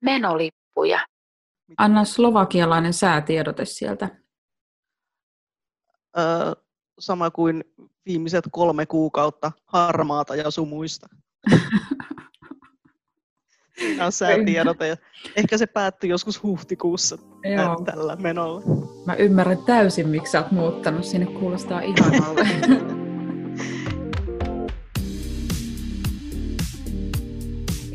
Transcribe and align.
menolippuja. 0.00 1.06
Anna 1.78 2.04
slovakialainen 2.04 2.92
säätiedote 2.92 3.64
sieltä. 3.64 4.08
Öö, 6.18 6.52
sama 6.98 7.30
kuin 7.30 7.64
viimeiset 8.06 8.44
kolme 8.50 8.86
kuukautta 8.86 9.52
harmaata 9.66 10.36
ja 10.36 10.50
sumuista. 10.50 11.08
Säätiedote. 14.10 14.98
Ehkä 15.36 15.58
se 15.58 15.66
päättyi 15.66 16.10
joskus 16.10 16.42
huhtikuussa 16.42 17.18
Joo. 17.44 17.82
tällä 17.84 18.16
menolla. 18.16 18.62
Mä 19.06 19.14
ymmärrän 19.14 19.64
täysin, 19.66 20.08
miksi 20.08 20.30
sä 20.32 20.42
oot 20.42 20.52
muuttanut 20.52 21.04
sinne. 21.04 21.26
Kuulostaa 21.26 21.80
ihanalle. 21.80 22.46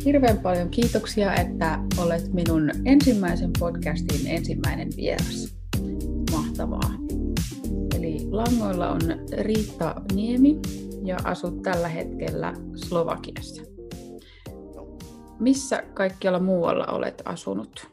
Hirveän 0.06 0.40
paljon 0.40 0.70
kiitoksia, 0.70 1.36
että 1.36 1.80
olet 1.98 2.34
minun 2.34 2.72
ensimmäisen 2.86 3.52
podcastin 3.60 4.28
ensimmäinen 4.28 4.90
vieras. 4.98 5.56
Mahtavaa. 6.32 6.92
Eli 7.96 8.18
langoilla 8.32 8.90
on 8.90 9.02
Riitta 9.42 9.96
Niemi 10.14 10.60
ja 11.06 11.18
asut 11.24 11.62
tällä 11.62 11.88
hetkellä 11.88 12.54
Slovakiassa. 12.76 13.64
Missä 15.40 15.84
kaikkialla 15.94 16.40
muualla 16.40 16.86
olet 16.86 17.22
asunut? 17.26 17.88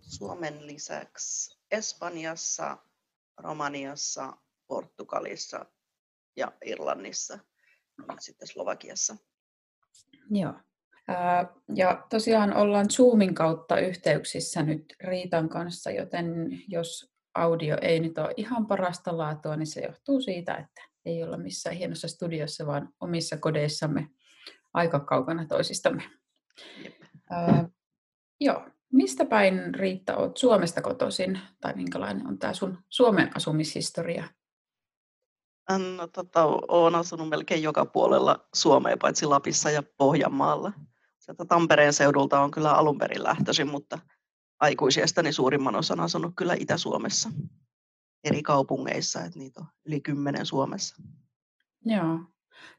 Suomen 0.00 0.66
lisäksi 0.66 1.58
Espanjassa, 1.70 2.78
Romaniassa, 3.38 4.36
Portugalissa 4.66 5.66
ja 6.36 6.52
Irlannissa, 6.64 7.38
sitten 8.20 8.48
Slovakiassa. 8.48 9.16
Joo. 10.30 10.54
Ja 11.74 12.06
tosiaan 12.10 12.56
ollaan 12.56 12.90
Zoomin 12.90 13.34
kautta 13.34 13.78
yhteyksissä 13.78 14.62
nyt 14.62 14.94
Riitan 15.04 15.48
kanssa, 15.48 15.90
joten 15.90 16.26
jos 16.68 17.12
audio 17.34 17.76
ei 17.82 18.00
nyt 18.00 18.18
ole 18.18 18.34
ihan 18.36 18.66
parasta 18.66 19.18
laatua, 19.18 19.56
niin 19.56 19.66
se 19.66 19.80
johtuu 19.80 20.20
siitä, 20.20 20.54
että 20.54 20.82
ei 21.04 21.22
olla 21.22 21.36
missään 21.36 21.76
hienossa 21.76 22.08
studiossa, 22.08 22.66
vaan 22.66 22.88
omissa 23.00 23.36
kodeissamme 23.36 24.08
aika 24.74 25.00
kaukana 25.00 25.46
toisistamme. 25.46 26.02
Ää, 27.30 27.68
joo. 28.40 28.68
Mistä 28.92 29.24
päin 29.24 29.74
Riitta 29.74 30.16
olet 30.16 30.36
Suomesta 30.36 30.82
kotoisin, 30.82 31.40
tai 31.60 31.74
minkälainen 31.74 32.26
on 32.26 32.38
tämä 32.38 32.54
sun 32.54 32.78
Suomen 32.88 33.30
asumishistoria? 33.36 34.24
No, 35.68 36.06
tota, 36.06 36.44
olen 36.68 36.94
asunut 36.94 37.28
melkein 37.28 37.62
joka 37.62 37.86
puolella 37.86 38.48
Suomea, 38.54 38.96
paitsi 38.96 39.26
Lapissa 39.26 39.70
ja 39.70 39.82
Pohjanmaalla. 39.96 40.72
Sieltä 41.18 41.44
Tampereen 41.44 41.92
seudulta 41.92 42.40
on 42.40 42.50
kyllä 42.50 42.72
alun 42.72 42.98
perin 42.98 43.22
lähtöisin, 43.24 43.68
mutta 43.68 43.98
aikuisiestani 44.60 45.32
suurimman 45.32 45.76
osan 45.76 46.00
asunut 46.00 46.32
kyllä 46.36 46.54
Itä-Suomessa 46.58 47.30
eri 48.24 48.42
kaupungeissa, 48.42 49.24
että 49.24 49.38
niitä 49.38 49.60
on 49.60 49.66
yli 49.86 50.00
kymmenen 50.00 50.46
Suomessa. 50.46 51.02
Joo. 51.84 52.18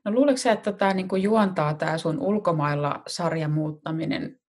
No 0.05 0.11
luuletko 0.11 0.49
että 0.49 0.71
tämä 0.71 0.93
niinku 0.93 1.15
juontaa 1.15 1.73
tämä 1.73 1.97
sun 1.97 2.19
ulkomailla 2.19 3.01
sarjan 3.07 3.51
muuttaminen 3.51 4.39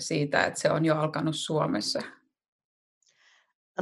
siitä, 0.00 0.44
että 0.44 0.60
se 0.60 0.70
on 0.70 0.84
jo 0.84 0.96
alkanut 0.96 1.36
Suomessa? 1.36 2.02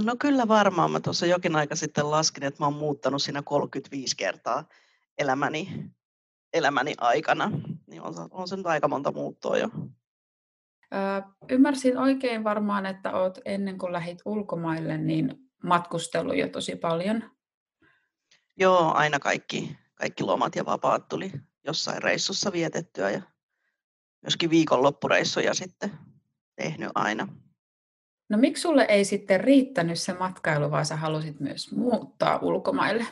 No 0.05 0.17
kyllä 0.19 0.49
varmaan. 0.49 0.91
Mä 0.91 1.01
tuossa 1.01 1.27
jokin 1.27 1.57
aika 1.57 1.77
sitten 1.77 2.11
laskin, 2.11 2.45
että 2.45 2.63
mä 2.63 2.67
oon 2.67 2.75
muuttanut 2.75 3.23
siinä 3.23 3.43
35 3.43 4.17
kertaa 4.17 4.65
elämäni, 5.19 5.91
elämäni 6.53 6.95
aikana. 6.99 7.51
Niin 7.87 8.03
on, 8.03 8.15
on 8.31 8.49
se 8.49 8.57
nyt 8.57 8.67
aika 8.67 8.89
monta 8.89 9.13
muuttoa 9.13 9.59
jo. 9.59 9.69
Ö, 10.95 11.23
ymmärsin 11.49 11.99
oikein 11.99 12.45
varmaan, 12.45 12.87
että 12.87 13.13
oot 13.17 13.39
ennen 13.45 13.79
kuin 13.79 13.93
lähit 13.93 14.19
ulkomaille, 14.25 14.99
niin 14.99 15.39
matkustellut 15.63 16.37
jo 16.37 16.49
tosi 16.49 16.77
paljon. 16.77 17.31
Joo, 18.57 18.93
aina 18.95 19.19
kaikki, 19.19 19.77
kaikki 19.95 20.25
lomat 20.25 20.57
ja 20.57 20.65
vapaat 20.65 21.09
tuli 21.09 21.33
jossain 21.65 22.03
reissussa 22.03 22.53
vietettyä 22.53 23.11
ja 23.11 23.23
myöskin 24.23 24.51
viikonloppureissuja 24.51 25.55
sitten 25.55 25.91
tehnyt 26.57 26.91
aina. 26.95 27.29
No 28.29 28.39
miksi 28.39 28.61
sulle 28.61 28.83
ei 28.83 29.05
sitten 29.05 29.41
riittänyt 29.41 30.01
se 30.01 30.13
matkailu, 30.13 30.71
vaan 30.71 30.87
sä 30.87 30.97
halusit 30.97 31.41
myös 31.41 31.73
muuttaa 31.73 32.39
ulkomaille? 32.43 33.07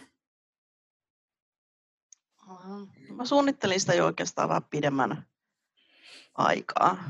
Mä 3.15 3.25
suunnittelin 3.25 3.81
sitä 3.81 3.95
jo 3.95 4.05
oikeastaan 4.05 4.49
vähän 4.49 4.65
pidemmän 4.65 5.27
aikaa. 6.35 7.05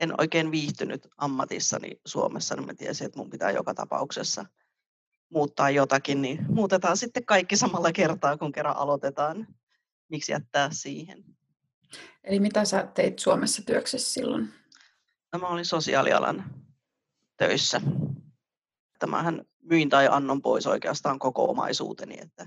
En 0.00 0.20
oikein 0.20 0.50
viihtynyt 0.50 1.08
ammatissani 1.16 2.00
Suomessa, 2.06 2.56
niin 2.56 2.66
mä 2.66 2.74
tiesin, 2.74 3.04
että 3.04 3.18
mun 3.18 3.30
pitää 3.30 3.50
joka 3.50 3.74
tapauksessa 3.74 4.44
muuttaa 5.30 5.70
jotakin, 5.70 6.22
niin 6.22 6.46
muutetaan 6.48 6.96
sitten 6.96 7.24
kaikki 7.24 7.56
samalla 7.56 7.92
kertaa, 7.92 8.36
kun 8.36 8.52
kerran 8.52 8.76
aloitetaan. 8.76 9.46
Miksi 10.08 10.32
jättää 10.32 10.70
siihen? 10.72 11.24
Eli 12.24 12.40
mitä 12.40 12.64
sä 12.64 12.88
teit 12.94 13.18
Suomessa 13.18 13.62
työksessä 13.66 14.12
silloin? 14.12 14.48
No, 15.32 15.38
mä 15.38 15.48
olin 15.48 15.64
sosiaalialan 15.64 16.65
töissä. 17.36 17.80
Tämähän 18.98 19.44
myin 19.62 19.88
tai 19.88 20.08
annon 20.10 20.42
pois 20.42 20.66
oikeastaan 20.66 21.18
koko 21.18 21.50
omaisuuteni, 21.50 22.18
että 22.20 22.46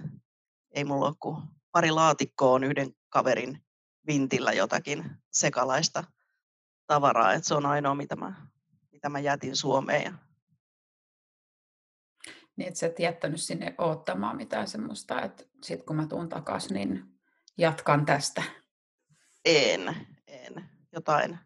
ei 0.72 0.84
mulla 0.84 1.08
ole 1.08 1.16
kuin 1.20 1.44
pari 1.72 1.92
laatikkoa 1.92 2.54
on 2.54 2.64
yhden 2.64 2.96
kaverin 3.10 3.64
vintillä 4.08 4.54
jotakin 4.54 5.12
sekalaista 5.32 6.04
tavaraa, 6.88 7.34
että 7.34 7.48
se 7.48 7.56
on 7.56 7.66
ainoa, 7.66 7.96
mitä 7.96 8.16
mä, 8.16 8.34
mitä 8.92 9.10
mä 9.10 9.20
jätin 9.20 9.56
Suomeen. 9.56 10.20
Niin, 12.56 12.68
että 12.68 12.80
sä 12.80 12.88
et 12.88 13.00
jättänyt 13.00 13.42
sinne 13.42 13.76
odottamaan 13.78 14.36
mitään 14.36 14.68
semmoista, 14.68 15.22
että 15.22 15.44
sitten 15.64 15.86
kun 15.86 15.96
mä 15.96 16.08
tuun 16.08 16.30
takaisin, 16.30 16.74
niin 16.74 17.20
jatkan 17.58 18.06
tästä. 18.06 18.44
En, 19.46 20.08
en. 20.28 20.70
Jotain, 20.92 21.40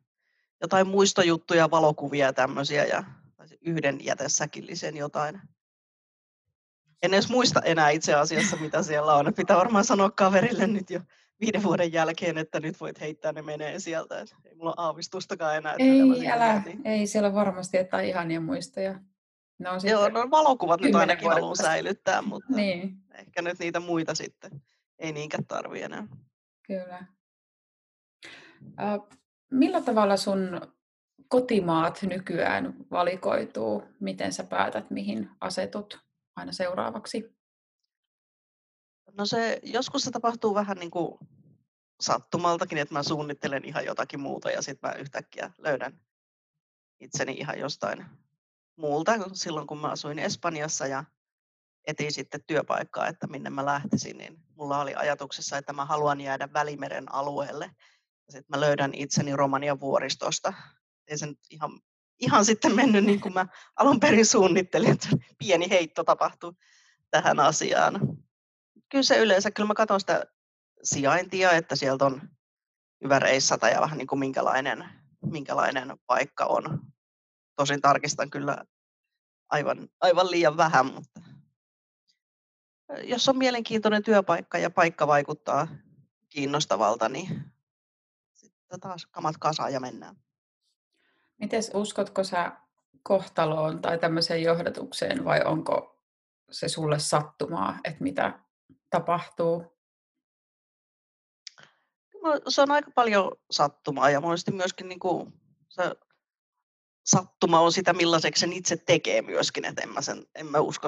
jotain 0.62 0.88
muistojuttuja, 0.88 1.72
valokuvia 1.72 2.26
ja 2.26 2.34
tämmöisiä 2.34 2.86
ja 2.86 3.03
yhden 3.66 4.06
jätesäkillisen 4.06 4.97
jotain. 4.97 5.41
En 7.03 7.13
edes 7.13 7.29
muista 7.29 7.62
enää 7.62 7.90
itse 7.90 8.13
asiassa, 8.13 8.57
mitä 8.57 8.84
siellä 8.84 9.13
on. 9.13 9.34
Pitää 9.34 9.57
varmaan 9.57 9.85
sanoa 9.85 10.12
kaverille 10.12 10.68
nyt 10.68 10.90
jo 10.90 11.00
viiden 11.41 11.63
vuoden 11.63 11.94
jälkeen, 11.94 12.38
että 12.38 12.59
nyt 12.59 12.81
voit 12.81 13.02
heittää 13.02 13.31
ne 13.31 13.41
menee 13.41 13.79
sieltä. 13.79 14.19
Et 14.19 14.35
ei 14.46 14.56
mulla 14.56 14.73
aavistustakaan 14.78 15.57
enää. 15.57 15.72
Että 15.72 15.84
ei, 15.84 16.28
älä. 16.28 16.62
Niin. 16.66 16.88
Ei, 16.88 17.07
siellä 17.07 17.28
on 17.28 17.35
varmasti 17.35 17.78
jotain 17.78 18.09
ihania 18.09 18.41
muistoja. 18.41 19.00
No, 19.59 19.69
Joo, 19.84 20.09
no 20.09 20.31
valokuvat 20.31 20.81
nyt 20.81 20.96
ainakin 20.96 21.29
haluan 21.29 21.56
säilyttää, 21.56 22.22
mutta 22.22 22.53
niin. 22.53 22.97
ehkä 23.13 23.41
nyt 23.41 23.59
niitä 23.59 23.79
muita 23.79 24.16
sitten 24.16 24.62
ei 25.00 25.12
niinkään 25.12 25.46
tarvi 25.46 25.81
enää. 25.81 26.07
Kyllä. 26.68 27.06
Uh, 28.66 29.07
millä 29.52 29.81
tavalla 29.81 30.18
sun 30.18 30.72
kotimaat 31.34 32.02
nykyään 32.02 32.74
valikoituu? 32.92 33.84
Miten 34.00 34.34
sä 34.34 34.44
päätät, 34.44 34.90
mihin 34.90 35.30
asetut 35.42 36.00
aina 36.36 36.52
seuraavaksi? 36.52 37.36
No 39.12 39.26
se, 39.26 39.60
joskus 39.64 40.02
se 40.02 40.12
tapahtuu 40.12 40.56
vähän 40.56 40.78
niin 40.78 40.92
kuin 40.92 41.18
sattumaltakin, 42.02 42.78
että 42.78 42.94
mä 42.94 43.04
suunnittelen 43.04 43.66
ihan 43.66 43.86
jotakin 43.86 44.20
muuta 44.20 44.52
ja 44.52 44.62
sitten 44.62 44.90
mä 44.90 44.96
yhtäkkiä 44.96 45.52
löydän 45.58 46.00
itseni 47.00 47.34
ihan 47.34 47.60
jostain 47.60 48.06
muulta. 48.76 49.12
Silloin 49.34 49.68
kun 49.68 49.82
mä 49.82 49.88
asuin 49.88 50.20
Espanjassa 50.20 50.88
ja 50.88 51.04
etin 51.88 52.12
sitten 52.12 52.44
työpaikkaa, 52.48 53.08
että 53.08 53.28
minne 53.28 53.50
mä 53.50 53.66
lähtisin, 53.66 54.18
niin 54.18 54.40
mulla 54.56 54.82
oli 54.82 54.96
ajatuksessa, 54.96 55.58
että 55.58 55.74
mä 55.74 55.86
haluan 55.86 56.22
jäädä 56.22 56.54
Välimeren 56.54 57.14
alueelle. 57.14 57.72
Sitten 58.30 58.58
mä 58.58 58.60
löydän 58.60 58.94
itseni 58.94 59.36
Romanian 59.36 59.80
vuoristosta 59.80 60.54
ei 61.08 61.18
se 61.18 61.25
nyt 61.25 61.40
ihan, 61.50 61.79
ihan 62.20 62.46
sitten 62.46 62.76
mennyt 62.76 63.03
niin 63.03 63.22
kuin 63.22 63.34
mä 63.34 63.47
alun 63.76 64.00
perin 64.00 64.26
suunnittelin, 64.26 64.91
että 64.91 65.08
pieni 65.38 65.70
heitto 65.70 66.03
tapahtui 66.03 66.53
tähän 67.11 67.40
asiaan. 67.40 68.00
Kyllä 68.90 69.03
se 69.03 69.17
yleensä, 69.17 69.52
kyllä 69.52 69.67
mä 69.67 69.73
katson 69.73 70.00
sitä 70.00 70.26
sijaintia, 70.84 71.52
että 71.52 71.76
sieltä 71.76 72.05
on 72.05 72.22
hyvä 73.03 73.20
reissata 73.20 73.70
ja 73.70 73.82
vähän 73.82 73.97
niin 73.97 74.08
kuin 74.08 74.20
minkälainen, 74.20 74.85
minkälainen 75.26 75.97
paikka 76.08 76.46
on. 76.46 76.79
Tosin 77.55 77.82
tarkistan 77.82 78.29
kyllä 78.29 78.66
aivan, 79.50 79.90
aivan 80.02 80.32
liian 80.32 80.58
vähän, 80.58 80.85
mutta 80.85 81.22
jos 83.03 83.29
on 83.29 83.38
mielenkiintoinen 83.38 84.03
työpaikka 84.03 84.58
ja 84.58 84.70
paikka 84.70 85.08
vaikuttaa 85.08 85.67
kiinnostavalta, 86.29 87.09
niin 87.09 87.53
sitten 88.34 88.79
taas 88.79 89.05
kamat 89.05 89.38
kasaan 89.38 89.73
ja 89.73 89.79
mennään. 89.79 90.16
Miten 91.43 91.63
uskotko 91.73 92.23
sä 92.23 92.51
kohtaloon 93.03 93.81
tai 93.81 93.99
tämmöiseen 93.99 94.43
johdatukseen 94.43 95.25
vai 95.25 95.41
onko 95.45 95.99
se 96.51 96.67
sulle 96.67 96.99
sattumaa, 96.99 97.79
että 97.84 98.03
mitä 98.03 98.40
tapahtuu? 98.90 99.78
No, 102.23 102.41
se 102.47 102.61
on 102.61 102.72
aika 102.72 102.91
paljon 102.95 103.31
sattumaa 103.51 104.09
ja 104.09 104.22
monesti 104.22 104.51
myöskin 104.51 104.90
niin 104.90 104.99
kuin 104.99 105.34
se 105.69 105.84
sattuma 107.05 107.59
on 107.59 107.72
sitä, 107.72 107.93
millaiseksi 107.93 108.40
sen 108.40 108.53
itse 108.53 108.78
tekee 108.78 109.22
myöskin, 109.22 109.66
että 109.66 109.81
en 109.81 109.90
mä, 109.90 110.01
sen, 110.01 110.25
en 110.35 110.45
mä 110.45 110.59
usko 110.59 110.87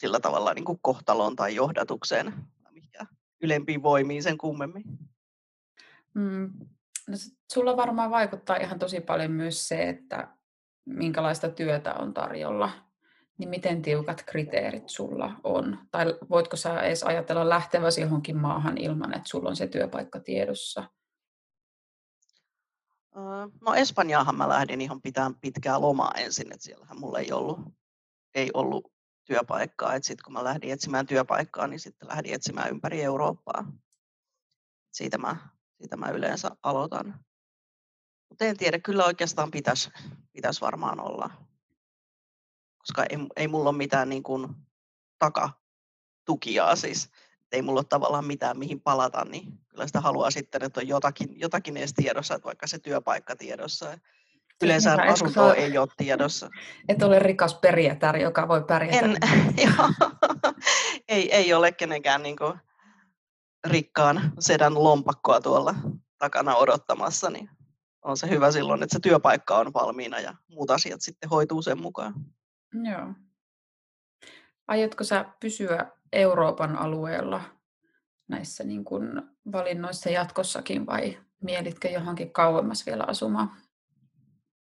sillä 0.00 0.20
tavalla 0.20 0.54
niin 0.54 0.64
kuin 0.64 0.78
kohtaloon 0.82 1.36
tai 1.36 1.54
johdatukseen, 1.54 2.34
mikä 2.70 3.06
ylempiin 3.42 3.82
voimiin 3.82 4.22
sen 4.22 4.38
kummemmin. 4.38 4.84
Mm. 6.14 6.52
No, 7.08 7.16
sulla 7.52 7.76
varmaan 7.76 8.10
vaikuttaa 8.10 8.56
ihan 8.56 8.78
tosi 8.78 9.00
paljon 9.00 9.30
myös 9.30 9.68
se, 9.68 9.88
että 9.88 10.36
minkälaista 10.84 11.48
työtä 11.48 11.94
on 11.94 12.14
tarjolla, 12.14 12.70
niin 13.38 13.48
miten 13.48 13.82
tiukat 13.82 14.22
kriteerit 14.26 14.88
sulla 14.88 15.32
on? 15.44 15.78
Tai 15.90 16.06
voitko 16.30 16.56
sä 16.56 16.80
edes 16.80 17.02
ajatella 17.02 17.48
lähteväsi 17.48 18.00
johonkin 18.00 18.36
maahan 18.36 18.78
ilman, 18.78 19.14
että 19.14 19.28
sulla 19.28 19.48
on 19.48 19.56
se 19.56 19.66
työpaikka 19.66 20.20
tiedossa? 20.20 20.84
No 23.60 23.74
Espanjaahan 23.74 24.36
mä 24.36 24.48
lähdin 24.48 24.80
ihan 24.80 25.02
pitämään 25.02 25.34
pitkää 25.34 25.80
lomaa 25.80 26.12
ensin, 26.16 26.52
että 26.52 26.64
siellähän 26.64 27.00
mulla 27.00 27.18
ei 27.18 27.32
ollut, 27.32 27.60
ei 28.34 28.50
ollut 28.54 28.92
työpaikkaa. 29.24 30.00
Sitten 30.00 30.24
kun 30.24 30.32
mä 30.32 30.44
lähdin 30.44 30.72
etsimään 30.72 31.06
työpaikkaa, 31.06 31.66
niin 31.66 31.80
sitten 31.80 32.08
lähdin 32.08 32.34
etsimään 32.34 32.70
ympäri 32.70 33.02
Eurooppaa. 33.02 33.72
Siitä 34.92 35.18
mä, 35.18 35.36
siitä 35.82 35.96
mä 35.96 36.08
yleensä 36.08 36.50
aloitan. 36.62 37.14
Mutta 38.28 38.44
en 38.44 38.56
tiedä, 38.56 38.78
kyllä 38.78 39.04
oikeastaan 39.04 39.50
pitäisi 39.50 39.90
pitäisi 40.32 40.60
varmaan 40.60 41.00
olla. 41.00 41.30
Koska 42.78 43.04
ei, 43.10 43.18
ei 43.36 43.48
mulla 43.48 43.70
ole 43.70 43.76
mitään 43.76 44.08
niin 44.08 44.22
kuin 44.22 44.48
takatukiaa 45.18 46.76
siis. 46.76 47.10
Ei 47.52 47.62
mulla 47.62 47.78
ole 47.78 47.86
tavallaan 47.88 48.26
mitään 48.26 48.58
mihin 48.58 48.80
palata, 48.80 49.24
niin 49.24 49.58
kyllä 49.68 49.86
sitä 49.86 50.00
haluaa 50.00 50.30
sitten, 50.30 50.64
että 50.64 50.80
on 50.80 50.88
jotakin, 50.88 51.40
jotakin 51.40 51.76
edes 51.76 51.94
tiedossa, 51.94 52.34
että 52.34 52.46
vaikka 52.46 52.66
se 52.66 52.78
työpaikka 52.78 53.36
tiedossa. 53.36 53.98
Yleensä 54.62 54.96
asuntoa 55.10 55.44
ole, 55.46 55.54
ei 55.54 55.78
ole 55.78 55.88
tiedossa. 55.96 56.50
Et 56.88 57.02
ole 57.02 57.18
rikas 57.18 57.54
perjätär, 57.54 58.16
joka 58.16 58.48
voi 58.48 58.64
pärjätä. 58.64 59.06
En, 59.06 59.16
ei, 61.08 61.32
ei 61.34 61.54
ole 61.54 61.72
kenenkään 61.72 62.22
niin 62.22 62.36
kuin 62.36 62.58
rikkaan 63.64 64.32
sedän 64.38 64.84
lompakkoa 64.84 65.40
tuolla 65.40 65.74
takana 66.18 66.56
odottamassa, 66.56 67.30
niin 67.30 67.50
on 68.02 68.16
se 68.16 68.28
hyvä 68.28 68.52
silloin, 68.52 68.82
että 68.82 68.96
se 68.96 69.00
työpaikka 69.00 69.58
on 69.58 69.72
valmiina 69.74 70.20
ja 70.20 70.34
muut 70.48 70.70
asiat 70.70 71.00
sitten 71.00 71.30
hoituu 71.30 71.62
sen 71.62 71.80
mukaan. 71.80 72.14
Joo. 72.90 73.14
Aiotko 74.68 75.04
sä 75.04 75.24
pysyä 75.40 75.86
Euroopan 76.12 76.76
alueella 76.76 77.40
näissä 78.28 78.64
niin 78.64 78.84
kuin 78.84 79.22
valinnoissa 79.52 80.10
jatkossakin 80.10 80.86
vai 80.86 81.18
mielitkö 81.42 81.88
johonkin 81.88 82.32
kauemmas 82.32 82.86
vielä 82.86 83.04
asumaan? 83.06 83.50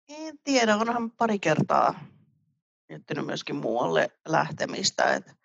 En 0.10 0.40
tiedä, 0.44 0.78
onhan 0.78 1.12
pari 1.12 1.40
kertaa 1.40 2.00
miettinyt 2.90 3.26
myöskin 3.26 3.56
muualle 3.56 4.10
lähtemistä. 4.28 5.14
Et 5.14 5.38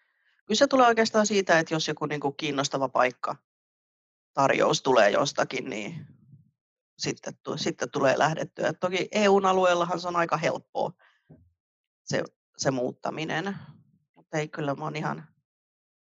kyllä 0.47 0.59
se 0.59 0.67
tulee 0.67 0.87
oikeastaan 0.87 1.27
siitä, 1.27 1.59
että 1.59 1.75
jos 1.75 1.89
joku 1.89 2.07
niin 2.07 2.21
kuin 2.21 2.37
kiinnostava 2.37 2.89
paikka 2.89 3.37
tarjous 4.35 4.83
tulee 4.83 5.11
jostakin, 5.11 5.71
niin 5.71 6.07
sitten, 6.99 7.35
sitten 7.57 7.91
tulee 7.91 8.19
lähdettyä. 8.19 8.69
Et 8.69 8.81
toki 8.81 9.09
EU-alueellahan 9.13 10.01
se 10.01 10.09
on 10.09 10.17
aika 10.17 10.37
helppoa 10.37 10.93
se, 12.05 12.23
se 12.57 12.71
muuttaminen, 12.71 13.57
mutta 14.17 14.39
ei 14.39 14.49
kyllä 14.49 14.75
mä 14.75 14.85
oon 14.85 14.97
ihan 14.97 15.29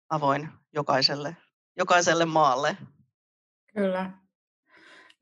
avoin 0.10 0.50
jokaiselle, 0.74 1.38
jokaiselle 1.78 2.26
maalle. 2.26 2.78
Kyllä. 3.74 4.12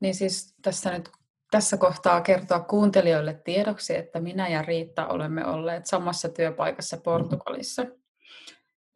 Niin 0.00 0.14
siis 0.14 0.54
tässä 0.62 0.90
nyt 0.90 1.10
tässä 1.50 1.76
kohtaa 1.76 2.20
kertoa 2.20 2.60
kuuntelijoille 2.60 3.34
tiedoksi, 3.34 3.96
että 3.96 4.20
minä 4.20 4.48
ja 4.48 4.62
Riitta 4.62 5.06
olemme 5.06 5.46
olleet 5.46 5.86
samassa 5.86 6.28
työpaikassa 6.28 6.96
Portugalissa. 6.96 7.86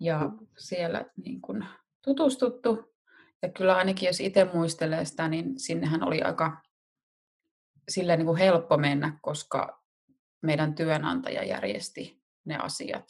Ja 0.02 0.30
siellä 0.58 1.04
niin 1.24 1.40
kuin 1.40 1.66
tutustuttu. 2.04 2.94
Ja 3.42 3.48
kyllä 3.48 3.76
ainakin 3.76 4.06
jos 4.06 4.20
itse 4.20 4.44
muistelee 4.54 5.04
sitä, 5.04 5.28
niin 5.28 5.60
sinnehän 5.60 6.02
oli 6.02 6.22
aika 6.22 6.62
sillä 7.88 8.16
niin 8.16 8.26
kuin 8.26 8.38
helppo 8.38 8.76
mennä, 8.76 9.18
koska 9.22 9.82
meidän 10.42 10.74
työnantaja 10.74 11.44
järjesti 11.44 12.22
ne 12.44 12.56
asiat 12.56 13.04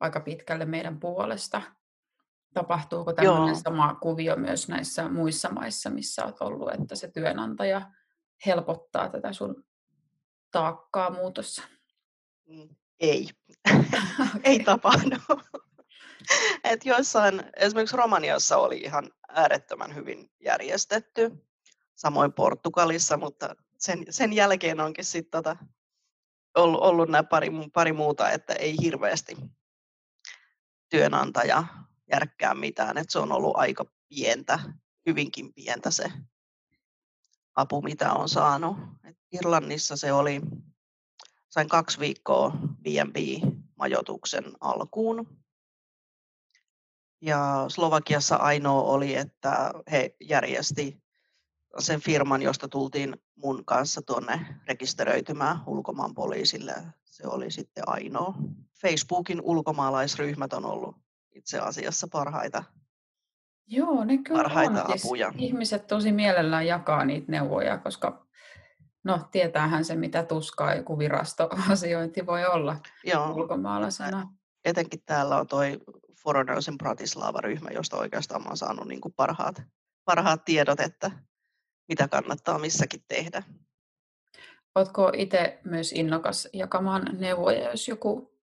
aika 0.00 0.20
pitkälle 0.20 0.64
meidän 0.64 1.00
puolesta. 1.00 1.62
Tapahtuuko 2.54 3.12
tämmöinen 3.12 3.46
Joo. 3.46 3.60
sama 3.64 3.94
kuvio 3.94 4.36
myös 4.36 4.68
näissä 4.68 5.08
muissa 5.08 5.50
maissa, 5.50 5.90
missä 5.90 6.24
olet 6.24 6.40
ollut, 6.40 6.72
että 6.72 6.94
se 6.94 7.10
työnantaja 7.10 7.90
helpottaa 8.46 9.08
tätä 9.08 9.32
sun 9.32 9.64
taakkaa 10.50 11.10
muutossa? 11.10 11.62
Mm, 12.48 12.68
ei. 13.00 13.28
okay. 13.70 13.84
Ei 14.44 14.64
tapahdu. 14.64 15.16
Et 16.64 16.84
joissain, 16.84 17.42
esimerkiksi 17.56 17.96
Romaniassa 17.96 18.56
oli 18.56 18.78
ihan 18.78 19.10
äärettömän 19.28 19.94
hyvin 19.94 20.30
järjestetty, 20.40 21.30
samoin 21.94 22.32
Portugalissa, 22.32 23.16
mutta 23.16 23.56
sen, 23.78 24.04
sen 24.10 24.32
jälkeen 24.32 24.80
onkin 24.80 25.04
sitten 25.04 25.30
tota, 25.30 25.56
ollut, 26.54 26.80
ollut 26.80 27.08
nämä 27.08 27.22
pari, 27.22 27.50
pari 27.72 27.92
muuta, 27.92 28.30
että 28.30 28.54
ei 28.54 28.76
hirveästi 28.82 29.36
työnantaja 30.88 31.64
järkkää 32.12 32.54
mitään, 32.54 32.98
että 32.98 33.12
se 33.12 33.18
on 33.18 33.32
ollut 33.32 33.56
aika 33.56 33.84
pientä, 34.08 34.58
hyvinkin 35.06 35.54
pientä 35.54 35.90
se 35.90 36.12
apu, 37.54 37.82
mitä 37.82 38.12
on 38.12 38.28
saanut. 38.28 38.76
Et 39.04 39.16
Irlannissa 39.32 39.96
se 39.96 40.12
oli, 40.12 40.40
sain 41.48 41.68
kaksi 41.68 42.00
viikkoa 42.00 42.50
B&B-majoituksen 42.82 44.44
alkuun. 44.60 45.43
Ja 47.24 47.64
Slovakiassa 47.68 48.36
ainoa 48.36 48.82
oli, 48.82 49.14
että 49.16 49.72
he 49.90 50.16
järjesti 50.20 51.02
sen 51.78 52.00
firman, 52.00 52.42
josta 52.42 52.68
tultiin 52.68 53.16
mun 53.36 53.64
kanssa 53.64 54.02
tuonne 54.02 54.46
rekisteröitymään 54.68 55.58
ulkomaan 55.66 56.14
poliisille. 56.14 56.74
Se 57.04 57.26
oli 57.26 57.50
sitten 57.50 57.84
ainoa. 57.86 58.34
Facebookin 58.80 59.40
ulkomaalaisryhmät 59.42 60.52
on 60.52 60.64
ollut 60.64 60.96
itse 61.32 61.58
asiassa 61.58 62.08
parhaita 62.12 62.64
Joo, 63.66 64.04
ne 64.04 64.18
kyllä 64.18 64.42
parhaita 64.42 64.84
on. 64.84 64.90
Siis 64.90 65.04
apuja. 65.04 65.32
ihmiset 65.38 65.86
tosi 65.86 66.12
mielellään 66.12 66.66
jakaa 66.66 67.04
niitä 67.04 67.32
neuvoja, 67.32 67.78
koska 67.78 68.26
no, 69.04 69.20
tietäähän 69.30 69.84
se, 69.84 69.96
mitä 69.96 70.22
tuskaa 70.22 70.74
joku 70.74 70.98
virastoasiointi 70.98 72.26
voi 72.26 72.46
olla 72.46 72.76
Joo. 73.04 73.32
ulkomaalaisena. 73.34 74.28
Etenkin 74.64 75.02
täällä 75.06 75.36
on 75.36 75.46
toi 75.46 75.80
Foreigners 76.22 76.70
Bratislava-ryhmä, 76.78 77.70
josta 77.70 77.96
oikeastaan 77.96 78.42
mä 78.42 78.48
oon 78.48 78.56
saanut 78.56 78.88
niin 78.88 79.00
kuin 79.00 79.14
parhaat, 79.14 79.62
parhaat 80.04 80.44
tiedot, 80.44 80.80
että 80.80 81.10
mitä 81.88 82.08
kannattaa 82.08 82.58
missäkin 82.58 83.04
tehdä. 83.08 83.42
Oletko 84.74 85.12
itse 85.16 85.60
myös 85.64 85.92
innokas 85.92 86.48
jakamaan 86.52 87.02
neuvoja, 87.18 87.70
jos 87.70 87.88
joku 87.88 88.40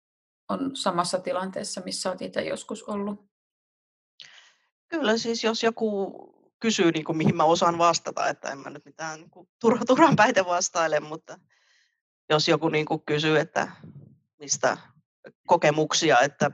on 0.50 0.76
samassa 0.76 1.20
tilanteessa, 1.20 1.82
missä 1.86 2.10
olet 2.10 2.22
itse 2.22 2.42
joskus 2.42 2.84
ollut? 2.84 3.32
Kyllä 4.88 5.18
siis, 5.18 5.44
jos 5.44 5.64
joku 5.64 6.14
kysyy, 6.60 6.92
niin 6.92 7.04
kuin, 7.06 7.18
mihin 7.18 7.36
mä 7.36 7.44
osaan 7.44 7.78
vastata, 7.78 8.28
että 8.28 8.52
en 8.52 8.58
mä 8.58 8.70
nyt 8.70 8.86
mitään 8.86 9.20
niin 9.20 9.30
kuin, 9.30 9.50
tur- 9.66 9.86
turhan 9.88 10.16
päitä 10.16 10.46
vastaile, 10.46 11.00
mutta 11.00 11.40
jos 12.30 12.48
joku 12.48 12.70
niin 12.70 12.86
kuin, 12.86 13.02
kysyy, 13.06 13.40
että 13.40 13.72
mistä 14.40 14.78
kokemuksia, 15.48 16.20
että 16.20 16.52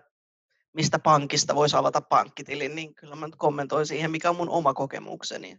mistä 0.74 1.00
pankista 1.00 1.56
voisi 1.56 1.78
avata 1.78 2.02
pankkitilin, 2.02 2.76
niin 2.76 2.96
kyllä 2.96 3.16
mä 3.16 3.26
nyt 3.26 3.36
kommentoin 3.36 3.86
siihen, 3.86 4.12
mikä 4.12 4.30
on 4.30 4.36
mun 4.36 4.50
oma 4.50 4.74
kokemukseni. 4.74 5.58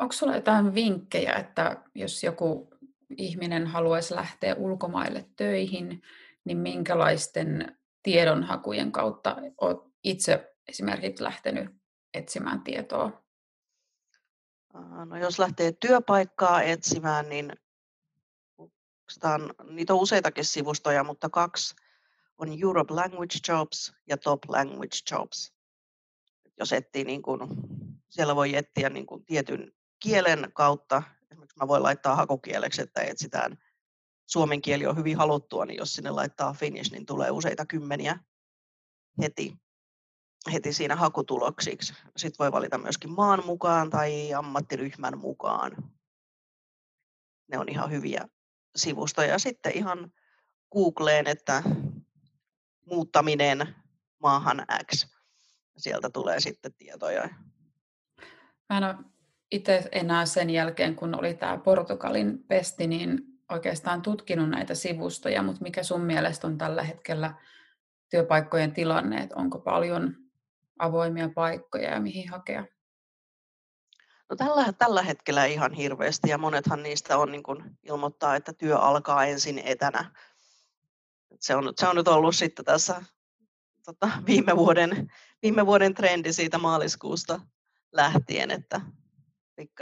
Onko 0.00 0.12
sinulla 0.12 0.36
jotain 0.36 0.74
vinkkejä, 0.74 1.32
että 1.32 1.82
jos 1.94 2.24
joku 2.24 2.70
ihminen 3.16 3.66
haluaisi 3.66 4.14
lähteä 4.14 4.54
ulkomaille 4.54 5.28
töihin, 5.36 6.02
niin 6.44 6.58
minkälaisten 6.58 7.78
tiedonhakujen 8.02 8.92
kautta 8.92 9.36
olet 9.60 9.78
itse 10.04 10.54
esimerkiksi 10.68 11.24
lähtenyt 11.24 11.70
etsimään 12.14 12.60
tietoa? 12.60 13.24
No 15.04 15.16
jos 15.16 15.38
lähtee 15.38 15.72
työpaikkaa 15.72 16.62
etsimään, 16.62 17.28
niin 17.28 17.52
on, 19.24 19.54
niitä 19.70 19.94
on 19.94 20.00
useitakin 20.00 20.44
sivustoja, 20.44 21.04
mutta 21.04 21.30
kaksi 21.30 21.74
on 22.38 22.48
Europe 22.62 22.94
Language 22.94 23.38
Jobs 23.48 23.92
ja 24.08 24.16
Top 24.16 24.40
Language 24.48 24.96
Jobs. 25.10 25.52
Jos 26.58 26.72
etsii, 26.72 27.04
niin 27.04 27.22
kun, 27.22 27.48
siellä 28.08 28.36
voi 28.36 28.56
etsiä 28.56 28.88
niin 28.88 29.06
kun 29.06 29.24
tietyn 29.24 29.72
kielen 30.00 30.50
kautta, 30.54 31.02
esimerkiksi 31.30 31.58
mä 31.58 31.68
voin 31.68 31.82
laittaa 31.82 32.16
hakukieleksi, 32.16 32.82
että 32.82 33.00
etsitään 33.00 33.58
suomen 34.26 34.62
kieli 34.62 34.86
on 34.86 34.96
hyvin 34.96 35.16
haluttua, 35.16 35.66
niin 35.66 35.78
jos 35.78 35.94
sinne 35.94 36.10
laittaa 36.10 36.52
Finnish, 36.52 36.92
niin 36.92 37.06
tulee 37.06 37.30
useita 37.30 37.66
kymmeniä 37.66 38.18
heti, 39.22 39.56
heti 40.52 40.72
siinä 40.72 40.96
hakutuloksiksi. 40.96 41.94
Sitten 42.16 42.38
voi 42.38 42.52
valita 42.52 42.78
myöskin 42.78 43.10
maan 43.10 43.46
mukaan 43.46 43.90
tai 43.90 44.34
ammattiryhmän 44.34 45.18
mukaan. 45.18 45.92
ne 47.48 47.58
on 47.58 47.68
ihan 47.68 47.90
hyviä 47.90 48.28
sivustoja. 48.76 49.38
Sitten 49.38 49.72
ihan 49.74 50.12
Googleen, 50.72 51.26
että 51.26 51.62
muuttaminen 52.86 53.74
maahan 54.18 54.66
X. 54.92 55.06
Sieltä 55.76 56.10
tulee 56.10 56.40
sitten 56.40 56.74
tietoja. 56.74 57.28
Mä 58.68 58.78
en 58.78 58.84
ole 58.84 58.94
itse 59.50 59.88
enää 59.92 60.26
sen 60.26 60.50
jälkeen, 60.50 60.96
kun 60.96 61.18
oli 61.18 61.34
tämä 61.34 61.58
Portugalin 61.58 62.44
pesti, 62.48 62.86
niin 62.86 63.22
oikeastaan 63.50 64.02
tutkinut 64.02 64.48
näitä 64.48 64.74
sivustoja, 64.74 65.42
mutta 65.42 65.62
mikä 65.62 65.82
sun 65.82 66.00
mielestä 66.00 66.46
on 66.46 66.58
tällä 66.58 66.82
hetkellä 66.82 67.34
työpaikkojen 68.10 68.72
tilanne, 68.72 69.16
että 69.16 69.36
onko 69.36 69.58
paljon 69.58 70.16
avoimia 70.78 71.28
paikkoja 71.34 71.90
ja 71.90 72.00
mihin 72.00 72.28
hakea? 72.28 72.64
No 74.30 74.36
tällä, 74.36 74.72
tällä 74.72 75.02
hetkellä 75.02 75.44
ihan 75.44 75.72
hirveästi 75.72 76.30
ja 76.30 76.38
monethan 76.38 76.82
niistä 76.82 77.18
on 77.18 77.32
niin 77.32 77.42
kuin 77.42 77.78
ilmoittaa, 77.82 78.36
että 78.36 78.52
työ 78.52 78.78
alkaa 78.78 79.24
ensin 79.24 79.58
etänä. 79.58 80.14
Se 81.40 81.56
on, 81.56 81.72
se 81.76 81.88
on 81.88 81.96
nyt 81.96 82.08
ollut 82.08 82.36
sitten 82.36 82.64
tässä 82.64 83.02
tota, 83.84 84.08
viime, 84.26 84.56
vuoden, 84.56 85.12
viime 85.42 85.66
vuoden 85.66 85.94
trendi 85.94 86.32
siitä 86.32 86.58
maaliskuusta 86.58 87.40
lähtien, 87.92 88.50
että 88.50 88.80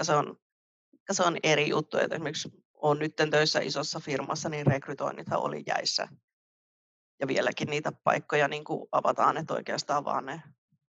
se 0.02 0.14
on, 0.14 0.36
se 1.12 1.22
on 1.22 1.36
eri 1.42 1.68
juttu. 1.68 1.98
Että 1.98 2.14
esimerkiksi 2.14 2.64
olen 2.74 2.98
nyt 2.98 3.16
töissä 3.30 3.60
isossa 3.60 4.00
firmassa, 4.00 4.48
niin 4.48 4.66
rekrytoinnithan 4.66 5.40
oli 5.40 5.62
jäissä. 5.66 6.08
Ja 7.20 7.26
vieläkin 7.26 7.70
niitä 7.70 7.92
paikkoja 7.92 8.48
niin 8.48 8.64
kuin 8.64 8.88
avataan, 8.92 9.36
että 9.36 9.54
oikeastaan 9.54 10.04
vaan 10.04 10.26
ne, 10.26 10.42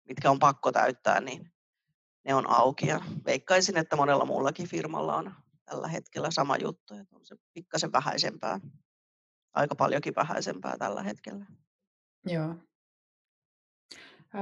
mitkä 0.07 0.31
on 0.31 0.39
pakko 0.39 0.71
täyttää, 0.71 1.21
niin 1.21 1.53
ne 2.27 2.35
on 2.35 2.49
auki. 2.49 2.87
Ja 2.87 3.01
veikkaisin, 3.25 3.77
että 3.77 3.95
monella 3.95 4.25
muullakin 4.25 4.67
firmalla 4.67 5.15
on 5.15 5.35
tällä 5.65 5.87
hetkellä 5.87 6.31
sama 6.31 6.57
juttu, 6.57 6.93
että 6.93 7.15
on 7.15 7.25
se 7.25 7.35
pikkasen 7.53 7.91
vähäisempää, 7.91 8.59
aika 9.53 9.75
paljonkin 9.75 10.15
vähäisempää 10.15 10.77
tällä 10.77 11.03
hetkellä. 11.03 11.45
Joo. 12.25 12.55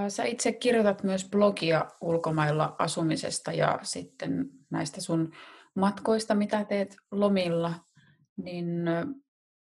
Sä 0.10 0.24
itse 0.24 0.52
kirjoitat 0.52 1.04
myös 1.04 1.30
blogia 1.30 1.86
ulkomailla 2.02 2.76
asumisesta 2.80 3.52
ja 3.52 3.80
sitten 3.84 4.50
näistä 4.70 5.02
sun 5.02 5.34
matkoista, 5.76 6.36
mitä 6.36 6.66
teet 6.66 6.98
lomilla, 7.12 7.74
niin 8.38 8.86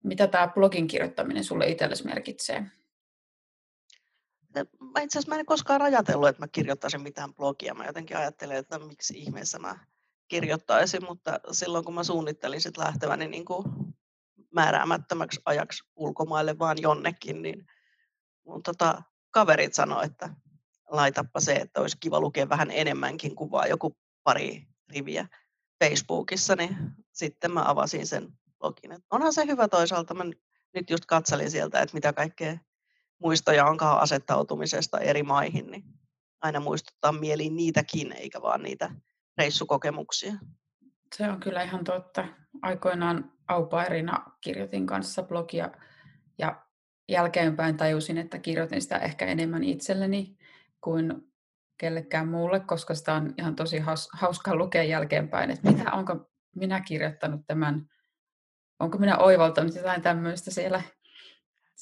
mitä 0.05 0.27
tämä 0.27 0.49
blogin 0.49 0.87
kirjoittaminen 0.87 1.45
sulle 1.45 1.69
itsellesi 1.69 2.05
merkitsee? 2.05 2.67
Mä 4.63 5.01
itse 5.01 5.19
asiassa 5.19 5.35
mä 5.35 5.41
en 5.41 5.47
koskaan 5.47 5.83
ajatellut, 5.83 6.29
että 6.29 6.43
mä 6.43 6.49
kirjoittaisin 6.49 7.03
mitään 7.03 7.35
blogia. 7.35 7.75
Mä 7.75 7.87
jotenkin 7.87 8.17
ajattelen, 8.17 8.57
että 8.57 8.79
miksi 8.79 9.19
ihmeessä 9.19 9.59
mä 9.59 9.87
kirjoittaisin, 10.29 11.05
mutta 11.05 11.41
silloin 11.53 11.85
kun 11.85 11.95
mä 11.95 12.05
suunnittelin 12.05 12.61
sit 12.61 12.77
lähteväni 12.77 13.29
niin 13.29 13.45
kuin 13.45 13.65
määräämättömäksi 14.55 15.41
ajaksi 15.45 15.85
ulkomaille 15.97 16.59
vaan 16.59 16.77
jonnekin, 16.83 17.43
niin 17.43 17.67
mun 18.47 18.63
tota, 18.63 19.03
kaverit 19.31 19.75
sanoi, 19.75 20.05
että 20.05 20.29
laitappa 20.91 21.41
se, 21.41 21.55
että 21.55 21.81
olisi 21.81 21.97
kiva 22.01 22.21
lukea 22.21 22.49
vähän 22.49 22.71
enemmänkin 22.71 23.35
kuin 23.35 23.51
vaan 23.51 23.69
joku 23.69 23.97
pari 24.23 24.67
riviä 24.89 25.29
Facebookissa, 25.85 26.57
niin 26.57 26.77
sitten 27.13 27.53
mä 27.53 27.71
avasin 27.71 28.07
sen 28.07 28.39
blogin. 28.59 28.93
Et 28.93 29.03
onhan 29.11 29.33
se 29.33 29.47
hyvä 29.47 29.69
toisaalta. 29.69 30.15
Mä 30.15 30.25
nyt 30.75 30.91
just 30.91 31.05
katselin 31.07 31.51
sieltä, 31.51 31.81
että 31.81 31.95
mitä 31.95 32.13
kaikkea 32.13 32.59
muistoja 33.19 33.67
onkaan 33.67 34.01
asettautumisesta 34.01 34.99
eri 34.99 35.23
maihin, 35.23 35.71
niin 35.71 35.85
aina 36.43 36.61
muistuttaa 36.61 37.13
mieliin 37.13 37.57
niitäkin, 37.57 38.13
eikä 38.13 38.43
vaan 38.43 38.63
niitä 38.63 38.91
reissukokemuksia. 39.39 40.35
Se 41.17 41.29
on 41.29 41.41
kyllä 41.41 41.63
ihan 41.63 41.85
totta. 41.85 42.25
Aikoinaan 42.63 43.33
Aupairina 43.49 44.33
kirjoitin 44.41 44.87
kanssa 44.87 45.23
blogia 45.23 45.71
ja 46.39 46.65
jälkeenpäin 47.09 47.77
tajusin, 47.77 48.19
että 48.19 48.39
kirjoitin 48.39 48.83
sitä 48.83 48.99
ehkä 48.99 49.27
enemmän 49.27 49.65
itselleni 49.65 50.39
kuin 50.81 51.33
kellekään 51.79 52.29
muulle, 52.29 52.61
koska 52.61 52.95
sitä 52.95 53.15
on 53.15 53.35
ihan 53.39 53.57
tosi 53.57 53.83
hauska 54.13 54.57
lukea 54.57 54.83
jälkeenpäin, 54.83 55.51
että 55.51 55.71
mitä 55.71 55.93
onko 55.93 56.31
minä 56.57 56.81
kirjoittanut 56.81 57.41
tämän, 57.47 57.91
onko 58.79 58.99
minä 58.99 59.19
oivaltanut 59.19 59.75
jotain 59.75 60.03
tämmöistä 60.03 60.51
siellä. 60.51 60.83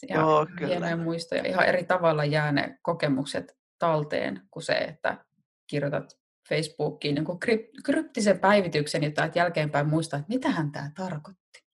Ja 0.08 0.16
Joo, 0.16 0.46
kyllä. 0.58 0.96
muistoja. 0.96 1.48
Ihan 1.48 1.66
eri 1.66 1.84
tavalla 1.84 2.24
jää 2.24 2.52
ne 2.52 2.78
kokemukset 2.82 3.56
talteen 3.78 4.40
kuin 4.50 4.62
se, 4.62 4.72
että 4.72 5.24
kirjoitat 5.66 6.18
Facebookiin 6.48 7.14
niin 7.14 7.60
kryptisen 7.84 8.38
päivityksen, 8.38 9.04
jota 9.04 9.24
et 9.24 9.36
jälkeenpäin 9.36 9.88
muistaa, 9.88 10.18
että 10.18 10.32
mitähän 10.32 10.72
tämä 10.72 10.90
tarkoitti. 10.96 11.64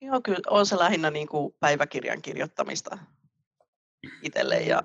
Joo, 0.00 0.20
kyllä 0.24 0.38
on 0.50 0.66
se 0.66 0.78
lähinnä 0.78 1.10
niin 1.10 1.28
kuin 1.28 1.54
päiväkirjan 1.60 2.22
kirjoittamista 2.22 2.98
itselle 4.22 4.60
ja 4.60 4.82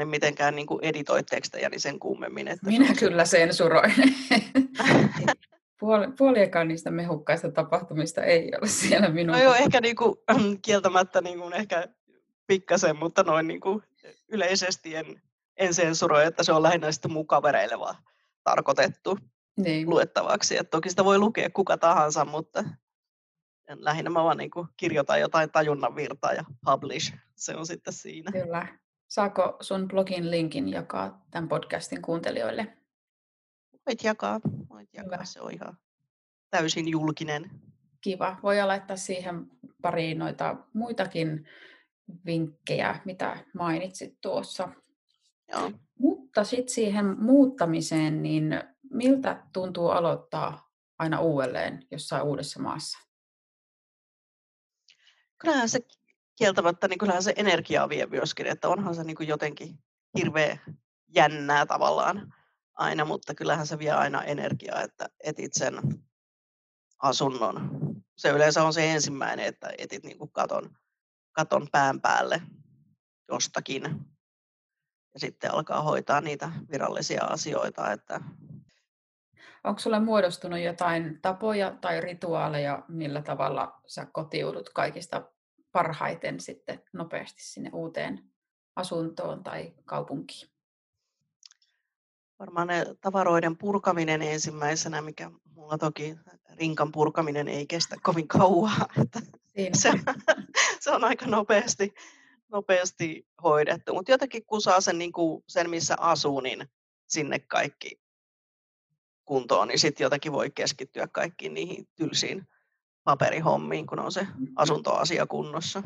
en 0.00 0.08
mitenkään 0.08 0.56
niin 0.56 0.66
kuin 0.66 0.84
editoi 0.84 1.22
tekstejä 1.22 1.68
niin 1.68 1.80
sen 1.80 1.98
kummemmin. 1.98 2.48
Että 2.48 2.66
Minä 2.66 2.86
se 2.86 2.94
kyllä 2.94 3.24
sensuroin. 3.24 3.94
Puoli, 5.84 6.06
puoliakaan 6.18 6.68
niistä 6.68 6.90
mehukkaista 6.90 7.50
tapahtumista 7.50 8.22
ei 8.22 8.52
ole 8.60 8.68
siellä 8.68 9.08
minun. 9.08 9.36
No 9.36 9.42
joo, 9.42 9.54
ehkä 9.54 9.80
niin 9.80 9.96
kuin, 9.96 10.14
kieltämättä 10.62 11.20
niin 11.20 11.38
kuin 11.38 11.52
ehkä 11.52 11.88
pikkasen, 12.46 12.96
mutta 12.96 13.22
noin 13.22 13.48
niin 13.48 13.60
kuin 13.60 13.82
yleisesti 14.28 14.96
en, 14.96 15.22
en 15.56 15.74
sensuroi, 15.74 16.26
että 16.26 16.42
se 16.42 16.52
on 16.52 16.62
lähinnä 16.62 16.92
sitten 16.92 17.12
mun 17.12 17.26
kavereille 17.26 17.78
vaan 17.78 17.94
tarkoitettu 18.44 19.18
niin. 19.56 19.90
luettavaksi. 19.90 20.56
Et 20.56 20.70
toki 20.70 20.90
sitä 20.90 21.04
voi 21.04 21.18
lukea 21.18 21.50
kuka 21.50 21.78
tahansa, 21.78 22.24
mutta 22.24 22.64
lähinnä 23.74 24.10
mä 24.10 24.24
vaan 24.24 24.36
niin 24.36 24.50
kuin 24.50 24.68
kirjoitan 24.76 25.20
jotain 25.20 25.50
tajunnan 25.50 25.96
virtaa 25.96 26.32
ja 26.32 26.44
publish. 26.64 27.14
Se 27.34 27.56
on 27.56 27.66
sitten 27.66 27.92
siinä. 27.92 28.32
Kyllä. 28.32 28.66
Saako 29.08 29.56
sun 29.60 29.88
blogin 29.88 30.30
linkin 30.30 30.68
jakaa 30.68 31.26
tämän 31.30 31.48
podcastin 31.48 32.02
kuuntelijoille? 32.02 32.83
Voit 33.86 34.04
jakaa. 34.04 34.40
Voit 34.70 34.94
jakaa. 34.94 35.16
Hyvä. 35.16 35.24
Se 35.24 35.40
on 35.40 35.52
ihan 35.52 35.78
täysin 36.50 36.88
julkinen. 36.88 37.50
Kiva. 38.00 38.36
Voi 38.42 38.62
laittaa 38.62 38.96
siihen 38.96 39.46
pariin 39.82 40.18
noita 40.18 40.56
muitakin 40.72 41.48
vinkkejä, 42.26 43.00
mitä 43.04 43.36
mainitsit 43.54 44.20
tuossa. 44.20 44.68
Joo. 45.52 45.72
Mutta 45.98 46.44
sitten 46.44 46.74
siihen 46.74 47.18
muuttamiseen, 47.18 48.22
niin 48.22 48.62
miltä 48.90 49.42
tuntuu 49.52 49.88
aloittaa 49.88 50.70
aina 50.98 51.20
uudelleen 51.20 51.86
jossain 51.90 52.22
uudessa 52.22 52.62
maassa? 52.62 52.98
kyllähän 55.44 55.68
se 55.68 55.80
kieltämättä, 56.36 56.88
niin 56.88 56.98
kyllähän 56.98 57.22
se 57.22 57.32
energiaa 57.36 57.88
vie 57.88 58.06
myöskin, 58.06 58.46
että 58.46 58.68
onhan 58.68 58.94
se 58.94 59.04
niin 59.04 59.16
kuin 59.16 59.28
jotenkin 59.28 59.78
hirveä 60.18 60.58
jännää 61.08 61.66
tavallaan 61.66 62.34
aina, 62.74 63.04
mutta 63.04 63.34
kyllähän 63.34 63.66
se 63.66 63.78
vie 63.78 63.90
aina 63.90 64.24
energiaa, 64.24 64.82
että 64.82 65.08
etit 65.24 65.54
sen 65.54 65.74
asunnon. 67.02 67.70
Se 68.16 68.28
yleensä 68.28 68.62
on 68.62 68.72
se 68.72 68.90
ensimmäinen, 68.90 69.46
että 69.46 69.70
etit 69.78 70.04
niin 70.04 70.18
kuin 70.18 70.32
katon, 70.32 70.76
katon 71.32 71.68
pään 71.72 72.00
päälle 72.00 72.42
jostakin 73.28 73.82
ja 75.14 75.20
sitten 75.20 75.54
alkaa 75.54 75.82
hoitaa 75.82 76.20
niitä 76.20 76.52
virallisia 76.70 77.24
asioita, 77.24 77.92
että 77.92 78.20
Onko 79.64 79.80
sulle 79.80 80.00
muodostunut 80.00 80.60
jotain 80.60 81.18
tapoja 81.22 81.70
tai 81.80 82.00
rituaaleja, 82.00 82.82
millä 82.88 83.22
tavalla 83.22 83.80
sä 83.86 84.06
kotiudut 84.12 84.68
kaikista 84.68 85.22
parhaiten 85.72 86.40
sitten 86.40 86.82
nopeasti 86.92 87.42
sinne 87.42 87.70
uuteen 87.72 88.30
asuntoon 88.76 89.44
tai 89.44 89.74
kaupunkiin? 89.84 90.53
Varmaan 92.38 92.66
ne 92.66 92.86
tavaroiden 93.00 93.58
purkaminen 93.58 94.22
ensimmäisenä, 94.22 95.02
mikä 95.02 95.30
mulla 95.54 95.78
toki 95.78 96.16
rinkan 96.60 96.92
purkaminen 96.92 97.48
ei 97.48 97.66
kestä 97.66 97.96
kovin 98.02 98.28
kauaa. 98.28 98.86
Että 98.96 99.20
se, 99.72 99.92
se 100.80 100.90
on 100.90 101.04
aika 101.04 101.26
nopeasti, 101.26 101.94
nopeasti 102.48 103.26
hoidettu. 103.42 103.94
Mutta 103.94 104.12
jotenkin 104.12 104.46
kun 104.46 104.60
saa 104.62 104.80
sen, 104.80 104.98
niin 104.98 105.12
kuin, 105.12 105.44
sen, 105.48 105.70
missä 105.70 105.96
asuu, 105.98 106.40
niin 106.40 106.68
sinne 107.06 107.38
kaikki 107.38 108.00
kuntoon, 109.24 109.68
niin 109.68 109.78
sitten 109.78 110.04
jotenkin 110.04 110.32
voi 110.32 110.50
keskittyä 110.50 111.06
kaikkiin 111.06 111.54
niihin 111.54 111.88
tylsiin 111.94 112.48
paperihommiin, 113.04 113.86
kun 113.86 113.98
on 113.98 114.12
se 114.12 114.22
mm. 114.22 114.46
asuntoasia 114.56 115.26
kunnossa. 115.26 115.82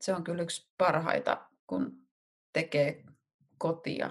Se 0.00 0.14
on 0.14 0.24
kyllä 0.24 0.42
yksi 0.42 0.70
parhaita, 0.78 1.46
kun 1.66 2.06
tekee 2.52 3.04
kotia, 3.58 4.10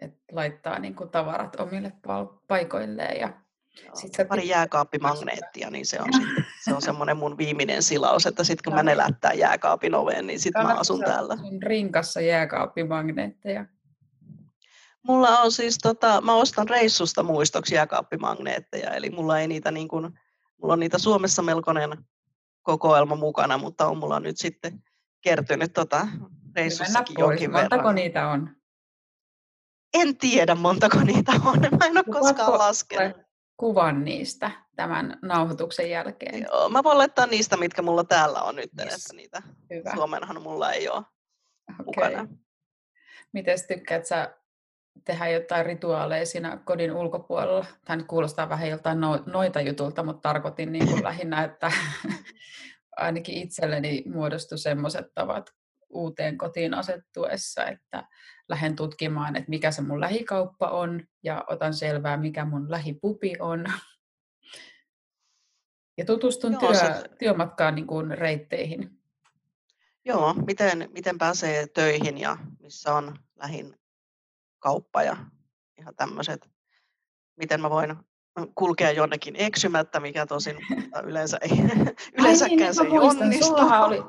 että 0.00 0.18
laittaa 0.32 0.78
niin 0.78 0.94
kuin 0.94 1.10
tavarat 1.10 1.60
omille 1.60 1.92
paikoilleen. 2.48 3.20
Ja 3.20 3.32
Joo, 3.84 3.94
sit 3.96 4.28
pari 4.28 4.48
jääkaappimagneettia, 4.48 5.70
niin 5.70 5.86
se 5.86 6.00
on, 6.00 6.08
sit, 6.12 6.44
se 6.64 6.74
on 6.74 6.82
semmoinen 6.82 7.16
mun 7.16 7.38
viimeinen 7.38 7.82
silaus, 7.82 8.26
että 8.26 8.44
sitten 8.44 8.64
kun 8.64 8.74
mä 8.74 8.82
nelättää 8.82 9.32
jääkaapin 9.32 9.94
oveen, 9.94 10.26
niin 10.26 10.40
sitten 10.40 10.66
mä 10.66 10.74
asun 10.74 11.00
täällä. 11.00 11.36
rinkassa 11.62 12.20
jääkaappimagneetteja. 12.20 13.66
Mulla 15.02 15.38
on 15.38 15.52
siis, 15.52 15.78
tota, 15.78 16.20
mä 16.20 16.34
ostan 16.34 16.68
reissusta 16.68 17.22
muistoksi 17.22 17.74
jääkaappimagneetteja, 17.74 18.90
eli 18.90 19.10
mulla 19.10 19.38
ei 19.38 19.48
niitä 19.48 19.70
niin 19.70 19.88
kuin 19.88 20.18
mulla 20.62 20.72
on 20.72 20.80
niitä 20.80 20.98
Suomessa 20.98 21.42
melkoinen 21.42 22.04
kokoelma 22.62 23.16
mukana, 23.16 23.58
mutta 23.58 23.86
on 23.86 23.98
mulla 23.98 24.20
nyt 24.20 24.38
sitten 24.38 24.82
kertynyt 25.20 25.72
tota 25.72 26.08
reissussakin 26.56 27.16
jonkin 27.18 27.52
Montako 27.52 27.76
verran. 27.76 27.94
niitä 27.94 28.28
on? 28.28 28.56
En 29.94 30.16
tiedä 30.16 30.54
montako 30.54 31.00
niitä 31.00 31.32
on, 31.44 31.60
mä 31.60 31.86
en 31.86 31.92
ole 31.98 32.04
No 32.06 32.12
koskaan 32.12 32.58
laskenut. 32.58 33.16
Kuvan 33.56 34.04
niistä 34.04 34.50
tämän 34.76 35.18
nauhoituksen 35.22 35.90
jälkeen. 35.90 36.42
Joo, 36.42 36.68
mä 36.68 36.82
voin 36.82 36.98
laittaa 36.98 37.26
niistä, 37.26 37.56
mitkä 37.56 37.82
mulla 37.82 38.04
täällä 38.04 38.42
on 38.42 38.56
nyt, 38.56 38.70
Yes. 38.80 38.94
että 38.94 39.16
niitä 39.16 39.42
Hyvä. 39.70 39.94
Suomenhan 39.94 40.42
mulla 40.42 40.72
ei 40.72 40.88
ole 40.88 41.02
Okei. 41.70 41.84
mukana. 41.84 42.28
Miten 43.32 43.58
tykkäät 43.68 44.06
sä 44.06 44.34
tehdä 45.04 45.28
jotain 45.28 45.66
rituaaleja 45.66 46.26
siinä 46.26 46.56
kodin 46.64 46.92
ulkopuolella? 46.92 47.66
Tämä 47.84 47.96
nyt 47.96 48.06
kuulostaa 48.06 48.48
vähän 48.48 48.68
joltain 48.68 49.00
no, 49.00 49.22
noita 49.26 49.60
jutulta, 49.60 50.02
mutta 50.02 50.28
tarkoitin 50.28 50.72
niin 50.72 50.88
kuin 50.88 51.04
lähinnä, 51.10 51.44
että 51.44 51.72
ainakin 52.96 53.34
itselleni 53.34 54.02
muodostui 54.06 54.58
semmoiset 54.58 55.06
tavat 55.14 55.50
uuteen 55.90 56.38
kotiin 56.38 56.74
asettuessa, 56.74 57.66
että 57.66 58.04
lähden 58.48 58.76
tutkimaan, 58.76 59.36
että 59.36 59.50
mikä 59.50 59.70
se 59.70 59.82
mun 59.82 60.00
lähikauppa 60.00 60.68
on 60.68 61.06
ja 61.22 61.44
otan 61.46 61.74
selvää, 61.74 62.16
mikä 62.16 62.44
mun 62.44 62.70
lähipupi 62.70 63.34
on. 63.38 63.64
Ja 65.98 66.04
tutustun 66.04 66.52
Joo, 66.52 66.60
työ, 66.60 66.74
se- 66.74 67.08
työmatkaan 67.18 67.74
niin 67.74 67.86
kuin 67.86 68.18
reitteihin. 68.18 68.98
Joo, 70.04 70.34
miten, 70.34 70.90
miten 70.92 71.18
pääsee 71.18 71.66
töihin 71.66 72.18
ja 72.18 72.36
missä 72.60 72.94
on 72.94 73.16
lähin 73.36 73.76
kauppa 74.58 75.02
ja 75.02 75.16
ihan 75.78 75.94
tämmöiset. 75.96 76.50
Miten 77.36 77.60
mä 77.60 77.70
voin 77.70 77.96
kulkea 78.54 78.90
jonnekin 78.90 79.34
eksymättä, 79.38 80.00
mikä 80.00 80.26
tosin 80.26 80.56
yleensä 81.04 81.38
ei, 81.40 81.50
yleensäkään 82.18 82.60
Ai 82.62 82.66
niin, 82.66 82.74
se 82.74 82.82
ei 82.82 82.98
onnistu. 82.98 83.46
sullahan 83.46 83.82
oli, 83.84 84.02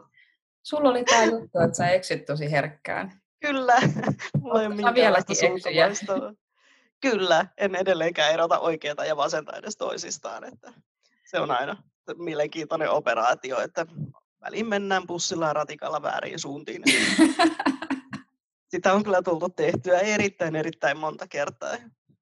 sulla 0.63 0.89
oli 0.89 1.03
tämä 1.03 1.23
juttu, 1.23 1.59
että 1.59 1.77
sä 1.77 1.89
eksyt 1.89 2.25
tosi 2.25 2.51
herkkään. 2.51 3.23
Kyllä, 3.47 3.75
mulla 4.41 4.62
ei 4.62 4.67
ole 4.67 4.93
vieläkin. 4.93 5.38
Kyllä, 7.01 7.45
en 7.57 7.75
edelleenkään 7.75 8.33
erota 8.33 8.59
oikeata 8.59 9.05
ja 9.05 9.17
vasenta 9.17 9.57
edes 9.57 9.77
toisistaan. 9.77 10.43
Että 10.43 10.73
se 11.25 11.39
on 11.39 11.51
aina 11.51 11.83
mielenkiintoinen 12.17 12.89
operaatio, 12.89 13.62
että 13.62 13.85
väliin 14.41 14.67
mennään 14.67 15.07
bussilla 15.07 15.47
ja 15.47 15.53
ratikalla 15.53 16.01
väärin 16.01 16.39
suuntiin. 16.39 16.83
Sitä 18.71 18.93
on 18.93 19.03
kyllä 19.03 19.21
tullut 19.21 19.55
tehtyä 19.55 20.00
erittäin, 20.00 20.55
erittäin 20.55 20.97
monta 20.97 21.27
kertaa. 21.27 21.73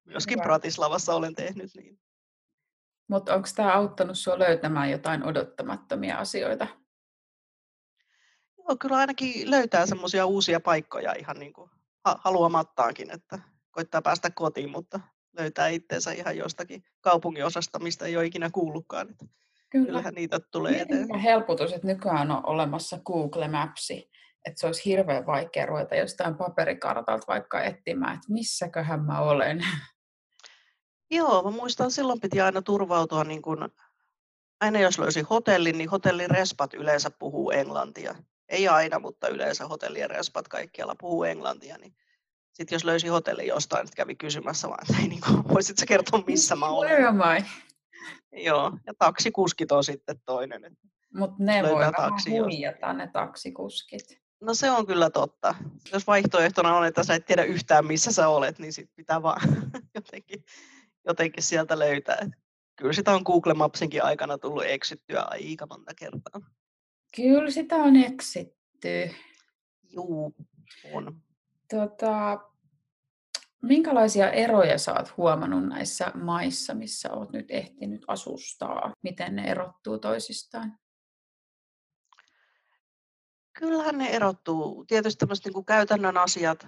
Myöskin 0.05 0.35
Hyvä. 0.35 0.43
Bratislavassa 0.43 1.15
olen 1.15 1.35
tehnyt 1.35 1.71
niin. 1.75 1.99
Mutta 3.07 3.35
onko 3.35 3.47
tämä 3.55 3.73
auttanut 3.73 4.17
sinua 4.17 4.39
löytämään 4.39 4.91
jotain 4.91 5.23
odottamattomia 5.23 6.17
asioita? 6.17 6.67
Joo, 8.71 8.77
kyllä 8.79 8.97
ainakin 8.97 9.51
löytää 9.51 9.85
semmoisia 9.85 10.25
uusia 10.25 10.59
paikkoja 10.59 11.13
ihan 11.19 11.39
niin 11.39 11.53
kuin 11.53 11.69
ha- 12.05 12.19
haluamattaankin, 12.23 13.11
että 13.11 13.39
koittaa 13.71 14.01
päästä 14.01 14.29
kotiin, 14.29 14.71
mutta 14.71 14.99
löytää 15.37 15.67
itseensä 15.67 16.11
ihan 16.11 16.37
jostakin 16.37 16.83
kaupunginosasta, 17.01 17.79
mistä 17.79 18.05
ei 18.05 18.17
ole 18.17 18.25
ikinä 18.25 18.49
kuullutkaan. 18.49 19.09
Että 19.09 19.25
Kyllä. 19.69 19.85
kyllähän 19.85 20.13
niitä 20.13 20.39
tulee 20.39 20.71
Mieti, 20.71 20.93
eteen. 20.93 21.19
helpotus, 21.19 21.73
että 21.73 21.87
nykyään 21.87 22.31
on 22.31 22.45
olemassa 22.45 22.99
Google 23.05 23.47
Mapsi. 23.47 24.09
Että 24.45 24.59
se 24.59 24.65
olisi 24.67 24.85
hirveän 24.85 25.25
vaikea 25.25 25.65
ruveta 25.65 25.95
jostain 25.95 26.35
paperikartalta 26.35 27.27
vaikka 27.27 27.61
etsimään, 27.61 28.13
että 28.13 28.33
missäköhän 28.33 29.05
mä 29.05 29.19
olen. 29.19 29.65
Joo, 31.11 31.43
mä 31.43 31.51
muistan 31.51 31.91
silloin 31.91 32.21
piti 32.21 32.41
aina 32.41 32.61
turvautua, 32.61 33.23
niin 33.23 33.41
kun, 33.41 33.69
aina 34.61 34.79
jos 34.79 34.99
löysi 34.99 35.21
hotellin, 35.21 35.77
niin 35.77 35.89
hotellin 35.89 36.29
respat 36.29 36.73
yleensä 36.73 37.11
puhuu 37.19 37.51
englantia. 37.51 38.15
Ei 38.51 38.67
aina, 38.67 38.99
mutta 38.99 39.27
yleensä 39.27 39.67
hotellien 39.67 40.09
respat 40.09 40.47
kaikkialla 40.47 40.95
puhuu 40.99 41.23
englantia. 41.23 41.77
Niin 41.77 41.95
sitten 42.53 42.75
jos 42.75 42.83
löysi 42.83 43.07
hotellin 43.07 43.47
jostain, 43.47 43.83
että 43.83 43.95
kävi 43.95 44.15
kysymässä 44.15 44.67
vaan, 44.69 44.79
että 44.81 45.01
ei, 45.01 45.07
niin 45.07 45.21
kun, 45.21 45.43
voisit 45.53 45.77
sä 45.77 45.85
kertoa, 45.85 46.23
missä 46.27 46.55
mä 46.55 46.65
olen. 46.67 46.89
Where 46.89 47.07
am 47.07 47.19
I? 47.37 47.45
Joo, 48.43 48.77
ja 48.87 48.93
taksikuskit 48.99 49.71
on 49.71 49.83
sitten 49.83 50.21
toinen. 50.25 50.77
Mutta 51.13 51.35
ne 51.39 51.63
voi 51.63 51.79
vähän 51.79 51.93
taksi 51.93 52.37
huijata 52.37 52.93
ne 52.93 53.07
taksikuskit. 53.07 54.21
No 54.41 54.53
se 54.53 54.71
on 54.71 54.85
kyllä 54.85 55.09
totta. 55.09 55.55
Jos 55.93 56.07
vaihtoehtona 56.07 56.77
on, 56.77 56.85
että 56.85 57.03
sä 57.03 57.15
et 57.15 57.25
tiedä 57.25 57.43
yhtään, 57.43 57.85
missä 57.85 58.11
sä 58.11 58.27
olet, 58.27 58.59
niin 58.59 58.73
sit 58.73 58.89
pitää 58.95 59.21
vaan 59.21 59.41
jotenkin, 59.95 60.43
jotenkin 61.05 61.43
sieltä 61.43 61.79
löytää. 61.79 62.29
Kyllä 62.75 62.93
sitä 62.93 63.11
on 63.11 63.21
Google 63.25 63.53
Mapsinkin 63.53 64.03
aikana 64.03 64.37
tullut 64.37 64.63
eksyttyä 64.65 65.21
aika 65.21 65.65
monta 65.65 65.93
kertaa. 65.95 66.41
Kyllä 67.15 67.51
sitä 67.51 67.75
on 67.75 67.95
eksitty. 67.95 69.11
Juu, 69.83 70.35
on. 70.93 71.21
Tota, 71.69 72.39
minkälaisia 73.61 74.31
eroja 74.31 74.77
sä 74.77 74.93
oot 74.93 75.17
huomannut 75.17 75.67
näissä 75.67 76.11
maissa, 76.15 76.73
missä 76.73 77.13
oot 77.13 77.31
nyt 77.31 77.51
ehtinyt 77.51 78.01
asustaa? 78.07 78.93
Miten 79.03 79.35
ne 79.35 79.51
erottuu 79.51 79.97
toisistaan? 79.97 80.79
Kyllähän 83.59 83.97
ne 83.97 84.09
erottuu. 84.09 84.85
Tietysti 84.85 85.19
tämmöiset 85.19 85.45
niin 85.45 85.65
käytännön 85.65 86.17
asiat 86.17 86.67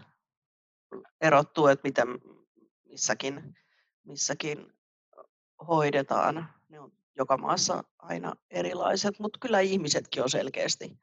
erottuu, 1.21 1.67
että 1.67 1.87
miten 1.87 2.07
missäkin, 2.89 3.55
missäkin 4.03 4.73
hoidetaan. 5.67 6.53
Ne 6.69 6.79
on 6.79 6.91
joka 7.17 7.37
maassa 7.37 7.83
aina 7.99 8.33
erilaiset, 8.49 9.19
mutta 9.19 9.39
kyllä 9.39 9.59
ihmisetkin 9.59 10.23
on 10.23 10.29
selkeästi 10.29 10.97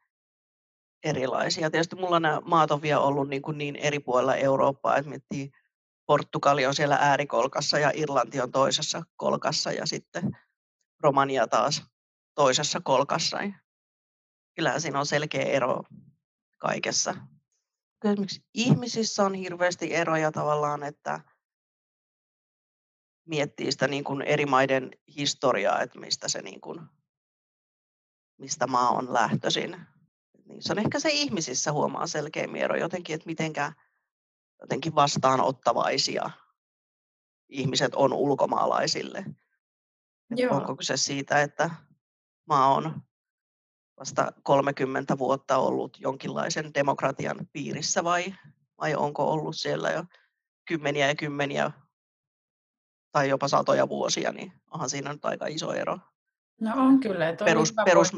erilaisia. 1.03 1.71
Tietysti 1.71 1.95
mulla 1.95 2.19
nämä 2.19 2.41
maat 2.45 2.71
on 2.71 2.81
vielä 2.81 3.01
ollut 3.01 3.29
niin, 3.29 3.41
kuin 3.41 3.57
niin 3.57 3.75
eri 3.75 3.99
puolilla 3.99 4.35
Eurooppaa, 4.35 4.97
että 4.97 5.09
miettii 5.09 5.51
Portugali 6.05 6.65
on 6.65 6.75
siellä 6.75 6.97
äärikolkassa 7.01 7.79
ja 7.79 7.91
Irlanti 7.95 8.41
on 8.41 8.51
toisessa 8.51 9.03
kolkassa 9.15 9.71
ja 9.71 9.85
sitten 9.85 10.37
Romania 10.99 11.47
taas 11.47 11.83
toisessa 12.35 12.81
kolkassa. 12.83 13.43
Ja 13.43 13.53
Kyllähän 14.55 14.81
siinä 14.81 14.99
on 14.99 15.05
selkeä 15.05 15.41
ero 15.41 15.83
kaikessa. 16.57 17.13
Kyllä 17.99 18.13
Esimerkiksi 18.13 18.43
ihmisissä 18.53 19.23
on 19.23 19.33
hirveästi 19.33 19.93
eroja 19.93 20.31
tavallaan, 20.31 20.83
että 20.83 21.19
miettii 23.25 23.71
sitä 23.71 23.87
niin 23.87 24.03
kuin 24.03 24.21
eri 24.21 24.45
maiden 24.45 24.91
historiaa, 25.17 25.81
että 25.81 25.99
mistä, 25.99 26.27
se 26.27 26.41
niin 26.41 26.61
kuin, 26.61 26.81
mistä 28.37 28.67
maa 28.67 28.89
on 28.89 29.13
lähtöisin. 29.13 29.77
Niin 30.45 30.61
se 30.63 30.71
on 30.71 30.79
ehkä 30.79 30.99
se 30.99 31.09
ihmisissä 31.09 31.71
huomaa 31.71 32.07
selkeämmin 32.07 32.61
ero 32.61 32.75
jotenkin, 32.75 33.15
että 33.15 33.25
mitenkä 33.25 33.73
jotenkin 34.61 34.95
vastaanottavaisia 34.95 36.29
ihmiset 37.49 37.95
on 37.95 38.13
ulkomaalaisille. 38.13 39.25
Joo. 40.35 40.55
Onko 40.55 40.75
kyse 40.75 40.97
siitä, 40.97 41.41
että 41.41 41.69
maa 42.45 42.73
on 42.73 43.01
vasta 43.99 44.33
30 44.43 45.17
vuotta 45.17 45.57
ollut 45.57 45.97
jonkinlaisen 45.99 46.73
demokratian 46.73 47.47
piirissä 47.53 48.03
vai, 48.03 48.33
vai 48.77 48.95
onko 48.95 49.31
ollut 49.31 49.55
siellä 49.55 49.89
jo 49.89 50.03
kymmeniä 50.67 51.07
ja 51.07 51.15
kymmeniä 51.15 51.71
tai 53.11 53.29
jopa 53.29 53.47
satoja 53.47 53.89
vuosia, 53.89 54.31
niin 54.31 54.53
onhan 54.71 54.89
siinä 54.89 55.13
nyt 55.13 55.25
aika 55.25 55.47
iso 55.47 55.73
ero 55.73 55.99
No 56.61 56.71
on 56.75 56.99
kyllä. 56.99 57.35
toi 57.35 57.45
oli 57.45 57.55
perus, 57.85 58.13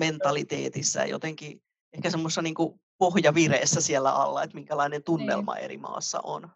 ja 0.99 1.05
jotenkin 1.05 1.63
ehkä 1.93 2.09
semmoisessa 2.09 2.41
niin 2.41 2.55
pohjavireessä 2.97 3.81
siellä 3.81 4.11
alla, 4.11 4.43
että 4.43 4.55
minkälainen 4.55 4.97
Niin. 4.97 5.03
tunnelma 5.03 5.55
eri 5.57 5.77
maassa 5.77 6.19
on. 6.23 6.49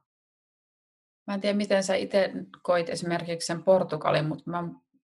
Mä 1.28 1.34
en 1.34 1.42
tiedä, 1.42 1.58
miten 1.58 1.84
sä 1.84 1.96
itse 1.96 2.32
koit 2.64 2.90
esimerkiksi 2.90 3.46
sen 3.46 3.64
Portugalin, 3.64 4.28
mutta 4.28 4.52
mä 4.52 4.64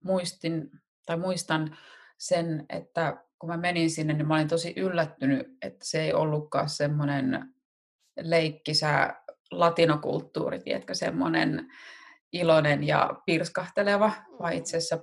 muistin, 0.03 0.71
tai 1.05 1.17
muistan 1.17 1.77
sen, 2.17 2.65
että 2.69 3.23
kun 3.39 3.49
mä 3.49 3.57
menin 3.57 3.89
sinne, 3.91 4.13
niin 4.13 4.27
mä 4.27 4.35
olin 4.35 4.47
tosi 4.47 4.73
yllättynyt, 4.77 5.47
että 5.61 5.85
se 5.85 6.01
ei 6.01 6.13
ollutkaan 6.13 6.69
semmoinen 6.69 7.53
leikkisä 8.21 9.15
latinokulttuuri, 9.51 10.59
tiedätkö, 10.59 10.93
semmoinen 10.93 11.71
iloinen 12.33 12.83
ja 12.83 13.21
pirskahteleva, 13.25 14.11
vaan 14.39 14.53
itse 14.53 14.77
asiassa 14.77 14.99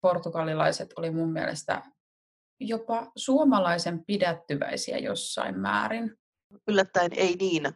portugalilaiset 0.00 0.92
oli 0.96 1.10
mun 1.10 1.32
mielestä 1.32 1.82
jopa 2.60 3.12
suomalaisen 3.16 4.04
pidättyväisiä 4.04 4.98
jossain 4.98 5.58
määrin. 5.58 6.18
Yllättäen 6.68 7.10
ei 7.16 7.36
niin 7.36 7.72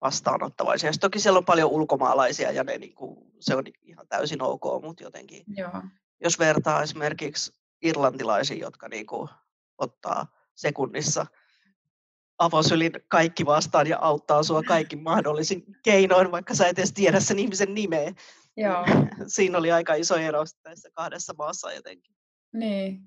vastaanottavaisia. 0.00 0.92
Sitten 0.92 1.10
toki 1.10 1.20
siellä 1.20 1.38
on 1.38 1.44
paljon 1.44 1.70
ulkomaalaisia 1.70 2.52
ja 2.52 2.64
ne, 2.64 2.78
niin 2.78 2.94
kuin, 2.94 3.32
se 3.40 3.54
on 3.54 3.64
ihan 3.82 4.08
täysin 4.08 4.42
ok, 4.42 4.62
mutta 4.82 5.02
jotenkin 5.02 5.44
Joo, 5.56 5.82
jos 6.20 6.38
vertaa 6.38 6.82
esimerkiksi 6.82 7.52
irlantilaisiin, 7.82 8.60
jotka 8.60 8.88
niin 8.88 9.06
kuin 9.06 9.28
ottaa 9.78 10.26
sekunnissa 10.54 11.26
avosylin 12.38 12.92
kaikki 13.08 13.46
vastaan 13.46 13.86
ja 13.86 13.98
auttaa 14.00 14.42
sua 14.42 14.62
kaikki 14.62 14.96
mahdollisin 14.96 15.64
keinoin, 15.82 16.32
vaikka 16.32 16.54
sä 16.54 16.68
et 16.68 16.78
edes 16.78 16.92
tiedä 16.92 17.20
sen 17.20 17.38
ihmisen 17.38 17.74
nimeä. 17.74 18.12
Joo. 18.62 18.84
Siinä 19.26 19.58
oli 19.58 19.72
aika 19.72 19.94
iso 19.94 20.16
ero 20.16 20.44
näissä 20.64 20.88
kahdessa 20.94 21.34
maassa 21.38 21.72
jotenkin. 21.72 22.14
Niin. 22.52 23.02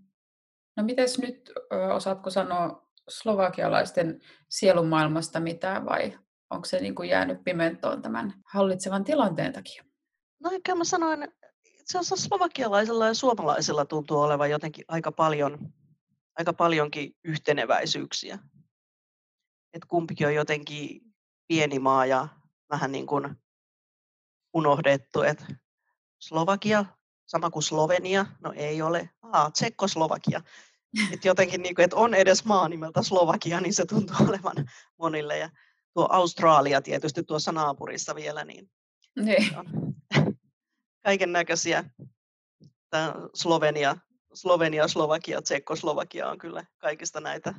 No 0.78 0.84
mites 0.84 1.20
nyt, 1.20 1.52
osaatko 1.94 2.30
sanoa 2.30 2.88
slovakialaisten 3.10 4.22
sielunmaailmasta 4.50 5.40
mitään 5.40 5.86
vai 5.86 6.20
onko 6.50 6.66
se 6.66 6.80
niin 6.80 6.96
kuin 6.96 7.10
jäänyt 7.10 7.44
pimentoon 7.44 8.02
tämän 8.02 8.34
hallitsevan 8.46 9.04
tilanteen 9.04 9.54
takia? 9.54 9.84
No 10.40 10.52
ehkä 10.52 10.76
mä 10.76 10.84
sanoin, 10.84 11.28
itse 11.66 12.00
asiassa 12.00 12.28
slovakialaisilla 12.28 13.08
ja 13.08 13.14
suomalaisilla 13.14 13.86
tuntuu 13.86 14.20
olevan 14.20 14.50
jotenkin 14.50 14.86
aika 14.88 15.12
paljon, 15.12 15.74
aika 16.38 16.54
paljonkin 16.54 17.16
yhteneväisyyksiä. 17.24 18.40
Et 19.74 19.86
kumpikin 19.88 20.28
on 20.28 20.36
jotenkin 20.36 21.02
pieni 21.48 21.80
maa 21.80 22.06
ja 22.06 22.28
vähän 22.70 22.92
niin 22.92 23.08
kuin 23.08 23.41
unohdettu, 24.54 25.22
että 25.22 25.46
Slovakia, 26.20 26.86
sama 27.26 27.50
kuin 27.50 27.64
Slovenia, 27.64 28.26
no 28.40 28.54
ei 28.56 28.82
ole, 28.82 29.10
Aa, 29.22 29.52
Tsekkoslovakia. 29.52 30.42
Et 31.14 31.26
jotenkin, 31.26 31.62
niin 31.62 31.76
kuin, 31.76 31.84
että 31.84 31.96
on 31.96 32.14
edes 32.14 32.46
maa 32.46 32.70
nimeltä 32.70 33.04
Slovakia, 33.04 33.62
niin 33.62 33.74
se 33.74 33.86
tuntuu 33.86 34.16
olevan 34.30 34.70
monille. 34.98 35.38
Ja 35.38 35.50
tuo 35.94 36.08
Australia 36.10 36.82
tietysti 36.82 37.24
tuossa 37.24 37.52
naapurissa 37.52 38.16
vielä, 38.16 38.46
niin, 38.46 38.72
niin. 39.16 39.58
on 39.58 39.66
kaiken 41.06 41.32
näköisiä. 41.32 41.84
Slovenia, 43.34 43.98
Slovenia, 44.34 44.88
Slovakia, 44.88 45.42
Tsekkoslovakia 45.42 46.30
on 46.30 46.38
kyllä 46.38 46.66
kaikista 46.78 47.20
näitä 47.22 47.54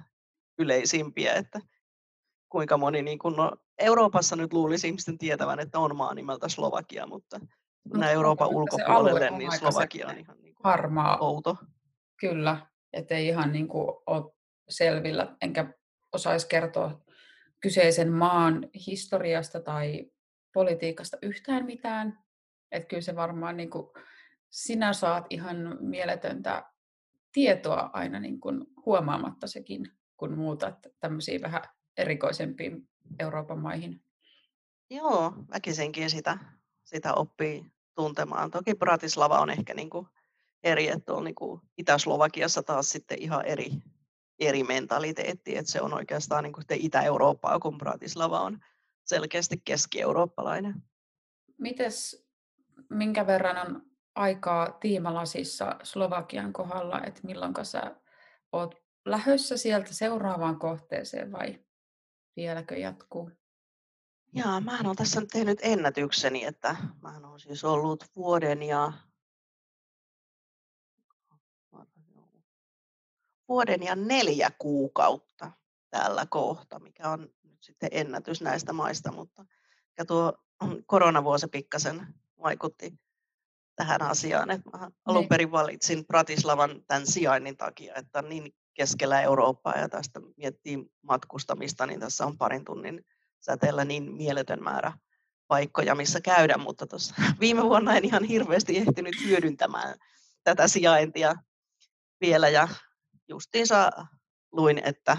yleisimpiä, 0.58 1.34
että 1.34 1.60
kuinka 2.48 2.76
moni, 2.76 3.02
niin 3.02 3.18
kun, 3.18 3.36
no, 3.36 3.52
Euroopassa 3.78 4.36
nyt 4.36 4.52
luulisi 4.52 4.86
ihmisten 4.86 5.18
tietävän, 5.18 5.60
että 5.60 5.78
on 5.78 5.96
maa 5.96 6.14
nimeltä 6.14 6.48
Slovakia, 6.48 7.06
mutta 7.06 7.40
Mut 7.84 8.02
Euroopan 8.02 8.48
ulkopuolelle, 8.48 9.30
niin 9.30 9.58
Slovakia 9.58 10.08
on 10.08 10.18
ihan 10.18 10.36
niin 10.42 10.54
kuin 10.54 10.64
harmaa. 10.64 11.18
outo. 11.18 11.56
Kyllä, 12.20 12.66
ettei 12.92 13.28
ihan 13.28 13.52
niin 13.52 13.68
kuin 13.68 13.88
ole 14.06 14.32
selvillä, 14.68 15.36
enkä 15.42 15.74
osaisi 16.12 16.48
kertoa 16.48 17.00
kyseisen 17.60 18.12
maan 18.12 18.68
historiasta 18.86 19.60
tai 19.60 20.10
politiikasta 20.54 21.16
yhtään 21.22 21.66
mitään. 21.66 22.18
Että 22.72 22.88
kyllä 22.88 23.02
se 23.02 23.16
varmaan 23.16 23.56
niin 23.56 23.70
kuin, 23.70 23.86
sinä 24.50 24.92
saat 24.92 25.26
ihan 25.30 25.76
mieletöntä 25.80 26.72
tietoa 27.32 27.90
aina 27.92 28.20
niin 28.20 28.40
kuin 28.40 28.64
huomaamatta 28.86 29.46
sekin, 29.46 29.86
kun 30.16 30.38
muutat 30.38 30.78
tämmöisiin 31.00 31.42
vähän 31.42 31.62
erikoisempiin 31.96 32.88
Euroopan 33.18 33.58
maihin. 33.58 34.02
Joo, 34.90 35.32
väkisinkin 35.52 36.10
sitä, 36.10 36.38
sitä 36.84 37.14
oppii 37.14 37.72
tuntemaan. 37.94 38.50
Toki 38.50 38.74
Bratislava 38.74 39.38
on 39.38 39.50
ehkä 39.50 39.74
niin 39.74 39.90
kuin 39.90 40.06
eri, 40.64 40.88
että 40.88 41.12
on 41.12 41.24
niin 41.24 41.34
kuin 41.34 41.60
Itä-Slovakiassa 41.78 42.62
taas 42.62 42.90
sitten 42.90 43.22
ihan 43.22 43.44
eri, 43.44 43.70
eri 44.38 44.64
mentaliteetti, 44.64 45.56
että 45.56 45.72
se 45.72 45.80
on 45.80 45.94
oikeastaan 45.94 46.44
niin 46.44 46.52
kuin 46.52 46.64
Itä-Eurooppaa, 46.70 47.58
kun 47.58 47.78
Bratislava 47.78 48.40
on 48.40 48.58
selkeästi 49.04 49.62
keski-eurooppalainen. 49.64 50.82
Mites, 51.58 52.26
minkä 52.90 53.26
verran 53.26 53.66
on 53.66 53.82
aikaa 54.14 54.70
tiimalasissa 54.70 55.76
Slovakian 55.82 56.52
kohdalla, 56.52 57.00
että 57.04 57.20
milloin 57.22 57.54
sä 57.62 57.96
oot 58.52 58.82
lähössä 59.04 59.56
sieltä 59.56 59.94
seuraavaan 59.94 60.58
kohteeseen 60.58 61.32
vai 61.32 61.58
vieläkö 62.36 62.76
jatkuu? 62.76 63.30
Jaa, 64.34 64.60
mä 64.60 64.80
olen 64.84 64.96
tässä 64.96 65.20
nyt 65.20 65.28
tehnyt 65.28 65.58
ennätykseni, 65.62 66.44
että 66.44 66.76
mä 67.02 67.20
olen 67.24 67.40
siis 67.40 67.64
ollut 67.64 68.04
vuoden 68.16 68.62
ja 68.62 68.92
vuoden 73.48 73.82
ja 73.82 73.96
neljä 73.96 74.50
kuukautta 74.58 75.52
täällä 75.90 76.26
kohta, 76.26 76.78
mikä 76.78 77.08
on 77.08 77.28
nyt 77.42 77.62
sitten 77.62 77.88
ennätys 77.92 78.40
näistä 78.40 78.72
maista, 78.72 79.12
mutta 79.12 79.44
tuo 80.06 80.32
koronavuosi 80.86 81.46
pikkasen 81.46 82.06
vaikutti 82.42 82.94
tähän 83.76 84.02
asiaan. 84.02 84.50
Että 84.50 84.70
mä 84.70 84.90
alun 85.04 85.20
niin. 85.20 85.28
perin 85.28 85.50
valitsin 85.50 86.06
Bratislavan 86.06 86.84
tämän 86.86 87.06
sijainnin 87.06 87.56
takia, 87.56 87.94
että 87.94 88.18
on 88.18 88.28
niin 88.28 88.54
keskellä 88.74 89.22
Eurooppaa 89.22 89.78
ja 89.78 89.88
tästä 89.88 90.20
miettii 90.36 90.90
matkustamista, 91.02 91.86
niin 91.86 92.00
tässä 92.00 92.26
on 92.26 92.38
parin 92.38 92.64
tunnin 92.64 93.04
säteellä 93.40 93.84
niin 93.84 94.12
mieletön 94.12 94.62
määrä 94.62 94.92
paikkoja, 95.48 95.94
missä 95.94 96.20
käydä, 96.20 96.58
mutta 96.58 96.86
tuossa 96.86 97.14
viime 97.40 97.62
vuonna 97.62 97.96
en 97.96 98.04
ihan 98.04 98.24
hirveästi 98.24 98.78
ehtinyt 98.78 99.14
hyödyntämään 99.24 99.94
tätä 100.44 100.68
sijaintia 100.68 101.34
vielä 102.20 102.48
ja 102.48 102.68
justiinsa 103.28 103.90
luin, 104.52 104.80
että 104.84 105.16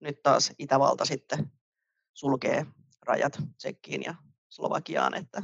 nyt 0.00 0.22
taas 0.22 0.52
Itävalta 0.58 1.04
sitten 1.04 1.52
sulkee 2.14 2.66
rajat 3.02 3.38
Tsekkiin 3.56 4.02
ja 4.02 4.14
Slovakiaan, 4.48 5.14
että 5.14 5.42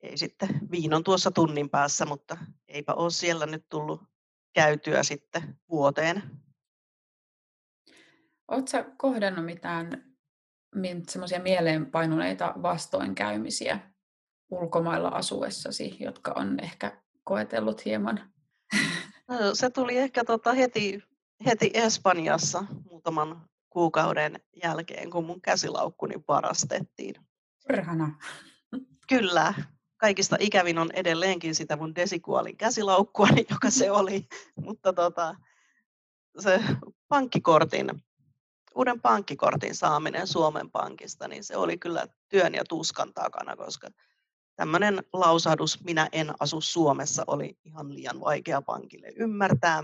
ei 0.00 0.18
sitten 0.18 0.48
viinon 0.70 1.04
tuossa 1.04 1.30
tunnin 1.30 1.70
päässä, 1.70 2.06
mutta 2.06 2.36
eipä 2.68 2.94
ole 2.94 3.10
siellä 3.10 3.46
nyt 3.46 3.68
tullut 3.68 4.02
käytyä 4.54 5.02
sitten 5.02 5.58
vuoteen. 5.70 6.22
Oletko 8.48 8.78
kohdannut 8.96 9.44
mitään 9.44 10.14
semmoisia 11.08 11.40
mieleenpainuneita 11.40 12.54
vastoinkäymisiä 12.62 13.80
ulkomailla 14.50 15.08
asuessasi, 15.08 15.96
jotka 16.00 16.32
on 16.36 16.60
ehkä 16.60 17.02
koetellut 17.24 17.84
hieman? 17.84 18.20
No, 19.28 19.54
se 19.54 19.70
tuli 19.70 19.96
ehkä 19.96 20.24
tota 20.24 20.52
heti, 20.52 21.02
heti 21.46 21.70
Espanjassa 21.74 22.64
muutaman 22.90 23.48
kuukauden 23.70 24.40
jälkeen, 24.64 25.10
kun 25.10 25.24
mun 25.24 25.40
käsilaukkuni 25.40 26.14
varastettiin. 26.28 27.14
Perhana. 27.68 28.18
Kyllä. 29.08 29.54
Kaikista 29.96 30.36
ikävin 30.40 30.78
on 30.78 30.90
edelleenkin 30.92 31.54
sitä 31.54 31.76
mun 31.76 31.94
desikuolin 31.94 32.56
käsilaukkua, 32.56 33.28
joka 33.50 33.70
se 33.70 33.90
oli. 33.90 34.26
Mutta 34.56 34.92
tota, 34.92 35.36
se 36.38 36.60
pankkikortin 37.08 37.90
uuden 38.74 39.00
pankkikortin 39.00 39.74
saaminen 39.74 40.26
Suomen 40.26 40.70
Pankista, 40.70 41.28
niin 41.28 41.44
se 41.44 41.56
oli 41.56 41.78
kyllä 41.78 42.06
työn 42.28 42.54
ja 42.54 42.64
tuskan 42.68 43.14
takana, 43.14 43.56
koska 43.56 43.88
tämmöinen 44.56 45.02
lausahdus, 45.12 45.84
minä 45.84 46.08
en 46.12 46.32
asu 46.40 46.60
Suomessa, 46.60 47.24
oli 47.26 47.58
ihan 47.64 47.94
liian 47.94 48.20
vaikea 48.20 48.62
pankille 48.62 49.08
ymmärtää. 49.16 49.82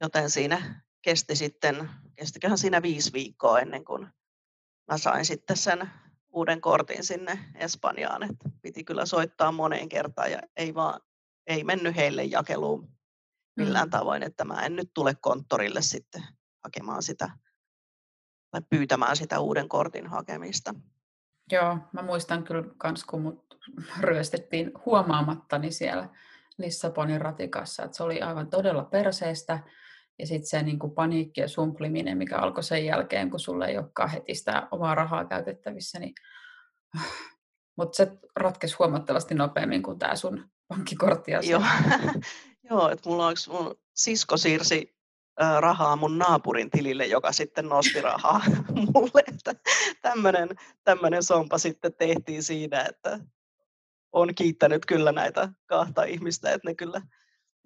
Joten 0.00 0.30
siinä 0.30 0.84
kesti 1.02 1.36
sitten, 1.36 1.90
kestiköhän 2.14 2.58
siinä 2.58 2.82
viisi 2.82 3.12
viikkoa 3.12 3.60
ennen 3.60 3.84
kuin 3.84 4.08
mä 4.90 4.98
sain 4.98 5.24
sitten 5.24 5.56
sen 5.56 5.90
uuden 6.36 6.60
kortin 6.60 7.04
sinne 7.04 7.38
Espanjaan. 7.54 8.22
että 8.22 8.50
piti 8.62 8.84
kyllä 8.84 9.06
soittaa 9.06 9.52
moneen 9.52 9.88
kertaan 9.88 10.32
ja 10.32 10.38
ei 10.56 10.74
vaan 10.74 11.00
ei 11.46 11.64
mennyt 11.64 11.96
heille 11.96 12.24
jakeluun 12.24 12.88
millään 13.56 13.88
mm. 13.88 13.90
tavoin, 13.90 14.22
että 14.22 14.44
mä 14.44 14.66
en 14.66 14.76
nyt 14.76 14.90
tule 14.94 15.14
konttorille 15.20 15.82
sitten 15.82 16.22
hakemaan 16.64 17.02
sitä 17.02 17.30
tai 18.50 18.60
pyytämään 18.70 19.16
sitä 19.16 19.40
uuden 19.40 19.68
kortin 19.68 20.06
hakemista. 20.06 20.74
Joo, 21.52 21.78
mä 21.92 22.02
muistan 22.02 22.44
kyllä 22.44 22.64
kans, 22.78 23.04
kun 23.04 23.22
mut 23.22 23.58
ryöstettiin 24.00 24.72
huomaamattani 24.86 25.72
siellä 25.72 26.08
Lissabonin 26.58 27.20
ratikassa, 27.20 27.82
että 27.84 27.96
se 27.96 28.02
oli 28.02 28.20
aivan 28.20 28.50
todella 28.50 28.84
perseestä. 28.84 29.58
Ja 30.18 30.26
sitten 30.26 30.46
se 30.46 30.62
niin 30.62 30.78
kuin 30.78 30.92
paniikki 30.92 31.40
ja 31.40 31.48
sumpliminen, 31.48 32.18
mikä 32.18 32.38
alkoi 32.38 32.62
sen 32.62 32.84
jälkeen, 32.84 33.30
kun 33.30 33.40
sulle 33.40 33.66
ei 33.66 33.78
olekaan 33.78 34.10
heti 34.10 34.34
sitä 34.34 34.68
omaa 34.70 34.94
rahaa 34.94 35.24
käytettävissä. 35.24 35.98
Niin... 35.98 36.14
Mutta 37.78 37.96
se 37.96 38.12
ratkesi 38.36 38.76
huomattavasti 38.78 39.34
nopeammin 39.34 39.82
kuin 39.82 39.98
tämä 39.98 40.16
sun 40.16 40.48
pankkikortti. 40.68 41.30
Joo, 41.30 41.62
Joo 42.70 42.88
että 42.88 43.08
mulla 43.08 43.26
on 43.26 43.34
mun 43.48 43.74
sisko 43.94 44.36
siirsi 44.36 44.96
rahaa 45.60 45.96
mun 45.96 46.18
naapurin 46.18 46.70
tilille, 46.70 47.06
joka 47.06 47.32
sitten 47.32 47.68
nosti 47.68 48.00
rahaa 48.00 48.40
mulle. 48.94 49.22
Että 49.34 49.54
tämmöinen, 50.02 50.48
tämmöinen 50.84 51.22
sompa 51.22 51.58
sitten 51.58 51.94
tehtiin 51.94 52.42
siinä, 52.42 52.84
että 52.88 53.18
on 54.12 54.34
kiittänyt 54.34 54.86
kyllä 54.86 55.12
näitä 55.12 55.48
kahta 55.66 56.04
ihmistä, 56.04 56.52
että 56.52 56.68
ne 56.68 56.74
kyllä, 56.74 57.00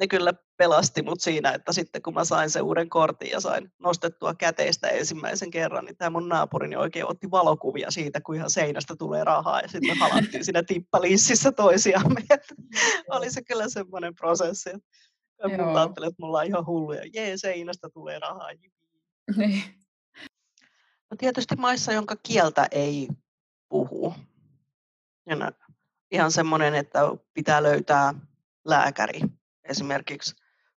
ne 0.01 0.07
kyllä 0.07 0.35
pelasti 0.57 1.03
mut 1.03 1.21
siinä, 1.21 1.53
että 1.53 1.73
sitten 1.73 2.03
kun 2.03 2.15
mä 2.15 2.25
sain 2.25 2.51
sen 2.51 2.63
uuden 2.63 2.89
kortin 2.91 3.31
ja 3.31 3.41
sain 3.41 3.73
nostettua 3.79 4.35
käteistä 4.35 4.89
ensimmäisen 4.89 5.51
kerran, 5.51 5.85
niin 5.85 5.97
tämä 5.97 6.11
mun 6.11 6.29
naapurini 6.29 6.77
oikein 6.77 7.07
otti 7.07 7.31
valokuvia 7.31 7.91
siitä, 7.91 8.21
kun 8.21 8.35
ihan 8.35 8.51
seinästä 8.51 8.97
tulee 8.97 9.25
rahaa 9.25 9.61
ja 9.61 9.69
sitten 9.69 9.99
halattiin 9.99 10.45
siinä 10.45 10.63
tippalississä 10.63 11.53
toisiamme. 11.53 12.21
Oli 13.17 13.31
se 13.31 13.43
kyllä 13.43 13.69
semmoinen 13.69 14.15
prosessi. 14.15 14.71
Mutta 15.43 15.81
ajattelin, 15.81 16.09
että 16.09 16.23
mulla 16.23 16.39
on 16.39 16.47
ihan 16.47 16.67
hulluja. 16.67 17.03
Jee, 17.15 17.37
seinästä 17.37 17.89
tulee 17.95 18.19
rahaa. 18.19 18.51
Niin. 19.37 19.63
No 21.11 21.17
tietysti 21.19 21.57
maissa, 21.57 21.93
jonka 21.93 22.17
kieltä 22.23 22.69
ei 22.71 23.09
puhu. 23.69 24.15
Ja 25.27 25.53
ihan 26.11 26.33
semmoinen, 26.33 26.75
että 26.75 27.01
pitää 27.35 27.63
löytää 27.63 28.15
lääkäri 28.65 29.21
esimerkiksi 29.71 30.35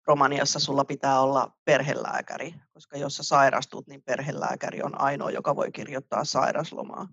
Romaniassa 0.08 0.60
sulla 0.60 0.86
pitää 0.86 1.20
olla 1.20 1.52
perhelääkäri, 1.66 2.56
koska 2.74 2.98
jos 2.98 3.18
sä 3.18 3.24
sairastut, 3.24 3.88
niin 3.88 4.04
perhelääkäri 4.04 4.84
on 4.84 5.02
ainoa, 5.02 5.32
joka 5.32 5.56
voi 5.56 5.72
kirjoittaa 5.72 6.26
sairaslomaa. 6.26 7.08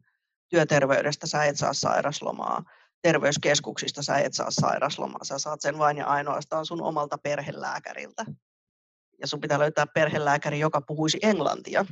Työterveydestä 0.48 1.26
sä 1.26 1.44
et 1.44 1.58
saa 1.58 1.72
sairaslomaa, 1.72 2.64
terveyskeskuksista 3.02 4.02
sä 4.02 4.18
et 4.18 4.34
saa 4.34 4.50
sairaslomaa, 4.50 5.24
sä 5.24 5.38
saat 5.38 5.60
sen 5.60 5.78
vain 5.78 5.96
ja 5.96 6.06
ainoastaan 6.06 6.66
sun 6.66 6.82
omalta 6.82 7.18
perhelääkäriltä. 7.18 8.24
Ja 9.20 9.26
sun 9.26 9.40
pitää 9.40 9.58
löytää 9.58 9.86
perhelääkäri, 9.86 10.58
joka 10.58 10.80
puhuisi 10.80 11.18
englantia. 11.22 11.86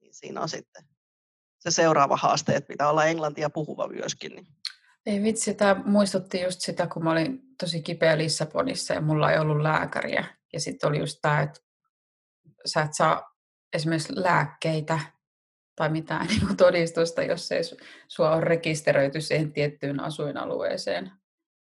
Niin 0.00 0.14
siinä 0.14 0.40
on 0.40 0.48
sitten 0.48 0.84
se 1.58 1.70
seuraava 1.70 2.16
haaste, 2.16 2.54
että 2.54 2.68
pitää 2.68 2.90
olla 2.90 3.04
englantia 3.04 3.50
puhuva 3.50 3.88
myöskin. 3.88 4.32
Niin 4.32 4.46
ei 5.06 5.22
vitsi, 5.22 5.54
tämä 5.54 5.82
muistutti 5.84 6.40
just 6.40 6.60
sitä, 6.60 6.86
kun 6.86 7.04
mä 7.04 7.10
olin 7.10 7.42
tosi 7.60 7.82
kipeä 7.82 8.18
Lissabonissa 8.18 8.94
ja 8.94 9.00
mulla 9.00 9.32
ei 9.32 9.38
ollut 9.38 9.62
lääkäriä. 9.62 10.24
Ja 10.52 10.60
sitten 10.60 10.88
oli 10.88 10.98
just 10.98 11.18
tämä, 11.22 11.40
että 11.40 11.60
sä 12.66 12.82
et 12.82 12.94
saa 12.94 13.36
esimerkiksi 13.72 14.12
lääkkeitä 14.16 15.00
tai 15.76 15.88
mitään 15.88 16.26
niin 16.30 16.46
kuin 16.46 16.56
todistusta, 16.56 17.22
jos 17.22 17.52
ei 17.52 17.62
sua 18.08 18.30
ole 18.30 18.44
rekisteröity 18.44 19.20
siihen 19.20 19.52
tiettyyn 19.52 20.00
asuinalueeseen. 20.00 21.12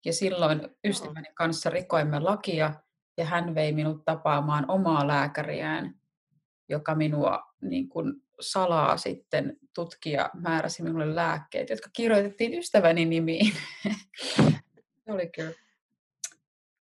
Ja 0.06 0.14
silloin 0.14 0.70
ystäväni 0.84 1.28
kanssa 1.34 1.70
rikoimme 1.70 2.20
lakia 2.20 2.74
ja 3.18 3.26
hän 3.26 3.56
vei 3.56 3.74
minut 3.74 4.06
tapaamaan 4.06 4.66
omaa 4.68 5.08
lääkäriään, 5.08 6.00
joka 6.70 6.96
minua 6.96 7.54
niin 7.62 7.90
kuin 7.90 8.23
salaa 8.40 8.98
sitten 8.98 9.58
tutkija 9.74 10.30
määräsi 10.34 10.84
minulle 10.84 11.16
lääkkeet, 11.16 11.70
jotka 11.70 11.90
kirjoitettiin 11.94 12.54
ystäväni 12.54 13.06
nimiin. 13.06 13.54
se, 15.06 15.12
oli 15.12 15.28
kyllä, 15.28 15.54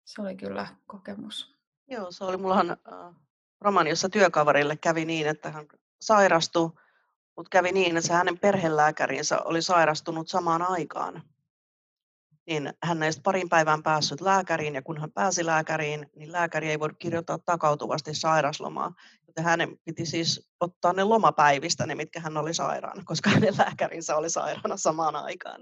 se 0.05 0.23
oli 0.23 0.37
kyllä 0.37 0.67
kokemus. 0.87 1.59
Joo, 1.91 2.11
se 2.11 2.25
oli 2.25 2.37
mullahan 2.37 2.71
äh, 2.71 3.15
Romaniassa 3.61 4.09
työkaverille 4.09 4.77
kävi 4.77 5.05
niin, 5.05 5.27
että 5.27 5.51
hän 5.51 5.67
sairastui, 6.01 6.71
mutta 7.37 7.51
kävi 7.51 7.73
niin, 7.73 7.97
että 7.97 8.09
se 8.09 8.15
hänen 8.15 8.39
perhelääkärinsä 8.39 9.39
oli 9.43 9.63
sairastunut 9.63 10.29
samaan 10.29 10.63
aikaan 10.63 11.23
niin 12.49 12.73
hän 12.83 13.03
ei 13.03 13.11
parin 13.23 13.49
päivän 13.49 13.83
päässyt 13.83 14.21
lääkäriin, 14.21 14.75
ja 14.75 14.83
kun 14.83 15.01
hän 15.01 15.13
pääsi 15.13 15.47
lääkäriin, 15.47 16.07
niin 16.17 16.33
lääkäri 16.33 16.71
ei 16.71 16.81
voinut 16.81 16.99
kirjoittaa 16.99 17.39
takautuvasti 17.39 18.15
sairaslomaa, 18.15 18.93
joten 19.27 19.45
hänen 19.45 19.79
piti 19.85 20.07
siis 20.07 20.51
ottaa 20.61 20.93
ne 20.93 21.05
lomapäivistä, 21.05 21.87
ne 21.87 21.95
mitkä 21.95 22.21
hän 22.21 22.37
oli 22.37 22.55
sairaana, 22.55 23.03
koska 23.07 23.31
hänen 23.31 23.55
lääkärinsä 23.59 24.17
oli 24.17 24.31
sairaana 24.31 24.77
samaan 24.77 25.17
aikaan. 25.17 25.61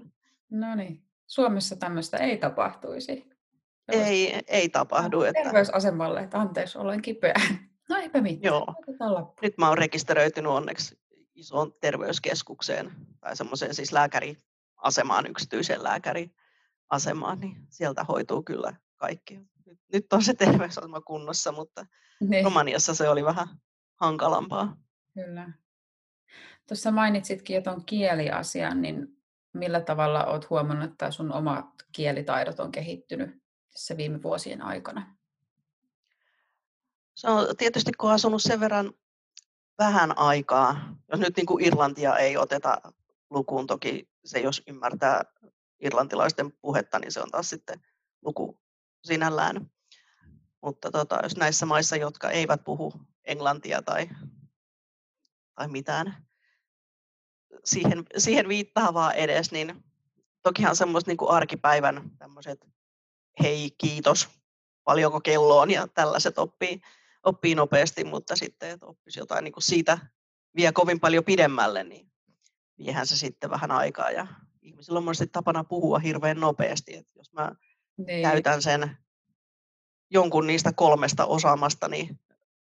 No 0.51 0.75
niin, 0.75 1.03
Suomessa 1.27 1.75
tämmöistä 1.75 2.17
ei 2.17 2.37
tapahtuisi. 2.37 3.29
Ei, 3.87 4.39
ei 4.47 4.69
tapahdu. 4.69 5.21
Että... 5.21 5.43
Terveysasemalle, 5.43 6.19
että 6.19 6.39
anteeksi, 6.39 6.77
olen 6.77 7.01
kipeä. 7.01 7.33
No 7.89 7.95
eipä 7.95 8.21
mitään. 8.21 8.53
Joo. 8.53 8.73
Nyt 9.41 9.57
mä 9.57 9.69
oon 9.69 9.77
rekisteröitynyt 9.77 10.51
onneksi 10.51 10.99
isoon 11.35 11.73
terveyskeskukseen 11.81 12.91
tai 13.19 13.35
semmoiseen 13.35 13.73
siis 13.75 13.91
lääkäriasemaan, 13.91 15.27
yksityisen 15.29 15.83
lääkäri 15.83 16.31
asemaan, 16.89 17.39
niin 17.39 17.67
sieltä 17.69 18.03
hoituu 18.03 18.43
kyllä 18.43 18.75
kaikki. 18.97 19.39
Nyt, 19.65 19.79
nyt 19.93 20.13
on 20.13 20.23
se 20.23 20.33
terveysasema 20.33 21.01
kunnossa, 21.01 21.51
mutta 21.51 21.85
niin. 22.19 22.43
Romaniassa 22.43 22.93
se 22.95 23.09
oli 23.09 23.25
vähän 23.25 23.47
hankalampaa. 23.95 24.77
Kyllä. 25.13 25.51
Tuossa 26.67 26.91
mainitsitkin 26.91 27.55
jo 27.55 27.61
tuon 27.61 27.85
kieliasian, 27.85 28.81
niin 28.81 29.07
millä 29.53 29.81
tavalla 29.81 30.25
olet 30.25 30.49
huomannut, 30.49 30.91
että 30.91 31.11
sun 31.11 31.33
omat 31.33 31.65
kielitaidot 31.91 32.59
on 32.59 32.71
kehittynyt 32.71 33.43
tässä 33.71 33.97
viime 33.97 34.23
vuosien 34.23 34.61
aikana? 34.61 35.17
Se 37.15 37.29
on 37.29 37.57
tietysti, 37.57 37.91
kun 37.97 38.09
on 38.09 38.15
asunut 38.15 38.41
sen 38.41 38.59
verran 38.59 38.93
vähän 39.77 40.17
aikaa, 40.17 40.95
jos 41.11 41.19
nyt 41.19 41.37
niin 41.37 41.45
kuin 41.45 41.65
Irlantia 41.65 42.17
ei 42.17 42.37
oteta 42.37 42.81
lukuun, 43.29 43.67
toki 43.67 44.09
se 44.25 44.39
jos 44.39 44.63
ymmärtää 44.67 45.21
irlantilaisten 45.79 46.51
puhetta, 46.51 46.99
niin 46.99 47.11
se 47.11 47.21
on 47.21 47.31
taas 47.31 47.49
sitten 47.49 47.81
luku 48.21 48.59
sinällään. 49.03 49.71
Mutta 50.61 50.91
tota, 50.91 51.19
jos 51.23 51.37
näissä 51.37 51.65
maissa, 51.65 51.95
jotka 51.95 52.31
eivät 52.31 52.63
puhu 52.63 52.93
englantia 53.25 53.81
tai, 53.81 54.09
tai 55.55 55.67
mitään 55.67 56.27
siihen, 57.63 58.05
siihen 58.17 58.47
viittaavaa 58.47 59.13
edes, 59.13 59.51
niin 59.51 59.83
tokihan 60.43 60.75
semmoiset 60.75 61.07
niin 61.07 61.29
arkipäivän 61.29 62.11
tämmöiset 62.17 62.67
hei, 63.39 63.71
kiitos, 63.77 64.29
paljonko 64.83 65.21
kello 65.21 65.59
on 65.59 65.71
ja 65.71 65.87
tällaiset 65.87 66.37
oppii, 66.37 66.81
oppii 67.23 67.55
nopeasti, 67.55 68.03
mutta 68.03 68.35
sitten, 68.35 68.69
että 68.69 68.85
oppisi 68.85 69.19
jotain 69.19 69.43
niin 69.43 69.51
kuin 69.51 69.63
siitä 69.63 69.97
vie 70.55 70.71
kovin 70.71 70.99
paljon 70.99 71.23
pidemmälle, 71.23 71.83
niin 71.83 72.11
viehän 72.77 73.07
se 73.07 73.17
sitten 73.17 73.49
vähän 73.49 73.71
aikaa 73.71 74.11
ja 74.11 74.27
ihmisillä 74.67 74.97
on 74.97 75.03
monesti 75.03 75.27
tapana 75.27 75.63
puhua 75.63 75.99
hirveän 75.99 76.39
nopeasti. 76.39 76.95
Että 76.95 77.13
jos 77.15 77.33
mä 77.33 77.51
niin. 77.97 78.21
käytän 78.21 78.61
sen 78.61 78.97
jonkun 80.09 80.47
niistä 80.47 80.71
kolmesta 80.75 81.25
osaamasta, 81.25 81.87
niin 81.87 82.19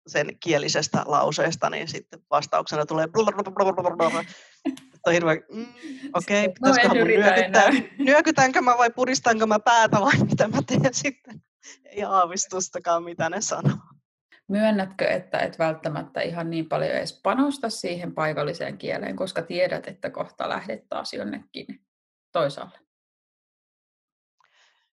sen 0.08 0.38
kielisestä 0.40 1.04
lauseesta, 1.06 1.70
niin 1.70 1.88
sitten 1.88 2.20
vastauksena 2.30 2.86
tulee 2.86 3.08
hirveän, 5.12 5.38
mm, 5.54 5.66
okei, 6.14 6.46
okay, 6.46 6.54
pitäisiköhän 6.54 6.98
mun 6.98 7.08
nyökyttää, 7.08 7.70
nyökytänkö 7.98 8.62
mä 8.62 8.78
vai 8.78 8.90
puristanko 8.90 9.48
mä 9.48 9.60
päätä 9.60 10.00
vai 10.00 10.18
mitä 10.30 10.48
mä 10.48 10.62
teen 10.68 10.94
sitten. 10.94 11.42
Ei 11.86 12.04
aavistustakaan, 12.04 13.04
mitä 13.04 13.30
ne 13.30 13.42
sanoo. 13.42 13.78
Myönnätkö, 14.48 15.08
että 15.08 15.40
et 15.40 15.60
välttämättä 15.60 16.22
ihan 16.22 16.50
niin 16.50 16.70
paljon 16.70 16.92
edes 16.92 17.20
panosta 17.24 17.70
siihen 17.70 18.12
paikalliseen 18.12 18.78
kieleen, 18.78 19.16
koska 19.16 19.42
tiedät, 19.42 19.88
että 19.88 20.10
kohta 20.10 20.50
lähdet 20.50 20.90
taas 20.90 21.14
jonnekin 21.14 21.85
toisaalle? 22.40 22.80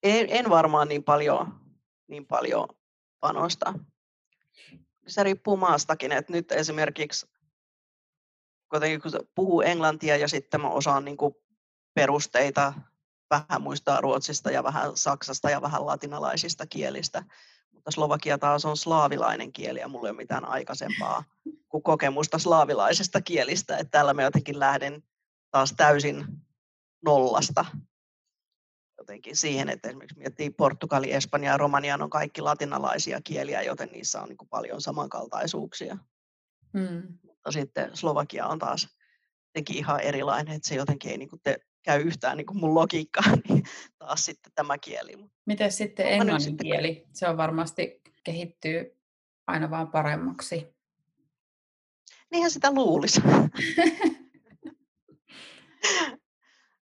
En, 0.03 0.25
en 0.29 0.49
varmaan 0.49 0.87
niin 0.87 1.03
paljon, 1.03 1.59
niin 2.07 2.25
paljon 2.25 2.67
panosta. 3.19 3.73
Se 5.07 5.23
riippuu 5.23 5.57
maastakin, 5.57 6.11
että 6.11 6.33
nyt 6.33 6.51
esimerkiksi 6.51 7.27
kun 8.69 8.81
puhuu 9.35 9.61
englantia 9.61 10.17
ja 10.17 10.27
sitten 10.27 10.61
mä 10.61 10.69
osaan 10.69 11.05
niin 11.05 11.17
perusteita, 11.93 12.73
vähän 13.29 13.61
muistaa 13.61 14.01
ruotsista 14.01 14.51
ja 14.51 14.63
vähän 14.63 14.97
saksasta 14.97 15.49
ja 15.49 15.61
vähän 15.61 15.85
latinalaisista 15.85 16.67
kielistä, 16.67 17.23
mutta 17.71 17.91
Slovakia 17.91 18.37
taas 18.37 18.65
on 18.65 18.77
slaavilainen 18.77 19.53
kieli 19.53 19.79
ja 19.79 19.87
mulla 19.87 20.07
ei 20.07 20.11
ole 20.11 20.17
mitään 20.17 20.45
aikaisempaa 20.45 21.23
kuin 21.69 21.83
kokemusta 21.83 22.39
slaavilaisesta 22.39 23.21
kielistä, 23.21 23.77
että 23.77 23.91
täällä 23.91 24.13
mä 24.13 24.21
jotenkin 24.21 24.59
lähden 24.59 25.03
taas 25.51 25.73
täysin 25.77 26.25
nollasta 27.05 27.65
jotenkin 28.97 29.35
siihen, 29.35 29.69
että 29.69 29.87
esimerkiksi 29.87 30.19
miettii 30.19 30.49
Portugali, 30.49 31.11
Espanja 31.11 31.51
ja 31.51 31.57
Romania 31.57 31.97
on 32.01 32.09
kaikki 32.09 32.41
latinalaisia 32.41 33.21
kieliä, 33.23 33.61
joten 33.61 33.89
niissä 33.91 34.21
on 34.21 34.29
niin 34.29 34.37
paljon 34.49 34.81
samankaltaisuuksia. 34.81 35.97
Mm. 36.73 37.03
Mutta 37.23 37.51
sitten 37.51 37.97
Slovakia 37.97 38.47
on 38.47 38.59
taas 38.59 38.87
jotenkin 39.47 39.75
ihan 39.75 39.99
erilainen, 39.99 40.55
että 40.55 40.69
se 40.69 40.75
jotenkin 40.75 41.11
ei 41.11 41.17
niin 41.17 41.29
kuin 41.29 41.41
te, 41.43 41.57
käy 41.83 42.01
yhtään 42.01 42.37
niin 42.37 42.45
kuin 42.45 42.57
mun 42.57 42.75
logiikkaan, 42.75 43.39
niin 43.49 43.63
taas 43.99 44.25
sitten 44.25 44.51
tämä 44.55 44.77
kieli. 44.77 45.17
Miten 45.45 45.71
sitten 45.71 46.07
englannin 46.07 46.57
kieli? 46.57 47.07
Se 47.13 47.27
on 47.27 47.37
varmasti 47.37 48.01
kehittyy 48.23 48.97
aina 49.47 49.69
vaan 49.69 49.87
paremmaksi. 49.87 50.67
Niinhän 52.31 52.51
sitä 52.51 52.73
luulisi. 52.73 53.21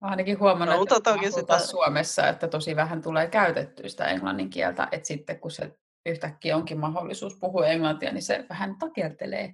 Ainakin 0.08 0.40
huomannut, 0.40 0.76
no, 0.76 0.84
että 0.84 1.14
toki 1.14 1.32
sitä... 1.32 1.60
Suomessa, 1.60 2.28
että 2.28 2.48
tosi 2.48 2.76
vähän 2.76 3.02
tulee 3.02 3.28
käytettyä 3.28 3.90
sitä 3.90 4.06
englannin 4.06 4.50
kieltä, 4.50 4.88
että 4.92 5.08
sitten 5.08 5.40
kun 5.40 5.52
se 5.52 5.78
yhtäkkiä 6.06 6.58
onkin 6.58 6.80
mahdollisuus 6.80 7.38
puhua 7.40 7.68
englantia, 7.68 8.14
niin 8.14 8.24
se 8.24 8.46
vähän 8.50 8.76
takeltelee. 8.80 9.54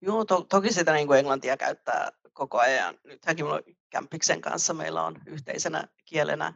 Joo, 0.00 0.24
to- 0.24 0.46
toki 0.50 0.72
sitä 0.72 0.92
niin 0.92 1.06
kuin 1.06 1.18
englantia 1.18 1.56
käyttää 1.56 2.10
koko 2.32 2.58
ajan. 2.58 2.94
Nythän 3.04 3.36
minulla 3.36 3.60
Kämpiksen 3.90 4.40
kanssa 4.40 4.74
meillä 4.74 5.02
on 5.02 5.18
yhteisenä 5.26 5.88
kielenä 6.04 6.52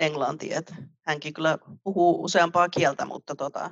englanti, 0.00 0.54
että 0.54 0.74
hänkin 1.06 1.34
kyllä 1.34 1.58
puhuu 1.84 2.24
useampaa 2.24 2.68
kieltä, 2.68 3.04
mutta 3.04 3.36
tota, 3.36 3.70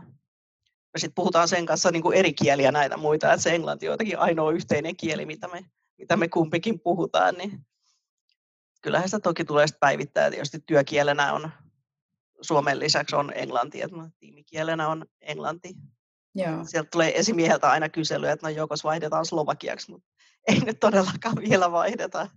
me 0.95 0.99
sitten 0.99 1.15
puhutaan 1.15 1.49
sen 1.49 1.67
kanssa 1.67 1.91
niin 1.91 2.03
kuin 2.03 2.17
eri 2.17 2.33
kieliä 2.33 2.73
näitä 2.73 2.97
muita, 2.97 3.33
että 3.33 3.43
se 3.43 3.55
englanti 3.55 3.89
on 3.89 3.93
jotenkin 3.93 4.19
ainoa 4.19 4.53
yhteinen 4.53 4.97
kieli, 4.97 5.27
mitä 5.27 5.49
me, 5.49 5.65
mitä 5.99 6.17
me 6.17 6.29
kumpikin 6.29 6.81
puhutaan, 6.81 7.35
niin 7.35 7.67
kyllähän 8.85 9.09
sitä 9.09 9.21
toki 9.21 9.45
tulee 9.45 9.67
sitten 9.67 9.81
päivittää. 9.81 10.31
Tietysti 10.31 10.59
työkielenä 10.67 11.33
on 11.33 11.51
suomen 12.41 12.79
lisäksi 12.79 13.17
on 13.17 13.33
englanti, 13.35 13.83
että 13.83 13.97
tiimikielenä 14.19 14.89
on 14.89 15.07
englanti. 15.21 15.75
Joo. 16.35 16.65
Sieltä 16.65 16.91
tulee 16.91 17.19
esimieheltä 17.19 17.71
aina 17.71 17.89
kysely, 17.89 18.29
että 18.29 18.47
no 18.47 18.51
jokos 18.51 18.85
vaihdetaan 18.85 19.27
slovakiaksi, 19.27 19.91
mutta 19.91 20.09
ei 20.49 20.61
nyt 20.61 20.81
todellakaan 20.81 21.37
vielä 21.49 21.73
vaihdeta. 21.73 22.29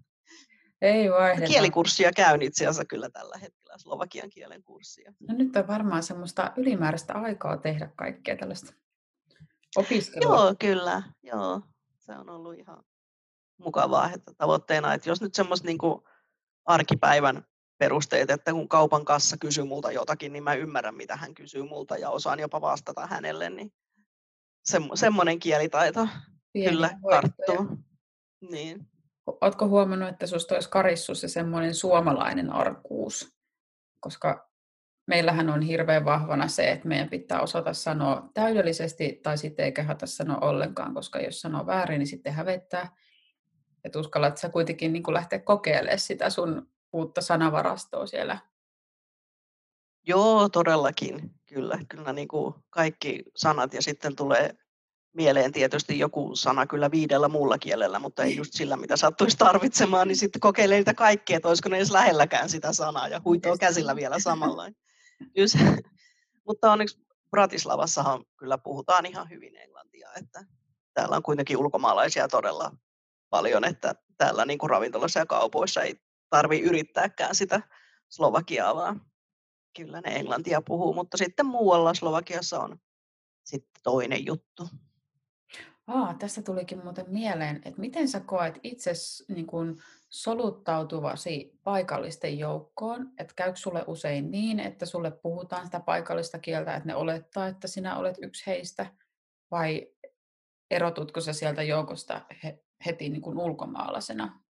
Ei 0.82 1.12
vaihdeta. 1.12 1.48
Kielikurssia 1.48 2.12
käyn 2.12 2.42
itse 2.42 2.66
asiassa 2.66 2.86
kyllä 2.86 3.10
tällä 3.10 3.38
hetkellä, 3.38 3.78
slovakian 3.78 4.30
kielen 4.30 4.64
kurssia. 4.64 5.14
No 5.20 5.36
nyt 5.38 5.56
on 5.56 5.68
varmaan 5.68 6.04
semmoista 6.04 6.52
ylimääräistä 6.58 7.14
aikaa 7.14 7.58
tehdä 7.58 7.90
kaikkea 7.96 8.38
tällaista 8.38 8.74
opiskelua. 9.76 10.36
Joo, 10.36 10.56
kyllä. 10.60 11.04
Joo. 11.24 11.62
Se 12.00 12.12
on 12.12 12.30
ollut 12.30 12.60
ihan 12.60 12.84
mukavaa, 13.58 14.12
että 14.14 14.32
tavoitteena, 14.38 14.94
että 14.94 15.10
jos 15.10 15.22
nyt 15.22 15.36
semmoista 15.36 15.68
niin 15.68 15.78
arkipäivän 16.68 17.46
perusteet, 17.78 18.30
että 18.30 18.52
kun 18.52 18.70
kaupan 18.70 19.06
kassa 19.06 19.38
kysyy 19.38 19.64
multa 19.64 19.92
jotakin, 19.92 20.34
niin 20.34 20.44
mä 20.44 20.54
ymmärrän, 20.54 20.96
mitä 20.96 21.16
hän 21.16 21.34
kysyy 21.34 21.64
multa 21.64 21.98
ja 21.98 22.10
osaan 22.10 22.40
jopa 22.40 22.62
vastata 22.62 23.08
hänelle, 23.08 23.50
niin 23.50 23.74
semmo, 24.66 24.96
semmoinen 24.96 25.40
kielitaito 25.40 26.08
Pieni 26.54 26.72
kyllä 26.72 26.90
karttuu. 27.10 27.78
Niin. 28.52 28.88
Oletko 29.42 29.68
huomannut, 29.68 30.10
että 30.10 30.28
sinusta 30.28 30.56
olisi 30.56 30.70
karissu 30.70 31.16
se 31.16 31.28
semmoinen 31.28 31.76
suomalainen 31.76 32.50
arkuus? 32.50 33.38
Koska 34.00 34.50
meillähän 35.08 35.50
on 35.50 35.62
hirveän 35.62 36.06
vahvana 36.06 36.48
se, 36.48 36.72
että 36.72 36.88
meidän 36.88 37.10
pitää 37.10 37.42
osata 37.42 37.74
sanoa 37.74 38.30
täydellisesti 38.34 39.20
tai 39.24 39.38
sitten 39.38 39.66
ei 39.66 39.72
kehata 39.72 40.08
sanoa 40.08 40.38
ollenkaan, 40.38 40.94
koska 40.94 41.20
jos 41.20 41.42
sanoo 41.42 41.66
väärin, 41.66 42.00
niin 42.00 42.08
sitten 42.08 42.34
hävettää. 42.34 42.96
Että 43.84 44.00
uskallat 44.00 44.38
sä 44.38 44.50
kuitenkin 44.50 44.94
niin 44.94 45.04
lähteä 45.14 45.40
kokeilemaan 45.40 46.00
sitä 46.00 46.30
sun 46.30 46.70
uutta 46.94 47.22
sanavarastoa 47.22 48.08
siellä? 48.08 48.38
Joo, 50.08 50.50
todellakin. 50.50 51.32
Kyllä, 51.46 51.80
kyllä 51.90 52.14
niin 52.14 52.28
kuin 52.28 52.54
kaikki 52.70 53.24
sanat 53.36 53.74
ja 53.74 53.82
sitten 53.82 54.16
tulee 54.16 54.56
mieleen 55.14 55.52
tietysti 55.52 56.00
joku 56.00 56.36
sana 56.36 56.68
kyllä 56.68 56.92
viidellä 56.92 57.28
muulla 57.28 57.58
kielellä, 57.58 58.00
mutta 58.00 58.24
ei 58.24 58.36
just 58.36 58.54
sillä, 58.54 58.78
mitä 58.78 58.98
sattuisi 58.98 59.38
tarvitsemaan, 59.38 60.08
niin 60.08 60.16
sitten 60.16 60.40
kokeilee 60.40 60.78
niitä 60.78 60.94
kaikkea, 60.94 61.38
että 61.38 61.50
olisiko 61.50 61.70
ne 61.70 61.78
edes 61.78 61.92
lähelläkään 61.92 62.50
sitä 62.50 62.74
sanaa 62.74 63.08
ja 63.08 63.22
huitoo 63.26 63.58
käsillä 63.58 63.96
vielä 63.96 64.20
samalla. 64.30 64.66
mutta 66.48 66.72
onneksi 66.72 67.00
Bratislavassahan 67.32 68.26
kyllä 68.38 68.58
puhutaan 68.58 69.06
ihan 69.06 69.30
hyvin 69.30 69.56
englantia, 69.56 70.10
että 70.22 70.46
täällä 70.94 71.16
on 71.16 71.24
kuitenkin 71.24 71.58
ulkomaalaisia 71.58 72.28
todella 72.28 72.72
paljon, 73.30 73.66
että 73.66 73.96
täällä 74.18 74.46
niin 74.46 74.60
kuin 74.60 74.70
ravintoloissa 74.70 75.20
ja 75.20 75.26
kaupoissa 75.26 75.82
ei 75.82 75.96
tarvi 76.30 76.60
yrittääkään 76.60 77.36
sitä 77.36 77.62
Slovakiaa, 78.10 78.76
vaan 78.76 79.02
kyllä 79.78 80.02
ne 80.02 80.16
englantia 80.16 80.62
puhuu, 80.62 80.94
mutta 80.94 81.18
sitten 81.18 81.46
muualla 81.46 81.94
Slovakiassa 81.94 82.60
on 82.60 82.80
sitten 83.44 83.82
toinen 83.84 84.26
juttu. 84.26 84.68
Aa, 85.88 86.14
tässä 86.14 86.42
tulikin 86.42 86.84
muuten 86.84 87.06
mieleen, 87.08 87.62
että 87.66 87.82
miten 87.82 88.08
sä 88.08 88.20
koet 88.20 88.60
itse 88.64 88.92
niin 89.28 89.48
kun 89.48 89.82
soluttautuvasi 90.10 91.60
paikallisten 91.64 92.40
joukkoon, 92.40 93.12
että 93.20 93.34
käykö 93.36 93.56
sulle 93.56 93.84
usein 93.88 94.32
niin, 94.32 94.60
että 94.60 94.86
sulle 94.86 95.12
puhutaan 95.12 95.66
sitä 95.66 95.80
paikallista 95.80 96.40
kieltä, 96.40 96.76
että 96.76 96.88
ne 96.88 96.96
olettaa, 96.96 97.48
että 97.48 97.68
sinä 97.68 97.98
olet 97.98 98.18
yksi 98.22 98.48
heistä, 98.48 98.86
vai 99.52 99.88
erotutko 100.72 101.22
sä 101.22 101.34
sieltä 101.34 101.64
joukosta 101.64 102.22
heti 102.86 103.10
niin 103.10 103.22
kuin 103.22 103.38
ulkomaalaisena? 103.38 104.44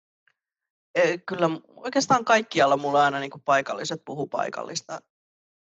Kyllä 1.26 1.50
oikeastaan 1.66 2.24
kaikkialla 2.24 2.76
mulla 2.76 3.04
aina 3.04 3.20
niin 3.20 3.30
kuin 3.30 3.42
paikalliset 3.42 4.02
puhuu 4.04 4.26
paikallista 4.26 5.00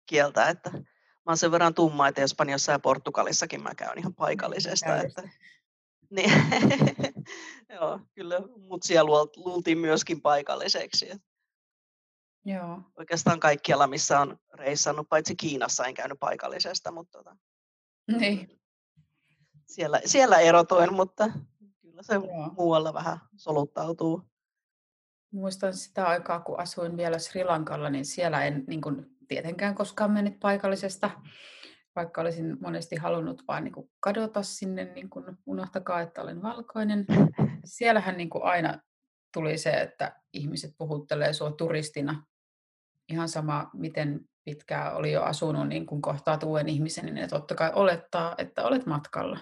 kieltä, 0.05 0.49
että 0.49 0.69
mä 0.71 1.29
oon 1.31 1.37
sen 1.37 1.51
verran 1.51 1.73
tumma, 1.73 2.07
että 2.07 2.21
Espanjassa 2.21 2.71
ja 2.71 2.79
Portugalissakin 2.79 3.63
mä 3.63 3.75
käyn 3.75 3.99
ihan 3.99 4.15
paikallisesta. 4.15 4.97
Että, 4.97 5.29
niin, 6.15 6.31
joo, 7.75 7.99
kyllä 8.15 8.39
mut 8.57 8.83
siellä 8.83 9.09
luultiin 9.35 9.77
myöskin 9.77 10.21
paikalliseksi. 10.21 11.09
Joo. 12.45 12.81
Oikeastaan 12.97 13.39
kaikkialla, 13.39 13.87
missä 13.87 14.19
on 14.19 14.37
reissannut, 14.53 15.09
paitsi 15.09 15.35
Kiinassa 15.35 15.85
en 15.85 15.93
käynyt 15.93 16.19
paikallisesta, 16.19 16.91
mutta 16.91 17.17
tota, 17.17 17.37
niin. 18.19 18.61
siellä, 19.67 20.01
siellä 20.05 20.37
erotoin, 20.37 20.93
mutta 20.93 21.29
kyllä 21.93 22.03
se 22.03 22.13
Joo. 22.13 22.53
muualla 22.57 22.93
vähän 22.93 23.19
soluttautuu. 23.35 24.23
Muistan 25.31 25.73
sitä 25.73 26.07
aikaa, 26.07 26.39
kun 26.39 26.59
asuin 26.59 26.97
vielä 26.97 27.19
Sri 27.19 27.43
Lankalla, 27.43 27.89
niin 27.89 28.05
siellä 28.05 28.43
en 28.43 28.63
niin 28.67 28.81
kuin, 28.81 29.05
tietenkään 29.27 29.75
koskaan 29.75 30.11
mennyt 30.11 30.39
paikallisesta, 30.39 31.11
vaikka 31.95 32.21
olisin 32.21 32.57
monesti 32.61 32.95
halunnut 32.95 33.43
vain 33.47 33.63
niin 33.63 33.71
kuin, 33.71 33.91
kadota 33.99 34.43
sinne, 34.43 34.83
niin 34.83 35.09
kuin, 35.09 35.25
unohtakaa, 35.45 36.01
että 36.01 36.21
olen 36.21 36.41
valkoinen. 36.41 37.05
Siellähän 37.65 38.17
niin 38.17 38.29
kuin, 38.29 38.43
aina 38.43 38.79
tuli 39.33 39.57
se, 39.57 39.71
että 39.71 40.21
ihmiset 40.33 40.75
puhuttelee 40.77 41.33
sinua 41.33 41.51
turistina. 41.51 42.25
Ihan 43.09 43.29
sama, 43.29 43.69
miten 43.73 44.29
pitkään 44.43 44.95
oli 44.95 45.11
jo 45.11 45.23
asunut, 45.23 45.67
niin 45.67 45.85
kun 45.85 46.01
kohtaat 46.01 46.43
uuden 46.43 46.69
ihmisen, 46.69 47.05
niin 47.05 47.15
ne 47.15 47.27
totta 47.27 47.55
kai 47.55 47.71
olettaa, 47.73 48.35
että 48.37 48.63
olet 48.63 48.85
matkalla. 48.85 49.39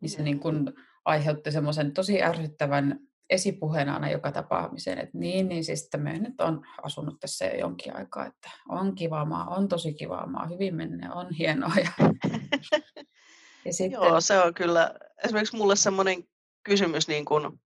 Niin 0.00 0.10
se 0.10 0.22
niin 0.22 0.40
kun 0.40 0.74
aiheutti 1.04 1.52
semmoisen 1.52 1.92
tosi 1.92 2.22
ärsyttävän 2.22 3.00
esipuheen 3.30 3.88
aina 3.88 4.10
joka 4.10 4.32
tapaamiseen, 4.32 4.98
että 4.98 5.18
niin, 5.18 5.48
niin 5.48 5.64
siis 5.64 5.84
että 5.84 5.98
me 5.98 6.18
nyt 6.18 6.40
on 6.40 6.66
asunut 6.82 7.20
tässä 7.20 7.44
jo 7.44 7.58
jonkin 7.58 7.96
aikaa, 7.96 8.26
että 8.26 8.50
on 8.68 8.94
kiva 8.94 9.24
maa, 9.24 9.46
on 9.46 9.68
tosi 9.68 9.94
kiva 9.94 10.26
maa, 10.26 10.46
hyvin 10.46 10.74
menee, 10.74 11.10
on 11.10 11.34
hienoa. 11.34 11.74
Ja, 11.76 11.92
ja 13.64 13.72
sitten... 13.72 13.92
Joo, 13.92 14.20
se 14.20 14.38
on 14.38 14.54
kyllä 14.54 14.94
esimerkiksi 15.24 15.56
mulle 15.56 15.76
semmoinen 15.76 16.24
kysymys, 16.62 17.08
niin 17.08 17.24
kun, 17.24 17.60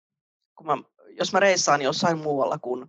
kun 0.55 0.67
mä, 0.67 0.73
jos 1.19 1.33
mä 1.33 1.41
reissaan 1.41 1.83
jossain 1.83 2.19
muualla 2.19 2.59
kuin 2.59 2.87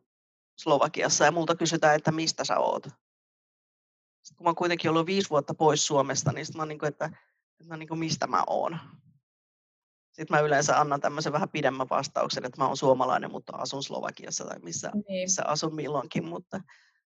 Slovakiassa 0.58 1.26
ja 1.26 1.32
multa 1.32 1.56
kysytään, 1.56 1.96
että 1.96 2.12
mistä 2.12 2.44
sä 2.44 2.60
oot. 2.60 2.84
Sitten 2.84 4.38
kun 4.38 4.44
mä 4.44 4.50
oon 4.50 4.56
kuitenkin 4.56 4.90
ollut 4.90 5.06
viisi 5.06 5.30
vuotta 5.30 5.54
pois 5.54 5.88
Suomesta, 5.88 6.32
niin 6.32 6.46
sitten 6.46 6.60
mä 6.60 6.62
oon 6.62 6.68
niin 6.68 6.80
kuin, 6.80 6.88
että, 6.88 7.10
että 7.62 7.78
niin 7.78 7.88
kuin, 7.88 8.00
mistä 8.00 8.28
mä 8.28 8.44
oon. 8.48 8.80
Sitten 10.16 10.38
mä 10.38 10.40
yleensä 10.40 10.80
annan 10.80 11.02
tämmöisen 11.02 11.34
vähän 11.34 11.50
pidemmän 11.50 11.90
vastauksen, 11.90 12.46
että 12.46 12.62
mä 12.62 12.68
oon 12.68 12.78
suomalainen, 12.78 13.32
mutta 13.32 13.56
asun 13.56 13.84
Slovakiassa 13.84 14.46
tai 14.46 14.60
missä, 14.60 14.92
niin. 14.94 15.24
missä 15.24 15.44
asun 15.46 15.76
milloinkin, 15.76 16.26
mutta 16.26 16.62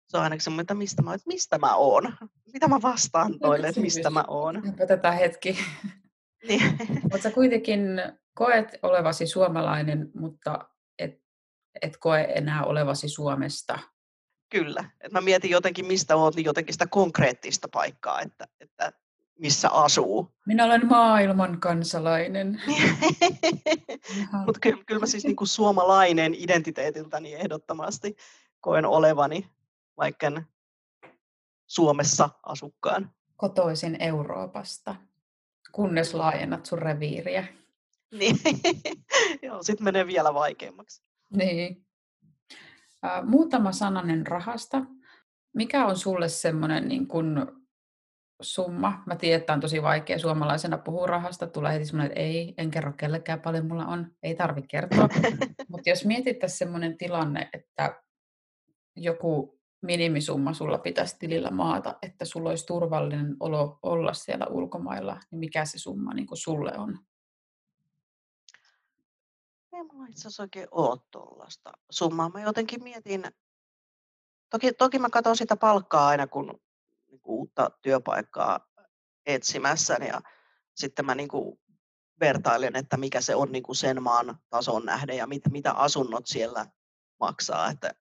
se 0.07 0.17
on 0.17 0.23
ainakin 0.23 0.43
semmoinen, 0.43 0.63
että 0.63 0.73
mistä 0.73 1.01
mä, 1.01 1.13
että 1.13 1.27
mistä 1.27 1.57
mä 1.57 1.75
oon. 1.75 2.13
Mitä 2.53 2.67
mä 2.67 2.81
vastaan 2.81 3.39
toille, 3.39 3.67
että 3.67 3.81
mistä 3.81 4.09
mä 4.09 4.23
oon. 4.27 4.63
Otetaan 4.83 5.15
hetki. 5.15 5.57
Niin. 6.47 6.77
mutta 7.03 7.21
sä 7.21 7.31
kuitenkin 7.31 7.81
koet 8.33 8.67
olevasi 8.81 9.27
suomalainen, 9.27 10.11
mutta 10.15 10.69
et, 10.99 11.21
et 11.81 11.97
koe 11.97 12.27
enää 12.35 12.63
olevasi 12.63 13.09
Suomesta. 13.09 13.79
Kyllä. 14.49 14.89
Et 15.01 15.11
mä 15.11 15.21
mietin 15.21 15.51
jotenkin, 15.51 15.85
mistä 15.85 16.15
oot, 16.15 16.35
niin 16.35 16.45
jotenkin 16.45 16.73
sitä 16.73 16.87
konkreettista 16.87 17.67
paikkaa, 17.71 18.21
että, 18.21 18.47
että 18.59 18.91
missä 19.39 19.69
asuu. 19.69 20.31
Minä 20.45 20.65
olen 20.65 20.87
maailman 20.87 21.59
kansalainen. 21.59 22.61
Mutta 24.45 24.59
kyllä, 24.61 24.83
kyllä 24.85 24.99
mä 24.99 25.05
siis 25.05 25.23
niin 25.23 25.35
kuin 25.35 25.47
suomalainen 25.47 26.33
identiteetiltäni 26.37 27.33
ehdottomasti 27.33 28.15
koen 28.61 28.85
olevani, 28.85 29.49
vaikka 29.97 30.31
Suomessa 31.67 32.29
asukkaan. 32.43 33.11
Kotoisin 33.35 34.01
Euroopasta, 34.01 34.95
kunnes 35.71 36.13
laajennat 36.13 36.65
sun 36.65 36.79
reviiriä. 36.79 37.47
Niin, 38.11 38.39
joo, 39.43 39.63
sitten 39.63 39.83
menee 39.83 40.07
vielä 40.07 40.33
vaikeammaksi. 40.33 41.03
Niin. 41.29 41.85
Muutama 43.23 43.71
sananen 43.71 44.27
rahasta. 44.27 44.81
Mikä 45.53 45.85
on 45.85 45.97
sulle 45.97 46.29
semmoinen 46.29 46.87
niin 46.87 47.07
kun 47.07 47.58
summa. 48.41 49.03
Mä 49.05 49.15
tiedän, 49.15 49.39
että 49.39 49.53
on 49.53 49.59
tosi 49.59 49.81
vaikea 49.81 50.19
suomalaisena 50.19 50.77
puhua 50.77 51.07
rahasta. 51.07 51.47
Tulee 51.47 51.73
heti 51.73 51.85
semmoinen, 51.85 52.11
että 52.11 52.19
ei, 52.21 52.53
en 52.57 52.71
kerro 52.71 52.93
kellekään 52.93 53.41
paljon 53.41 53.67
mulla 53.67 53.85
on. 53.85 54.11
Ei 54.23 54.35
tarvitse 54.35 54.67
kertoa. 54.67 55.09
Mutta 55.71 55.89
jos 55.89 56.05
mietittäisiin 56.05 56.57
semmoinen 56.57 56.97
tilanne, 56.97 57.49
että 57.53 58.01
joku 58.95 59.59
minimisumma 59.81 60.53
sulla 60.53 60.77
pitäisi 60.77 61.15
tilillä 61.19 61.51
maata, 61.51 61.95
että 62.01 62.25
sulla 62.25 62.49
olisi 62.49 62.65
turvallinen 62.65 63.35
olo 63.39 63.79
olla 63.83 64.13
siellä 64.13 64.45
ulkomailla, 64.45 65.19
niin 65.31 65.39
mikä 65.39 65.65
se 65.65 65.77
summa 65.77 66.13
niin 66.13 66.27
kuin 66.27 66.37
sulle 66.37 66.77
on? 66.77 66.99
Ei 69.73 69.83
mulla 69.83 70.05
itse 70.05 70.21
asiassa 70.21 70.43
oikein 70.43 70.67
ole 70.71 70.99
tuollaista 71.11 71.71
summaa. 71.89 72.29
Mä 72.29 72.41
jotenkin 72.41 72.83
mietin, 72.83 73.23
toki, 74.49 74.73
toki 74.73 74.99
mä 74.99 75.09
katson 75.09 75.37
sitä 75.37 75.55
palkkaa 75.55 76.07
aina, 76.07 76.27
kun 76.27 76.61
uutta 77.29 77.71
työpaikkaa 77.81 78.59
etsimässä 79.25 79.93
ja 79.93 80.21
sitten 80.75 81.05
mä 81.05 81.15
niin 81.15 81.27
kuin 81.27 81.59
vertailen, 82.19 82.75
että 82.75 82.97
mikä 82.97 83.21
se 83.21 83.35
on 83.35 83.51
niin 83.51 83.63
kuin 83.63 83.75
sen 83.75 84.03
maan 84.03 84.37
tason 84.49 84.85
nähden 84.85 85.17
ja 85.17 85.27
mit, 85.27 85.41
mitä 85.51 85.71
asunnot 85.71 86.27
siellä 86.27 86.65
maksaa, 87.19 87.69
että, 87.69 87.91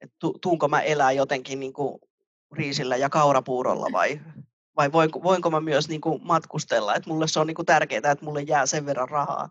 että 0.00 0.16
tuunko 0.40 0.68
mä 0.68 0.80
elää 0.80 1.12
jotenkin 1.12 1.60
niin 1.60 1.72
kuin 1.72 1.98
riisillä 2.52 2.96
ja 2.96 3.10
kaurapuurolla 3.10 3.86
vai, 3.92 4.20
vai 4.76 4.92
voinko, 4.92 5.22
voinko 5.22 5.50
mä 5.50 5.60
myös 5.60 5.88
niin 5.88 6.00
kuin 6.00 6.26
matkustella, 6.26 6.94
että 6.94 7.10
mulle 7.10 7.28
se 7.28 7.40
on 7.40 7.46
niin 7.46 7.54
kuin 7.54 7.66
tärkeää, 7.66 8.10
että 8.10 8.24
mulle 8.24 8.42
jää 8.42 8.66
sen 8.66 8.86
verran 8.86 9.08
rahaa, 9.08 9.48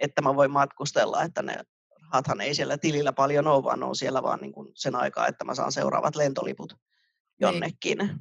että 0.00 0.22
mä 0.22 0.36
voin 0.36 0.50
matkustella, 0.50 1.22
että 1.22 1.42
ne 1.42 1.54
rahathan 2.02 2.40
ei 2.40 2.54
siellä 2.54 2.78
tilillä 2.78 3.12
paljon 3.12 3.46
ole, 3.46 3.64
vaan 3.64 3.82
on 3.82 3.96
siellä 3.96 4.22
vaan 4.22 4.40
niin 4.40 4.52
kuin 4.52 4.72
sen 4.74 4.94
aikaa, 4.94 5.26
että 5.26 5.44
mä 5.44 5.54
saan 5.54 5.72
seuraavat 5.72 6.16
lentoliput. 6.16 6.76
Jonnekin. 7.40 7.98
Niin. 7.98 8.16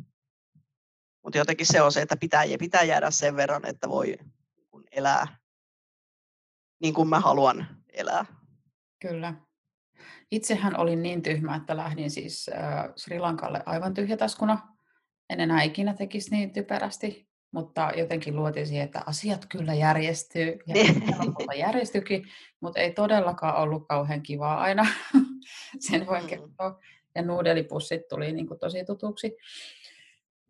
Mutta 1.24 1.38
jotenkin 1.38 1.66
se 1.66 1.82
on 1.82 1.92
se, 1.92 2.02
että 2.02 2.18
pitää, 2.18 2.44
pitää 2.60 2.84
jäädä 2.84 3.12
sen 3.12 3.36
verran, 3.36 3.66
että 3.66 3.90
voi 3.90 4.18
elää 4.92 5.38
niin 6.80 6.94
kuin 6.94 7.10
mä 7.10 7.20
haluan 7.20 7.68
elää. 7.94 8.26
Kyllä. 9.02 9.34
Itsehän 10.32 10.78
olin 10.80 11.04
niin 11.04 11.22
tyhmä, 11.22 11.56
että 11.56 11.78
lähdin 11.78 12.12
siis 12.12 12.50
äh, 12.50 12.86
Sri 12.96 13.20
Lankalle 13.20 13.64
aivan 13.66 13.94
tyhjätaskuna. 13.94 14.76
En 15.30 15.40
enää 15.40 15.62
ikinä 15.62 15.94
tekisi 15.94 16.32
niin 16.32 16.54
typerästi, 16.54 17.28
mutta 17.52 17.92
jotenkin 17.96 18.36
luotiin 18.36 18.68
siihen, 18.68 18.86
että 18.86 19.04
asiat 19.06 19.46
kyllä 19.46 19.74
järjestyy. 19.74 20.60
Ja 20.68 20.74
niin. 20.74 21.04
järjestyikin, 21.58 22.24
mutta 22.62 22.80
ei 22.80 22.92
todellakaan 22.92 23.56
ollut 23.56 23.88
kauhean 23.88 24.22
kivaa 24.22 24.62
aina. 24.62 24.88
Sen 25.90 26.08
voin 26.08 26.24
mm. 26.24 26.30
kertoa. 26.30 26.80
Ja 27.18 27.24
nuudelipussit 27.24 28.08
tuli 28.08 28.32
niin 28.32 28.48
kuin 28.48 28.60
tosi 28.60 28.86
tutuksi. 28.86 29.38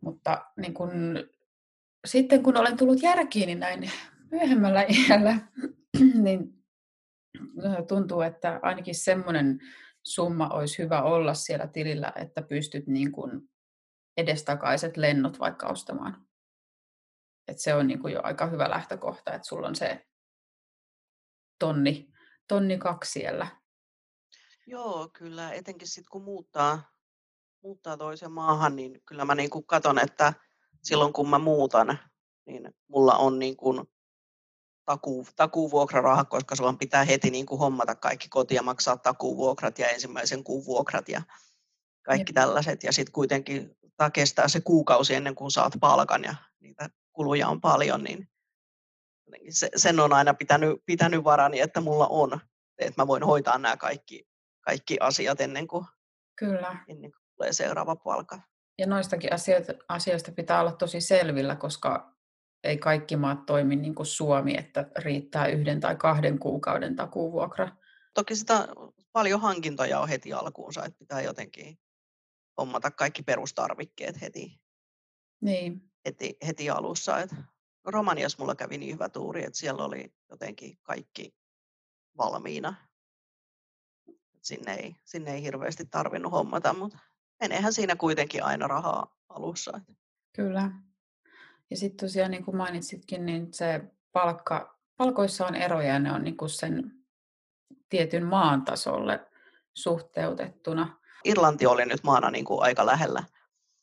Mutta 0.00 0.46
niin 0.56 0.74
kun, 0.74 0.90
sitten 2.06 2.42
kun 2.42 2.56
olen 2.56 2.76
tullut 2.76 3.02
järkiin, 3.02 3.46
niin 3.46 3.60
näin 3.60 3.90
myöhemmällä 4.30 4.82
iällä, 4.88 5.38
niin 6.24 6.64
tuntuu, 7.88 8.20
että 8.20 8.60
ainakin 8.62 8.94
semmoinen 8.94 9.58
summa 10.02 10.48
olisi 10.48 10.82
hyvä 10.82 11.02
olla 11.02 11.34
siellä 11.34 11.66
tilillä, 11.66 12.12
että 12.16 12.42
pystyt 12.42 12.86
niin 12.86 13.12
kuin 13.12 13.50
edestakaiset 14.16 14.96
lennot 14.96 15.38
vaikka 15.38 15.66
ostamaan. 15.66 16.26
Et 17.48 17.58
se 17.58 17.74
on 17.74 17.86
niin 17.86 17.98
kuin 17.98 18.14
jo 18.14 18.20
aika 18.22 18.46
hyvä 18.46 18.70
lähtökohta, 18.70 19.34
että 19.34 19.48
sulla 19.48 19.68
on 19.68 19.76
se 19.76 20.06
tonni, 21.58 22.12
tonni 22.48 22.78
kaksi 22.78 23.12
siellä. 23.12 23.46
Joo, 24.68 25.08
kyllä. 25.12 25.52
Etenkin 25.52 25.88
sitten 25.88 26.10
kun 26.10 26.22
muuttaa, 26.22 26.82
muuttaa 27.62 27.96
toiseen 27.96 28.32
maahan, 28.32 28.76
niin 28.76 29.02
kyllä 29.06 29.24
mä 29.24 29.34
niin 29.34 29.50
katon, 29.66 29.98
että 29.98 30.32
silloin 30.82 31.12
kun 31.12 31.28
mä 31.28 31.38
muutan, 31.38 31.98
niin 32.46 32.74
mulla 32.88 33.14
on 33.14 33.38
niin 33.38 33.56
kuin 33.56 33.82
takuu, 34.84 35.26
takuuvuokraraha, 35.36 36.24
koska 36.24 36.56
sulla 36.56 36.72
pitää 36.72 37.04
heti 37.04 37.30
niin 37.30 37.46
kuin 37.46 37.58
hommata 37.58 37.94
kaikki 37.94 38.28
koti 38.28 38.54
ja 38.54 38.62
maksaa 38.62 38.96
takuuvuokrat 38.96 39.78
ja 39.78 39.88
ensimmäisen 39.88 40.44
kuun 40.44 40.64
vuokrat 40.64 41.08
ja 41.08 41.22
kaikki 42.02 42.30
Jep. 42.30 42.34
tällaiset. 42.34 42.82
Ja 42.82 42.92
sitten 42.92 43.12
kuitenkin 43.12 43.76
tämä 43.96 44.10
kestää 44.10 44.48
se 44.48 44.60
kuukausi 44.60 45.14
ennen 45.14 45.34
kuin 45.34 45.50
saat 45.50 45.72
palkan 45.80 46.24
ja 46.24 46.34
niitä 46.60 46.90
kuluja 47.12 47.48
on 47.48 47.60
paljon, 47.60 48.04
niin 48.04 48.28
se, 49.50 49.70
sen 49.76 50.00
on 50.00 50.12
aina 50.12 50.34
pitänyt, 50.34 50.82
pitänyt 50.86 51.24
varani, 51.24 51.60
että 51.60 51.80
mulla 51.80 52.06
on, 52.06 52.40
että 52.78 53.02
mä 53.02 53.06
voin 53.06 53.22
hoitaa 53.22 53.58
nämä 53.58 53.76
kaikki, 53.76 54.27
kaikki 54.68 54.96
asiat 55.00 55.40
ennen 55.40 55.68
kuin, 55.68 55.86
Kyllä. 56.38 56.84
ennen 56.88 57.12
kuin 57.12 57.22
tulee 57.36 57.52
seuraava 57.52 57.96
palkka. 57.96 58.40
Ja 58.78 58.86
noistakin 58.86 59.32
asioista, 59.32 59.72
asioista 59.88 60.32
pitää 60.32 60.60
olla 60.60 60.72
tosi 60.72 61.00
selvillä, 61.00 61.56
koska 61.56 62.14
ei 62.64 62.78
kaikki 62.78 63.16
maat 63.16 63.46
toimi 63.46 63.76
niin 63.76 63.94
kuin 63.94 64.06
Suomi, 64.06 64.56
että 64.58 64.90
riittää 64.98 65.46
yhden 65.46 65.80
tai 65.80 65.96
kahden 65.96 66.38
kuukauden 66.38 66.96
takuvuokra. 66.96 67.68
Toki 68.14 68.36
sitä 68.36 68.68
paljon 69.12 69.40
hankintoja 69.40 70.00
on 70.00 70.08
heti 70.08 70.32
alkuunsa, 70.32 70.84
että 70.84 70.98
pitää 70.98 71.20
jotenkin 71.20 71.78
hommata 72.60 72.90
kaikki 72.90 73.22
perustarvikkeet 73.22 74.20
heti, 74.20 74.60
niin. 75.40 75.90
heti, 76.06 76.36
heti 76.46 76.70
alussa. 76.70 77.20
Et 77.20 77.30
Romaniassa 77.84 78.38
mulla 78.38 78.54
kävi 78.54 78.78
niin 78.78 78.94
hyvä 78.94 79.08
tuuri, 79.08 79.44
että 79.44 79.58
siellä 79.58 79.84
oli 79.84 80.12
jotenkin 80.30 80.78
kaikki 80.82 81.34
valmiina. 82.18 82.87
Sinne 84.48 84.74
ei, 84.74 84.96
sinne 85.04 85.34
ei 85.34 85.42
hirveästi 85.42 85.86
tarvinnut 85.86 86.32
hommata, 86.32 86.74
mutta 86.74 86.98
meneehän 87.40 87.72
siinä 87.72 87.96
kuitenkin 87.96 88.44
aina 88.44 88.66
rahaa 88.66 89.16
alussa. 89.28 89.80
Kyllä. 90.36 90.70
Ja 91.70 91.76
sitten 91.76 92.06
tosiaan, 92.06 92.30
niin 92.30 92.44
kuin 92.44 92.56
mainitsitkin, 92.56 93.26
niin 93.26 93.54
se 93.54 93.80
palkka, 94.12 94.78
palkoissa 94.96 95.46
on 95.46 95.54
eroja 95.54 95.88
ja 95.88 95.98
ne 95.98 96.12
on 96.12 96.24
niin 96.24 96.36
kuin 96.36 96.50
sen 96.50 96.92
tietyn 97.88 98.26
maan 98.26 98.64
tasolle 98.64 99.28
suhteutettuna. 99.74 100.98
Irlanti 101.24 101.66
oli 101.66 101.86
nyt 101.86 102.04
maana 102.04 102.30
niin 102.30 102.44
kuin 102.44 102.62
aika 102.62 102.86
lähellä 102.86 103.24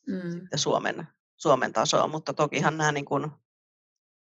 mm. 0.08 0.32
sitten 0.32 0.60
Suomen, 0.60 1.08
Suomen 1.38 1.74
tasoa, 1.74 2.08
mutta 2.08 2.34
tokihan 2.34 2.78
nämä, 2.78 2.92
niin 2.92 3.06
kuin, 3.06 3.32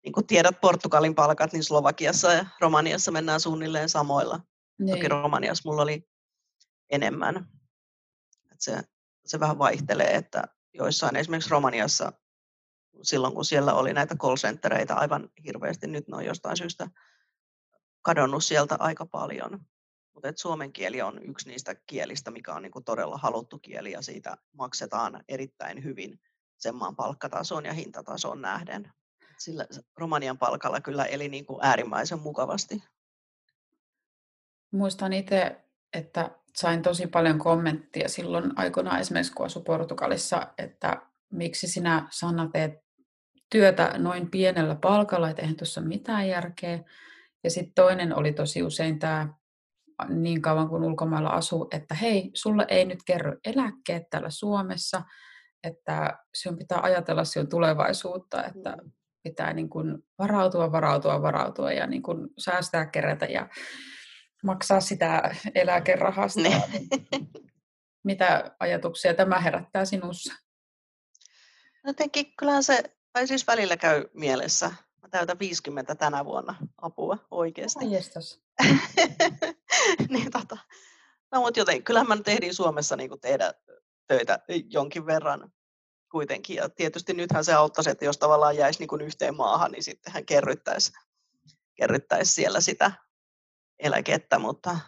niin 0.03 0.13
kuin 0.13 0.27
tiedät 0.27 0.61
Portugalin 0.61 1.15
palkat, 1.15 1.53
niin 1.53 1.63
Slovakiassa 1.63 2.33
ja 2.33 2.45
Romaniassa 2.61 3.11
mennään 3.11 3.39
suunnilleen 3.39 3.89
samoilla. 3.89 4.39
Niin. 4.79 4.95
Toki 4.95 5.07
Romaniassa 5.07 5.69
mulla 5.69 5.81
oli 5.81 6.12
enemmän. 6.93 7.47
Et 8.51 8.61
se, 8.61 8.81
se 9.25 9.39
vähän 9.39 9.59
vaihtelee, 9.59 10.15
että 10.15 10.43
joissain 10.73 11.15
esimerkiksi 11.15 11.49
Romaniassa 11.49 12.13
silloin, 13.01 13.33
kun 13.33 13.45
siellä 13.45 13.73
oli 13.73 13.93
näitä 13.93 14.15
call 14.15 14.35
centereitä 14.35 14.95
aivan 14.95 15.29
hirveästi. 15.45 15.87
Nyt 15.87 16.07
ne 16.07 16.17
on 16.17 16.25
jostain 16.25 16.57
syystä 16.57 16.87
kadonnut 18.01 18.43
sieltä 18.43 18.75
aika 18.79 19.05
paljon. 19.05 19.59
Mutta 20.13 20.33
suomen 20.35 20.73
kieli 20.73 21.01
on 21.01 21.23
yksi 21.23 21.49
niistä 21.49 21.75
kielistä, 21.87 22.31
mikä 22.31 22.53
on 22.53 22.61
niinku 22.61 22.81
todella 22.81 23.17
haluttu 23.17 23.59
kieli 23.59 23.91
ja 23.91 24.01
siitä 24.01 24.37
maksetaan 24.57 25.23
erittäin 25.27 25.83
hyvin 25.83 26.19
sen 26.57 26.75
maan 26.75 26.95
palkkatasoon 26.95 27.65
ja 27.65 27.73
hintatasoon 27.73 28.41
nähden. 28.41 28.93
Sillä 29.37 29.65
Romanian 29.97 30.37
palkalla 30.37 30.81
kyllä 30.81 31.05
eli 31.05 31.29
niinku 31.29 31.59
äärimmäisen 31.61 32.19
mukavasti. 32.19 32.83
Muistan 34.71 35.13
itse, 35.13 35.65
että 35.93 36.39
sain 36.55 36.81
tosi 36.81 37.07
paljon 37.07 37.39
kommenttia 37.39 38.09
silloin 38.09 38.51
aikoinaan 38.55 38.99
esimerkiksi 38.99 39.33
kun 39.33 39.45
asuin 39.45 39.65
Portugalissa, 39.65 40.47
että 40.57 41.01
miksi 41.31 41.67
sinä 41.67 42.07
Sanna 42.11 42.49
teet 42.53 42.73
työtä 43.49 43.93
noin 43.97 44.31
pienellä 44.31 44.75
palkalla, 44.75 45.29
että 45.29 45.41
eihän 45.41 45.57
tuossa 45.57 45.81
mitään 45.81 46.27
järkeä. 46.27 46.79
Ja 47.43 47.49
sitten 47.49 47.73
toinen 47.73 48.15
oli 48.15 48.33
tosi 48.33 48.63
usein 48.63 48.99
tämä 48.99 49.27
niin 50.09 50.41
kauan 50.41 50.69
kuin 50.69 50.83
ulkomailla 50.83 51.29
asuu, 51.29 51.67
että 51.71 51.95
hei, 51.95 52.31
sulle 52.33 52.65
ei 52.69 52.85
nyt 52.85 52.99
kerro 53.05 53.35
eläkkeet 53.45 54.03
täällä 54.09 54.29
Suomessa, 54.29 55.01
että 55.63 56.19
sinun 56.33 56.57
pitää 56.57 56.79
ajatella 56.81 57.23
sinun 57.23 57.49
tulevaisuutta, 57.49 58.43
että 58.45 58.77
mm. 58.83 58.91
pitää 59.23 59.53
niin 59.53 59.69
kuin 59.69 59.97
varautua, 60.19 60.71
varautua, 60.71 61.21
varautua 61.21 61.71
ja 61.71 61.87
niin 61.87 62.03
kuin 62.03 62.29
säästää, 62.37 62.85
kerätä 62.85 63.25
ja 63.25 63.49
maksaa 64.43 64.79
sitä 64.79 65.35
eläkerahasta. 65.55 66.41
Ne. 66.41 66.63
Mitä 68.03 68.55
ajatuksia 68.59 69.13
tämä 69.13 69.39
herättää 69.39 69.85
sinussa? 69.85 70.33
Jotenkin 71.85 72.33
kyllä 72.39 72.61
se 72.61 72.83
tai 73.13 73.27
siis 73.27 73.47
välillä 73.47 73.77
käy 73.77 74.05
mielessä. 74.13 74.71
Mä 75.01 75.09
täytän 75.09 75.39
50 75.39 75.95
tänä 75.95 76.25
vuonna 76.25 76.55
apua 76.81 77.17
oikeasti. 77.31 77.85
niin, 80.09 80.31
tota, 80.31 80.57
no, 81.31 81.41
mutta 81.41 81.59
joten, 81.59 81.83
kyllähän 81.83 82.07
mä 82.07 82.15
nyt 82.15 82.27
ehdin 82.27 82.55
Suomessa 82.55 82.95
niin 82.95 83.19
tehdä 83.21 83.53
töitä 84.07 84.39
jonkin 84.69 85.05
verran 85.05 85.51
kuitenkin. 86.11 86.55
Ja 86.55 86.69
tietysti 86.69 87.13
nythän 87.13 87.45
se 87.45 87.53
auttaisi, 87.53 87.89
että 87.89 88.05
jos 88.05 88.17
tavallaan 88.17 88.57
jäisi 88.57 88.79
niin 88.79 89.01
yhteen 89.01 89.35
maahan, 89.35 89.71
niin 89.71 89.83
sitten 89.83 90.13
hän 90.13 90.25
kerryttäisi, 90.25 90.91
kerryttäisi 91.75 92.33
siellä 92.33 92.61
sitä 92.61 92.91
eläkettä, 93.83 94.39
mutta 94.39 94.79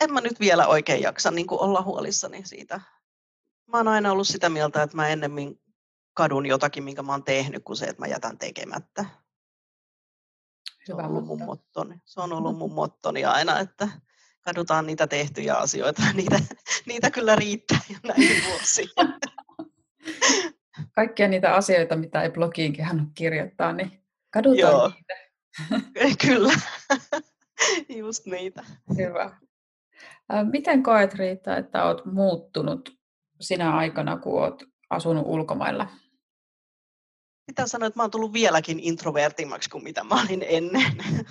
en 0.00 0.12
mä 0.12 0.20
nyt 0.20 0.40
vielä 0.40 0.66
oikein 0.66 1.02
jaksa 1.02 1.30
niin 1.30 1.46
olla 1.50 1.82
huolissani 1.82 2.42
siitä. 2.44 2.80
Mä 3.66 3.76
oon 3.76 3.88
aina 3.88 4.12
ollut 4.12 4.28
sitä 4.28 4.48
mieltä, 4.48 4.82
että 4.82 4.96
mä 4.96 5.08
ennemmin 5.08 5.60
kadun 6.14 6.46
jotakin, 6.46 6.84
minkä 6.84 7.02
mä 7.02 7.12
oon 7.12 7.24
tehnyt, 7.24 7.64
kuin 7.64 7.76
se, 7.76 7.86
että 7.86 8.02
mä 8.02 8.06
jätän 8.06 8.38
tekemättä. 8.38 9.04
Se 10.84 10.94
on 10.94 11.04
ollut 11.04 11.26
mun 11.26 11.44
mottoni. 11.44 12.00
Se 12.04 12.20
on 12.20 12.32
ollut 12.32 12.58
mun 12.58 12.72
mottoni 12.72 13.24
aina, 13.24 13.60
että 13.60 13.88
kadutaan 14.40 14.86
niitä 14.86 15.06
tehtyjä 15.06 15.54
asioita. 15.54 16.02
Niitä, 16.14 16.40
niitä 16.86 17.10
kyllä 17.10 17.36
riittää 17.36 17.80
jo 17.90 17.96
näihin 18.08 18.44
vuosiin. 18.48 18.88
Kaikkia 20.92 21.28
niitä 21.28 21.54
asioita, 21.54 21.96
mitä 21.96 22.22
ei 22.22 22.30
blogiin 22.30 22.72
kehannut 22.72 23.08
kirjoittaa, 23.14 23.72
niin 23.72 24.04
kadutaan 24.30 24.58
Joo. 24.58 24.88
niitä. 24.88 26.16
kyllä, 26.26 26.52
just 27.98 28.26
niitä. 28.26 28.64
Hyvä. 28.98 29.36
Miten 30.52 30.82
koet 30.82 31.14
Riitta, 31.14 31.56
että 31.56 31.84
olet 31.84 32.04
muuttunut 32.04 32.96
sinä 33.40 33.76
aikana, 33.76 34.16
kun 34.16 34.42
olet 34.42 34.64
asunut 34.90 35.24
ulkomailla? 35.26 35.88
pitää 37.46 37.66
sanoa, 37.66 37.86
että 37.86 37.98
mä 37.98 38.02
oon 38.02 38.10
tullut 38.10 38.32
vieläkin 38.32 38.80
introvertimmaksi 38.80 39.70
kuin 39.70 39.84
mitä 39.84 40.04
mä 40.04 40.22
olin 40.22 40.44
ennen. 40.48 40.96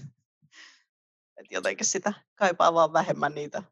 Et 1.38 1.52
jotenkin 1.52 1.86
sitä 1.86 2.14
kaipaa 2.36 2.74
vaan 2.74 2.94
vähemmän 2.94 3.36
niitä 3.36 3.64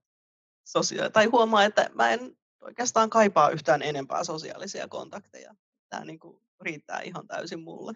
sosiaalisia. 0.66 1.10
Tai 1.10 1.26
huomaa, 1.26 1.64
että 1.64 1.90
mä 1.94 2.12
en 2.12 2.38
oikeastaan 2.62 3.10
kaipaa 3.10 3.50
yhtään 3.50 3.82
enempää 3.82 4.24
sosiaalisia 4.24 4.88
kontakteja. 4.88 5.56
Tämä 5.90 6.06
niin 6.06 6.20
kuin 6.20 6.42
riittää 6.62 7.02
ihan 7.02 7.28
täysin 7.28 7.64
mulle. 7.64 7.94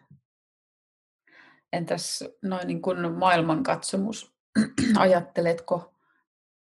Entäs 1.74 2.24
noin 2.42 2.68
niin 2.68 2.82
kuin 2.82 3.12
maailmankatsomus? 3.12 4.35
Ajatteletko 4.98 5.94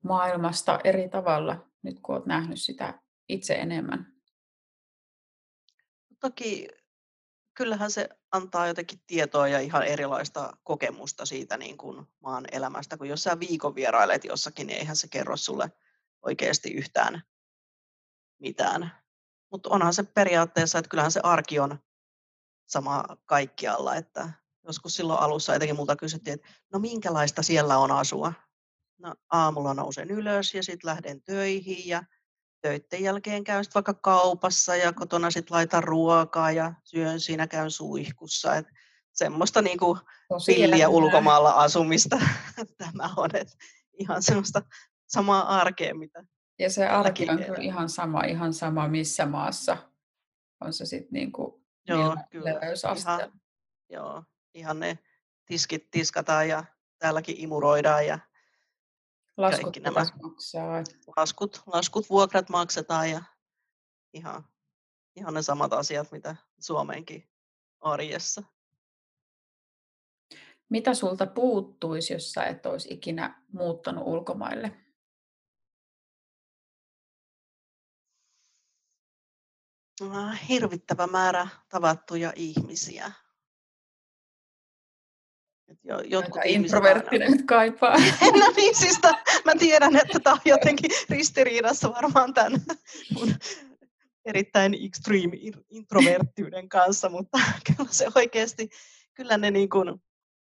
maailmasta 0.02 0.80
eri 0.84 1.08
tavalla, 1.08 1.70
nyt 1.82 2.00
kun 2.00 2.14
olet 2.14 2.26
nähnyt 2.26 2.60
sitä 2.60 3.02
itse 3.28 3.54
enemmän? 3.54 4.14
Toki 6.20 6.68
kyllähän 7.54 7.90
se 7.90 8.08
antaa 8.32 8.66
jotenkin 8.66 9.00
tietoa 9.06 9.48
ja 9.48 9.60
ihan 9.60 9.82
erilaista 9.82 10.56
kokemusta 10.62 11.26
siitä 11.26 11.56
niin 11.56 11.76
kuin 11.76 12.06
maan 12.20 12.44
elämästä, 12.52 12.96
kun 12.96 13.08
jos 13.08 13.22
sä 13.22 13.40
viikon 13.40 13.74
vierailet 13.74 14.24
jossakin, 14.24 14.66
niin 14.66 14.78
eihän 14.78 14.96
se 14.96 15.08
kerro 15.08 15.36
sulle 15.36 15.72
oikeasti 16.22 16.72
yhtään 16.72 17.22
mitään. 18.38 18.92
Mutta 19.50 19.70
onhan 19.70 19.94
se 19.94 20.02
periaatteessa, 20.02 20.78
että 20.78 20.88
kyllähän 20.88 21.12
se 21.12 21.20
arki 21.22 21.58
on 21.58 21.78
sama 22.66 23.04
kaikkialla, 23.26 23.94
että 23.94 24.30
joskus 24.66 24.96
silloin 24.96 25.20
alussa 25.20 25.54
etenkin 25.54 25.76
multa 25.76 25.96
kysyttiin, 25.96 26.34
että 26.34 26.48
no 26.72 26.78
minkälaista 26.78 27.42
siellä 27.42 27.78
on 27.78 27.90
asua. 27.90 28.32
No 28.98 29.14
aamulla 29.32 29.74
nousen 29.74 30.10
ylös 30.10 30.54
ja 30.54 30.62
sitten 30.62 30.88
lähden 30.88 31.22
töihin 31.22 31.88
ja 31.88 32.02
töiden 32.60 33.02
jälkeen 33.02 33.44
käyn 33.44 33.64
sitten 33.64 33.74
vaikka 33.74 33.94
kaupassa 33.94 34.76
ja 34.76 34.92
kotona 34.92 35.30
sitten 35.30 35.54
laitan 35.54 35.84
ruokaa 35.84 36.50
ja 36.50 36.72
syön 36.84 37.20
siinä, 37.20 37.46
käyn 37.46 37.70
suihkussa. 37.70 38.56
Et 38.56 38.66
semmoista 39.12 39.62
niinku 39.62 39.98
pilliä 40.46 40.88
ulkomaalla 40.88 41.50
asumista 41.50 42.20
tämä 42.78 43.10
on. 43.16 43.30
Et 43.34 43.48
ihan 43.98 44.22
semmoista 44.22 44.62
samaa 45.06 45.60
arkea, 45.60 45.94
mitä 45.94 46.24
Ja 46.58 46.70
se 46.70 46.86
arki 46.86 47.30
on 47.30 47.38
kyllä 47.38 47.58
ihan 47.60 47.88
sama, 47.88 48.20
ihan 48.20 48.54
sama 48.54 48.88
missä 48.88 49.26
maassa. 49.26 49.76
On 50.60 50.72
se 50.72 50.86
sitten 50.86 51.12
niinku 51.12 51.64
Joo, 51.88 52.16
kyllä. 52.30 52.50
Ihan, 52.50 53.32
joo, 53.90 54.24
ihan 54.54 54.80
ne 54.80 54.98
tiskit 55.46 55.90
tiskataan 55.90 56.48
ja 56.48 56.64
täälläkin 56.98 57.36
imuroidaan 57.38 58.06
ja 58.06 58.18
Laskut 59.36 59.62
kaikki 59.62 59.80
nämä 59.80 60.06
maksaa. 60.22 60.82
Laskut, 61.16 61.62
laskut, 61.66 62.10
vuokrat 62.10 62.48
maksetaan 62.48 63.10
ja 63.10 63.22
ihan, 64.12 64.44
ihan 65.16 65.34
ne 65.34 65.42
samat 65.42 65.72
asiat, 65.72 66.12
mitä 66.12 66.36
Suomeenkin 66.60 67.30
arjessa. 67.80 68.42
Mitä 70.68 70.94
sulta 70.94 71.26
puuttuisi, 71.26 72.12
jos 72.12 72.32
sä 72.32 72.44
et 72.44 72.66
olisi 72.66 72.94
ikinä 72.94 73.42
muuttanut 73.52 74.04
ulkomaille? 74.06 74.80
Hirvittävä 80.48 81.06
määrä 81.06 81.48
tavattuja 81.68 82.32
ihmisiä. 82.36 83.12
Jo, 85.84 86.00
jotkut 86.00 86.42
introverttinen 86.44 87.32
aina... 87.32 87.42
kaipaa. 87.46 87.96
no 88.40 88.52
niin, 88.56 88.74
siis 88.74 88.98
ta, 89.00 89.14
mä 89.44 89.52
tiedän, 89.58 89.96
että 89.96 90.20
tämä 90.20 90.34
on 90.34 90.40
jotenkin 90.44 90.90
ristiriidassa 91.10 91.92
varmaan 91.92 92.34
tämän 92.34 92.60
mun 93.14 93.34
erittäin 94.24 94.74
extreme 94.86 95.36
introverttiyden 95.70 96.68
kanssa, 96.68 97.08
mutta 97.08 97.38
kyllä 97.76 97.92
se 97.92 98.06
oikeasti, 98.14 98.68
kyllä 99.14 99.38
ne 99.38 99.50
niin 99.50 99.68
kuin, 99.68 100.02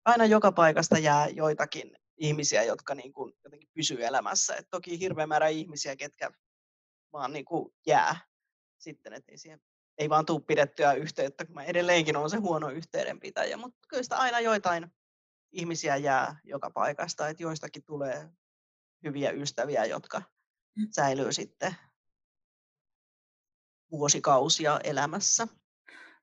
aina 0.06 0.26
joka 0.26 0.52
paikasta 0.52 0.98
jää 0.98 1.28
joitakin 1.28 1.98
ihmisiä, 2.18 2.64
jotka 2.64 2.96
niin 2.96 3.14
kuin 3.14 3.34
jotenkin 3.44 3.70
pysyy 3.74 4.06
elämässä. 4.06 4.56
Et 4.56 4.68
toki 4.70 5.00
hirveä 5.00 5.28
määrä 5.28 5.48
ihmisiä, 5.48 5.96
ketkä 5.96 6.32
vaan 7.14 7.34
niin 7.34 7.46
kuin 7.46 7.74
jää 7.88 8.16
sitten, 8.78 9.14
että 9.14 9.32
ei 9.32 9.38
siihen 9.38 9.60
ei 9.98 10.10
vaan 10.10 10.26
tule 10.26 10.42
pidettyä 10.48 10.94
yhteyttä, 10.94 11.46
kun 11.46 11.56
mä 11.56 11.64
edelleenkin 11.64 12.18
olen 12.18 12.30
se 12.30 12.38
huono 12.38 12.70
yhteydenpitäjä, 12.70 13.58
mutta 13.58 13.80
kyllä 13.90 14.04
sitä 14.04 14.18
aina 14.18 14.40
joitain 14.40 14.92
ihmisiä 15.52 15.96
jää 15.96 16.40
joka 16.44 16.70
paikasta, 16.70 17.28
että 17.28 17.44
joistakin 17.44 17.84
tulee 17.84 18.30
hyviä 19.04 19.32
ystäviä, 19.32 19.86
jotka 19.86 20.22
mm. 20.76 20.88
säilyy 20.92 21.34
sitten 21.34 21.76
vuosikausia 23.92 24.80
elämässä. 24.84 25.48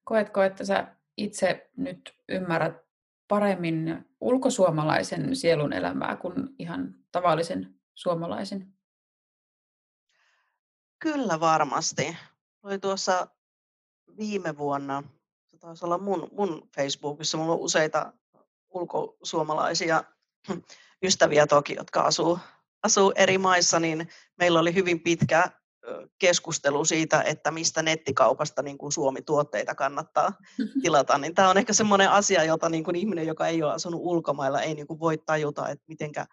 Koetko, 0.05 0.43
että 0.43 0.64
sä 0.64 0.97
itse 1.16 1.70
nyt 1.77 2.14
ymmärrät 2.29 2.85
paremmin 3.29 4.09
ulkosuomalaisen 4.20 5.37
sielun 5.37 5.72
elämää 5.72 6.16
kuin 6.16 6.49
ihan 6.59 6.95
tavallisen 7.12 7.81
suomalaisen? 7.95 8.75
Kyllä 10.99 11.41
varmasti. 11.41 12.16
Oli 12.62 12.79
tuossa 12.79 13.29
viime 14.16 14.59
vuonna, 14.59 15.03
se 15.47 15.59
taisi 15.59 15.85
olla 15.85 15.99
mun, 15.99 16.29
mun 16.33 16.68
Facebookissa, 16.77 17.39
mulla 17.39 17.53
on 17.53 17.61
useita 17.61 18.12
ulkosuomalaisia 18.75 20.05
ystäviä 21.07 21.47
toki, 21.47 21.75
jotka 21.75 22.01
asuu, 22.01 22.39
asuu 22.83 23.12
eri 23.16 23.39
maissa, 23.39 23.81
niin 23.81 24.09
meillä 24.39 24.61
oli 24.61 24.75
hyvin 24.75 25.01
pitkä 25.01 25.51
keskustelu 26.18 26.85
siitä, 26.85 27.22
että 27.22 27.51
mistä 27.51 27.83
nettikaupasta 27.83 28.62
niin 28.62 28.79
kuin 28.79 28.93
Suomi-tuotteita 28.93 29.75
kannattaa 29.75 30.33
tilata. 30.83 31.18
Niin 31.18 31.35
tämä 31.35 31.51
on 31.51 31.59
ehkä 31.59 31.72
semmoinen 31.72 32.11
asia, 32.11 32.45
jota 32.45 32.68
niin 32.68 32.85
kuin 32.85 32.97
ihminen, 32.97 33.27
joka 33.27 33.47
ei 33.47 33.62
ole 33.62 33.72
asunut 33.72 34.01
ulkomailla, 34.03 34.62
ei 34.62 34.75
niin 34.75 34.87
kuin 34.87 35.01
voi 35.01 35.18
tajuta, 35.18 35.68
että 35.68 35.85
mitenkä 35.89 36.27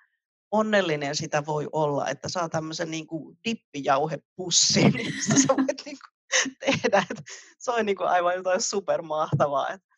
onnellinen 0.52 1.16
sitä 1.16 1.46
voi 1.46 1.68
olla, 1.72 2.08
että 2.08 2.30
saa 2.30 2.50
tämmöisen 2.50 2.92
niin 2.92 3.08
kuin 3.08 3.38
dippijauhepussin, 3.46 4.94
mistä 4.96 5.34
sä 5.42 5.48
voit 5.58 5.86
niin 5.86 5.98
kuin 5.98 6.56
tehdä. 6.60 7.06
Että 7.10 7.24
se 7.60 7.72
on 7.72 7.86
niin 7.86 7.96
kuin 7.96 8.10
aivan 8.10 8.36
jotain 8.36 8.62
supermahtavaa. 8.62 9.70
Että 9.70 9.91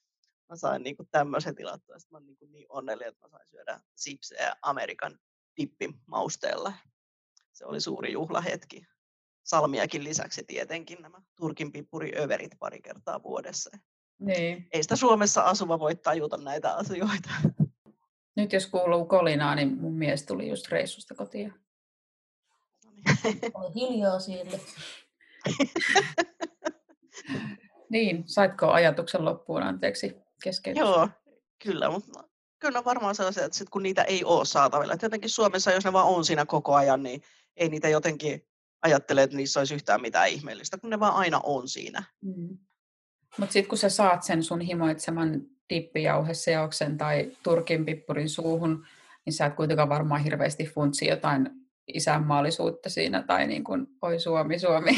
mä 0.53 0.57
sain 0.57 0.83
niin 0.83 0.97
kuin 0.97 1.09
tämmöisen 1.11 1.55
tilattua. 1.55 1.99
Sitten 1.99 2.15
mä 2.15 2.17
olen 2.17 2.37
niin, 2.41 2.51
niin 2.51 2.65
onnellinen, 2.69 3.09
että 3.09 3.27
mä 3.27 3.29
sain 3.29 3.49
syödä 3.49 3.79
sipsejä 3.95 4.55
Amerikan 4.61 5.19
dippimausteella. 5.57 6.73
Se 7.53 7.65
oli 7.65 7.81
suuri 7.81 8.11
juhlahetki. 8.11 8.87
Salmiakin 9.43 10.03
lisäksi 10.03 10.43
tietenkin 10.47 11.01
nämä 11.01 11.21
Turkin 11.35 11.71
överit 12.17 12.51
pari 12.59 12.81
kertaa 12.81 13.23
vuodessa. 13.23 13.77
Niin. 14.19 14.67
Ei 14.71 14.83
sitä 14.83 14.95
Suomessa 14.95 15.41
asuva 15.41 15.79
voi 15.79 15.95
tajuta 15.95 16.37
näitä 16.37 16.75
asioita. 16.75 17.29
Nyt 18.35 18.53
jos 18.53 18.67
kuuluu 18.67 19.05
kolinaa, 19.05 19.55
niin 19.55 19.81
mun 19.81 19.93
mies 19.93 20.25
tuli 20.25 20.49
just 20.49 20.67
reissusta 20.67 21.15
kotiin. 21.15 21.53
No 22.85 22.91
niin. 22.91 23.05
Oli 23.53 23.73
hiljaa 23.75 24.19
siellä. 24.19 24.59
niin, 27.89 28.23
saitko 28.25 28.71
ajatuksen 28.71 29.25
loppuun, 29.25 29.63
anteeksi? 29.63 30.22
Keskeytys. 30.43 30.79
Joo, 30.79 31.09
kyllä, 31.63 31.89
mutta 31.89 32.23
kyllä 32.59 32.85
varmaan 32.85 33.15
sellaisia, 33.15 33.45
että 33.45 33.57
sit 33.57 33.69
kun 33.69 33.83
niitä 33.83 34.03
ei 34.03 34.23
ole 34.23 34.45
saatavilla. 34.45 34.93
Että 34.93 35.05
jotenkin 35.05 35.29
Suomessa, 35.29 35.71
jos 35.71 35.85
ne 35.85 35.93
vaan 35.93 36.07
on 36.07 36.25
siinä 36.25 36.45
koko 36.45 36.75
ajan, 36.75 37.03
niin 37.03 37.21
ei 37.55 37.69
niitä 37.69 37.89
jotenkin 37.89 38.47
ajattele, 38.81 39.23
että 39.23 39.37
niissä 39.37 39.59
olisi 39.59 39.75
yhtään 39.75 40.01
mitään 40.01 40.29
ihmeellistä, 40.29 40.77
kun 40.77 40.89
ne 40.89 40.99
vaan 40.99 41.13
aina 41.13 41.39
on 41.43 41.67
siinä. 41.67 42.03
Mm. 42.21 42.57
Mutta 43.37 43.53
sitten 43.53 43.69
kun 43.69 43.77
sä 43.77 43.89
saat 43.89 44.23
sen 44.23 44.43
sun 44.43 44.61
himoitseman 44.61 45.41
dippijauheseoksen 45.69 46.97
tai 46.97 47.31
turkin 47.43 47.85
pippurin 47.85 48.29
suuhun, 48.29 48.85
niin 49.25 49.33
sä 49.33 49.45
et 49.45 49.55
kuitenkaan 49.55 49.89
varmaan 49.89 50.23
hirveästi 50.23 50.65
funtsi 50.65 51.07
jotain 51.07 51.49
isänmaallisuutta 51.87 52.89
siinä, 52.89 53.23
tai 53.23 53.47
niin 53.47 53.63
kuin, 53.63 53.87
oi 54.01 54.19
Suomi, 54.19 54.59
Suomi. 54.59 54.91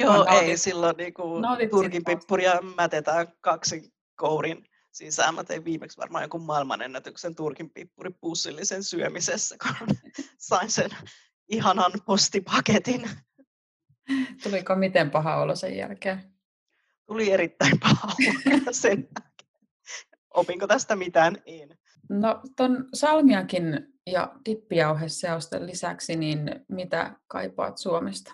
Joo, 0.00 0.26
ei 0.42 0.56
silloin 0.56 0.96
niin 0.96 1.14
kuin 1.14 1.44
turkin 1.70 2.04
pippuria 2.04 2.58
mätetään 2.76 3.26
kaksi 3.40 3.92
kourin 4.20 4.66
sisään. 4.92 5.34
Mä 5.34 5.44
tein 5.44 5.64
viimeksi 5.64 5.98
varmaan 5.98 6.22
jonkun 6.22 6.42
maailmanennätyksen 6.42 7.34
Turkin 7.34 7.70
pippuripussillisen 7.70 8.84
syömisessä, 8.84 9.56
kun 9.62 9.96
sain 10.38 10.70
sen 10.70 10.90
ihanan 11.48 11.92
postipaketin. 12.06 13.10
Tuliko 14.42 14.74
miten 14.74 15.10
paha 15.10 15.36
olo 15.36 15.56
sen 15.56 15.76
jälkeen? 15.76 16.34
Tuli 17.06 17.30
erittäin 17.30 17.80
paha 17.80 18.06
olo 18.06 18.72
sen 18.72 18.98
jälkeen. 18.98 19.50
Opinko 20.34 20.66
tästä 20.66 20.96
mitään? 20.96 21.36
En. 21.46 21.78
No 22.08 22.40
ton 22.56 22.88
salmiakin 22.94 23.64
ja 24.06 24.34
dippijauheseosten 24.44 25.66
lisäksi, 25.66 26.16
niin 26.16 26.64
mitä 26.68 27.16
kaipaat 27.26 27.78
Suomesta? 27.78 28.32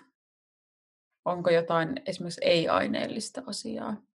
Onko 1.25 1.49
jotain 1.49 2.01
esimerkiksi 2.05 2.41
ei-aineellista 2.43 3.43
asiaa? 3.45 4.06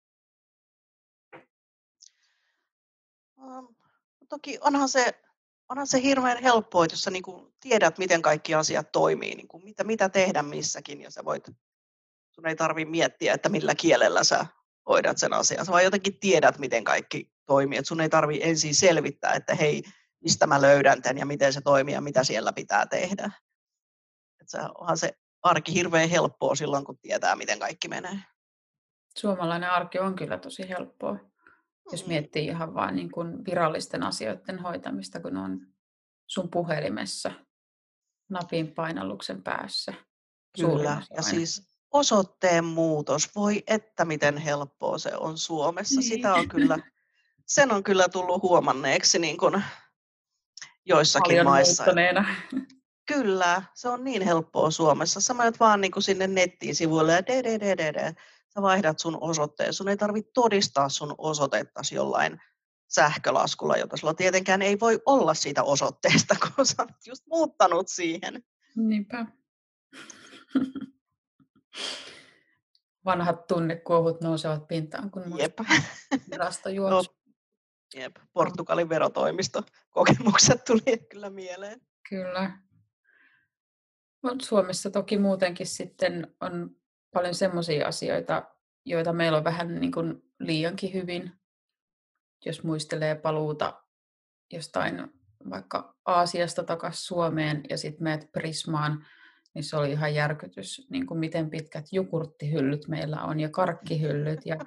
Toki 4.33 4.57
onhan 4.61 4.89
se, 4.89 5.21
onhan 5.69 5.87
se 5.87 6.01
hirveän 6.01 6.43
helppoa, 6.43 6.85
jos 6.85 7.03
sä 7.03 7.11
niin 7.11 7.23
tiedät, 7.59 7.97
miten 7.97 8.21
kaikki 8.21 8.55
asiat 8.55 8.91
toimii, 8.91 9.35
niin 9.35 9.47
kuin 9.47 9.63
mitä, 9.63 9.83
mitä 9.83 10.09
tehdä 10.09 10.43
missäkin, 10.43 11.01
ja 11.01 11.11
sä 11.11 11.25
voit, 11.25 11.49
sun 12.31 12.47
ei 12.47 12.55
tarvitse 12.55 12.91
miettiä, 12.91 13.33
että 13.33 13.49
millä 13.49 13.75
kielellä 13.75 14.23
sä 14.23 14.45
hoidat 14.89 15.17
sen 15.17 15.33
asian, 15.33 15.65
sä 15.65 15.71
vaan 15.71 15.83
jotenkin 15.83 16.19
tiedät, 16.19 16.59
miten 16.59 16.83
kaikki 16.83 17.31
toimii, 17.45 17.77
että 17.77 17.87
sun 17.87 18.01
ei 18.01 18.09
tarvitse 18.09 18.49
ensin 18.49 18.75
selvittää, 18.75 19.33
että 19.33 19.55
hei, 19.55 19.83
mistä 20.23 20.47
mä 20.47 20.61
löydän 20.61 21.01
tämän 21.01 21.17
ja 21.17 21.25
miten 21.25 21.53
se 21.53 21.61
toimii 21.61 21.93
ja 21.93 22.01
mitä 22.01 22.23
siellä 22.23 22.53
pitää 22.53 22.85
tehdä. 22.85 23.31
Että 24.41 24.69
onhan 24.77 24.97
se 24.97 25.13
arki 25.41 25.73
hirveän 25.73 26.09
helppoa 26.09 26.55
silloin, 26.55 26.85
kun 26.85 26.97
tietää, 26.97 27.35
miten 27.35 27.59
kaikki 27.59 27.87
menee. 27.87 28.19
Suomalainen 29.17 29.69
arki 29.69 29.99
on 29.99 30.15
kyllä 30.15 30.37
tosi 30.37 30.69
helppoa. 30.69 31.32
Jos 31.91 32.07
miettii 32.07 32.45
ihan 32.45 32.73
vain 32.73 32.95
niin 32.95 33.11
kuin 33.11 33.45
virallisten 33.45 34.03
asioiden 34.03 34.59
hoitamista, 34.59 35.19
kun 35.19 35.37
on 35.37 35.67
sun 36.27 36.49
puhelimessa. 36.49 37.31
napin 38.29 38.73
painalluksen 38.73 39.43
päässä. 39.43 39.93
Kyllä, 40.59 41.01
ja 41.15 41.21
siis 41.21 41.73
osoitteen 41.91 42.65
muutos, 42.65 43.35
voi 43.35 43.63
että 43.67 44.05
miten 44.05 44.37
helppoa 44.37 44.97
se 44.97 45.15
on 45.15 45.37
Suomessa. 45.37 45.99
Niin. 45.99 46.09
Sitä 46.09 46.33
on 46.33 46.49
kyllä, 46.49 46.77
sen 47.45 47.71
on 47.71 47.83
kyllä 47.83 48.09
tullut 48.09 48.41
huomanneeksi 48.41 49.19
niin 49.19 49.37
kuin 49.37 49.63
joissakin 50.85 51.29
Paljon 51.29 51.45
maissa. 51.45 51.83
Kyllä, 53.07 53.63
se 53.73 53.89
on 53.89 54.03
niin 54.03 54.21
helppoa 54.21 54.71
Suomessa. 54.71 55.21
Sä 55.21 55.33
menet 55.33 55.59
vaan 55.59 55.81
niin 55.81 55.91
kuin 55.91 56.03
sinne 56.03 56.27
nettiin 56.27 56.75
sivuille 56.75 57.13
ja. 57.13 58.15
Sä 58.53 58.61
vaihdat 58.61 58.99
sun 58.99 59.17
osoitteen. 59.21 59.73
Sun 59.73 59.89
ei 59.89 59.97
tarvitse 59.97 60.31
todistaa 60.33 60.89
sun 60.89 61.15
osoitettasi 61.17 61.95
jollain 61.95 62.41
sähkölaskulla, 62.87 63.77
jota 63.77 63.97
sulla 63.97 64.13
tietenkään 64.13 64.61
ei 64.61 64.79
voi 64.79 65.01
olla 65.05 65.33
siitä 65.33 65.63
osoitteesta, 65.63 66.35
kun 66.55 66.65
sä 66.65 66.75
olet 66.79 67.07
just 67.07 67.23
muuttanut 67.27 67.87
siihen. 67.87 68.43
Niinpä. 68.75 69.25
Vanhat 73.05 73.47
tunnekuohut 73.47 74.21
nousevat 74.21 74.67
pintaan, 74.67 75.11
kun 75.11 75.39
Jep. 75.39 75.59
virasto 76.31 76.69
juoksi. 76.69 77.09
No, 77.95 78.01
jep, 78.01 78.15
Portugalin 78.33 78.89
verotoimisto 78.89 79.63
kokemukset 79.89 80.63
tuli 80.65 80.97
kyllä 81.11 81.29
mieleen. 81.29 81.81
Kyllä. 82.09 82.59
Suomessa 84.41 84.89
toki 84.89 85.17
muutenkin 85.17 85.67
sitten 85.67 86.35
on 86.41 86.75
paljon 87.13 87.35
semmoisia 87.35 87.87
asioita, 87.87 88.43
joita 88.85 89.13
meillä 89.13 89.37
on 89.37 89.43
vähän 89.43 89.75
niin 89.79 89.91
kuin 89.91 90.23
liiankin 90.39 90.93
hyvin. 90.93 91.31
Jos 92.45 92.63
muistelee 92.63 93.15
paluuta 93.15 93.83
jostain 94.53 95.13
vaikka 95.49 95.95
Aasiasta 96.05 96.63
takaisin 96.63 97.05
Suomeen 97.05 97.63
ja 97.69 97.77
sitten 97.77 98.03
meet 98.03 98.31
Prismaan, 98.31 99.05
niin 99.53 99.63
se 99.63 99.77
oli 99.77 99.91
ihan 99.91 100.15
järkytys, 100.15 100.87
niin 100.89 101.05
kuin 101.05 101.19
miten 101.19 101.49
pitkät 101.49 101.85
jukurttihyllyt 101.91 102.87
meillä 102.87 103.21
on 103.21 103.39
ja 103.39 103.49
karkkihyllyt 103.49 104.45
ja 104.45 104.57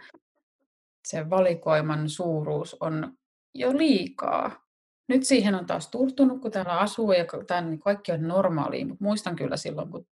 se 1.05 1.31
valikoiman 1.31 2.09
suuruus 2.09 2.77
on 2.81 3.17
jo 3.55 3.79
liikaa. 3.79 4.67
Nyt 5.09 5.25
siihen 5.25 5.55
on 5.55 5.67
taas 5.67 5.89
turtunut, 5.89 6.43
kun 6.43 6.51
täällä 6.51 6.79
asuu 6.79 7.13
ja 7.13 7.25
tämän, 7.47 7.71
niin 7.71 7.81
kaikki 7.81 8.13
on 8.13 8.29
normaalia, 8.29 8.87
mutta 8.87 9.05
muistan 9.05 9.37
kyllä 9.37 9.57
silloin, 9.57 9.91
kun 9.91 10.07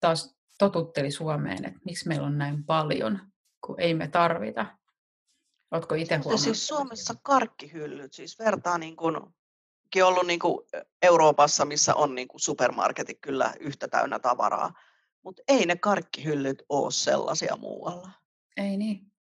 taas 0.00 0.36
totutteli 0.58 1.10
Suomeen, 1.10 1.64
että 1.64 1.80
miksi 1.84 2.08
meillä 2.08 2.26
on 2.26 2.38
näin 2.38 2.64
paljon, 2.64 3.18
kun 3.66 3.80
ei 3.80 3.94
me 3.94 4.08
tarvita. 4.08 4.66
Oletko 5.70 5.94
itse 5.94 6.16
huomannut? 6.16 6.40
Siis 6.40 6.66
Suomessa 6.66 7.14
karkkihyllyt, 7.22 8.12
siis 8.12 8.38
vertaa 8.38 8.78
niin 8.78 8.96
kuin 8.96 9.16
ollut 10.02 10.26
niin 10.26 10.38
kuin 10.38 10.66
Euroopassa, 11.02 11.64
missä 11.64 11.94
on 11.94 12.14
niin 12.14 12.28
kuin 12.28 12.40
supermarketit 12.40 13.18
kyllä 13.20 13.54
yhtä 13.60 13.88
täynnä 13.88 14.18
tavaraa, 14.18 14.72
mutta 15.22 15.42
ei 15.48 15.66
ne 15.66 15.76
karkkihyllyt 15.76 16.62
ole 16.68 16.90
sellaisia 16.90 17.56
muualla. 17.56 18.10
Ei 18.56 18.76
niin. 18.76 19.12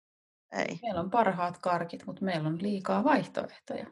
Ei. 0.51 0.79
Meillä 0.81 0.99
on 0.99 1.09
parhaat 1.09 1.57
karkit, 1.57 2.05
mutta 2.05 2.25
meillä 2.25 2.47
on 2.47 2.61
liikaa 2.61 3.03
vaihtoehtoja. 3.03 3.85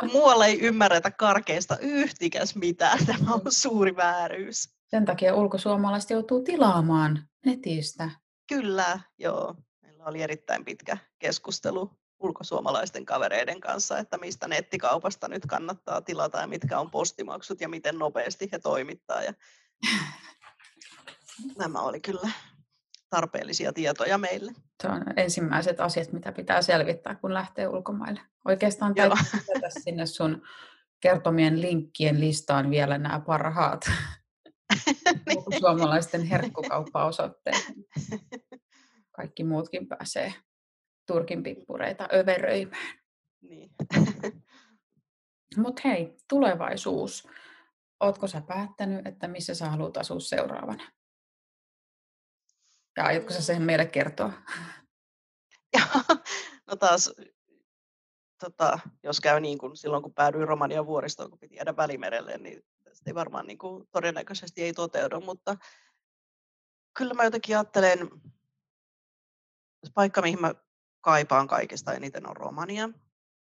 Kun 0.00 0.10
muualla 0.12 0.46
ei 0.46 0.60
ymmärretä 0.60 1.10
karkeista 1.10 1.76
yhtikäs 1.80 2.56
mitään, 2.56 3.06
tämä 3.06 3.34
on 3.34 3.40
suuri 3.48 3.96
vääryys. 3.96 4.75
Sen 4.86 5.04
takia 5.04 5.34
ulkosuomalaiset 5.34 6.10
joutuu 6.10 6.42
tilaamaan 6.42 7.28
netistä. 7.46 8.10
Kyllä, 8.48 9.00
joo. 9.18 9.54
Meillä 9.82 10.04
oli 10.04 10.22
erittäin 10.22 10.64
pitkä 10.64 10.98
keskustelu 11.18 11.90
ulkosuomalaisten 12.18 13.06
kavereiden 13.06 13.60
kanssa, 13.60 13.98
että 13.98 14.18
mistä 14.18 14.48
nettikaupasta 14.48 15.28
nyt 15.28 15.46
kannattaa 15.46 16.00
tilata 16.00 16.40
ja 16.40 16.46
mitkä 16.46 16.80
on 16.80 16.90
postimaksut 16.90 17.60
ja 17.60 17.68
miten 17.68 17.98
nopeasti 17.98 18.48
he 18.52 18.58
toimittaa. 18.58 19.22
Ja 19.22 19.32
nämä 21.58 21.80
oli 21.80 22.00
kyllä 22.00 22.30
tarpeellisia 23.10 23.72
tietoja 23.72 24.18
meille. 24.18 24.52
Se 24.82 24.88
on 24.88 25.04
ensimmäiset 25.16 25.80
asiat, 25.80 26.12
mitä 26.12 26.32
pitää 26.32 26.62
selvittää, 26.62 27.14
kun 27.14 27.34
lähtee 27.34 27.68
ulkomaille. 27.68 28.20
Oikeastaan 28.44 28.94
täytyy 28.94 29.16
sinne 29.82 30.06
sun 30.06 30.42
kertomien 31.00 31.60
linkkien 31.60 32.20
listaan 32.20 32.70
vielä 32.70 32.98
nämä 32.98 33.20
parhaat. 33.20 33.90
Suomalaisten 35.60 36.24
herkkukauppaosoitteet. 36.24 37.72
Kaikki 39.12 39.44
muutkin 39.44 39.88
pääsee 39.88 40.34
Turkin 41.06 41.42
pippureita 41.42 42.08
överöimään. 42.14 42.98
Niin. 43.40 43.70
Mutta 45.56 45.82
hei, 45.84 46.16
tulevaisuus. 46.28 47.28
Oletko 48.00 48.26
sä 48.26 48.40
päättänyt, 48.40 49.06
että 49.06 49.28
missä 49.28 49.54
sä 49.54 49.70
haluat 49.70 49.96
asua 49.96 50.20
seuraavana? 50.20 50.92
Ja 52.96 53.04
aiotko 53.04 53.32
sä 53.32 53.42
sen 53.42 53.62
meille 53.62 53.86
kertoa? 53.86 54.32
no 56.66 56.76
taas, 56.76 57.14
tota, 58.40 58.78
jos 59.02 59.20
käy 59.20 59.40
niin 59.40 59.58
kuin 59.58 59.76
silloin, 59.76 60.02
kun 60.02 60.14
päädyin 60.14 60.48
Romanian 60.48 60.86
vuoristoon, 60.86 61.30
kun 61.30 61.38
piti 61.38 61.56
jäädä 61.56 61.76
Välimerelle, 61.76 62.38
niin 62.38 62.62
tästä 62.96 63.10
ei 63.10 63.14
varmaan 63.14 63.46
niin 63.46 63.58
kuin, 63.58 63.88
todennäköisesti 63.92 64.62
ei 64.62 64.72
toteudu, 64.72 65.20
mutta 65.20 65.56
kyllä 66.94 67.14
mä 67.14 67.24
jotenkin 67.24 67.56
ajattelen, 67.56 68.10
paikka, 69.94 70.22
mihin 70.22 70.40
mä 70.40 70.54
kaipaan 71.00 71.48
kaikista 71.48 71.92
eniten 71.92 72.28
on 72.28 72.36
Romania. 72.36 72.88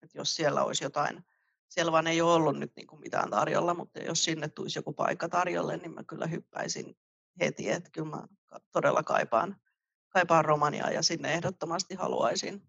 Et 0.01 0.15
jos 0.15 0.35
siellä 0.35 0.63
olisi 0.63 0.83
jotain, 0.83 1.25
siellä 1.67 1.91
vaan 1.91 2.07
ei 2.07 2.21
ole 2.21 2.33
ollut 2.33 2.59
nyt 2.59 2.75
niin 2.75 2.87
kuin 2.87 2.99
mitään 2.99 3.29
tarjolla, 3.29 3.73
mutta 3.73 3.99
jos 3.99 4.23
sinne 4.23 4.47
tulisi 4.47 4.79
joku 4.79 4.93
paikka 4.93 5.29
tarjolle, 5.29 5.77
niin 5.77 5.93
mä 5.93 6.03
kyllä 6.03 6.27
hyppäisin 6.27 6.97
heti, 7.39 7.69
että 7.69 7.89
kyllä 7.91 8.09
mä 8.09 8.27
todella 8.71 9.03
kaipaan, 9.03 9.61
kaipaan 10.09 10.45
Romaniaa 10.45 10.91
ja 10.91 11.01
sinne 11.01 11.33
ehdottomasti 11.33 11.95
haluaisin 11.95 12.67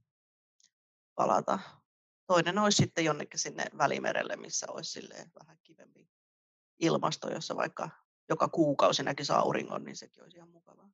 palata. 1.15 1.59
Toinen 2.27 2.59
olisi 2.59 2.77
sitten 2.77 3.05
jonnekin 3.05 3.41
sinne 3.41 3.65
Välimerelle, 3.79 4.37
missä 4.37 4.67
olisi 4.69 5.09
vähän 5.39 5.59
kivempi 5.63 6.09
ilmasto, 6.79 7.31
jossa 7.31 7.57
vaikka 7.57 7.91
joka 8.29 8.49
kuukausi 8.49 9.03
näkisi 9.03 9.33
auringon, 9.33 9.85
niin 9.85 9.97
sekin 9.97 10.23
olisi 10.23 10.37
ihan 10.37 10.49
mukavaa. 10.49 10.91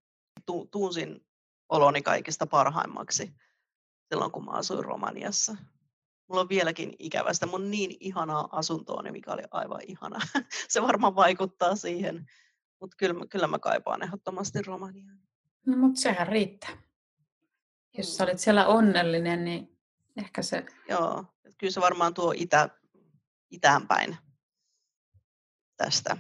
Tuunsin 0.70 1.26
oloni 1.68 2.03
kaikista 2.03 2.47
parhaimmaksi 2.47 3.35
silloin, 4.09 4.31
kun 4.31 4.45
mä 4.45 4.51
asuin 4.51 4.85
Romaniassa. 4.85 5.57
Mulla 6.28 6.41
on 6.41 6.49
vieläkin 6.49 6.93
ikävästä 6.99 7.47
mun 7.47 7.70
niin 7.70 7.97
ihanaa 8.01 8.49
asuntoa, 8.53 9.03
mikä 9.03 9.33
oli 9.33 9.43
aivan 9.51 9.81
ihana. 9.87 10.20
Se 10.68 10.83
varmaan 10.83 11.16
vaikuttaa 11.16 11.76
siihen, 11.76 12.26
mutta 12.81 12.97
kyllä, 12.97 13.26
kyllä 13.31 13.47
mä 13.47 13.59
kaipaan 13.59 14.03
ehdottomasti 14.03 14.62
Romaniaan. 14.62 15.18
No, 15.66 15.76
mutta 15.76 16.01
sehän 16.01 16.26
riittää. 16.26 16.70
Jos 17.99 18.16
sä 18.16 18.24
olit 18.24 18.39
siellä 18.39 18.66
onnellinen, 18.66 19.45
niin 19.45 19.78
ehkä 20.16 20.43
se... 20.43 20.66
Joo, 20.89 21.24
kyllä 21.59 21.70
se 21.70 21.81
varmaan 21.81 22.14
tuo 22.14 22.35
itä, 22.37 22.68
itään 23.51 23.89
päin 23.89 24.16
tästä. 25.85 26.16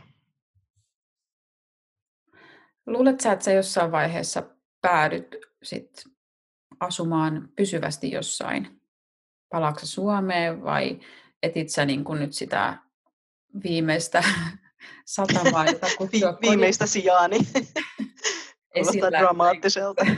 Luulet 2.86 3.20
sä, 3.20 3.32
että 3.32 3.44
sä 3.44 3.52
jossain 3.52 3.92
vaiheessa 3.92 4.42
päädyt 4.80 5.36
sit 5.62 6.04
asumaan 6.80 7.48
pysyvästi 7.56 8.10
jossain? 8.10 8.80
Palaatko 9.50 9.86
Suomeen 9.86 10.62
vai 10.62 11.00
etit 11.42 11.68
sä 11.68 11.84
niin 11.84 12.04
nyt 12.18 12.32
sitä 12.32 12.78
viimeistä 13.64 14.24
satamaa, 15.04 15.66
jota 15.66 15.86
kutsua 15.98 16.32
Vi- 16.32 16.48
Viimeistä 16.48 16.86
sijaani. 16.86 17.38
Kuulostaa 18.74 19.10
dramaattiselta. 19.10 20.06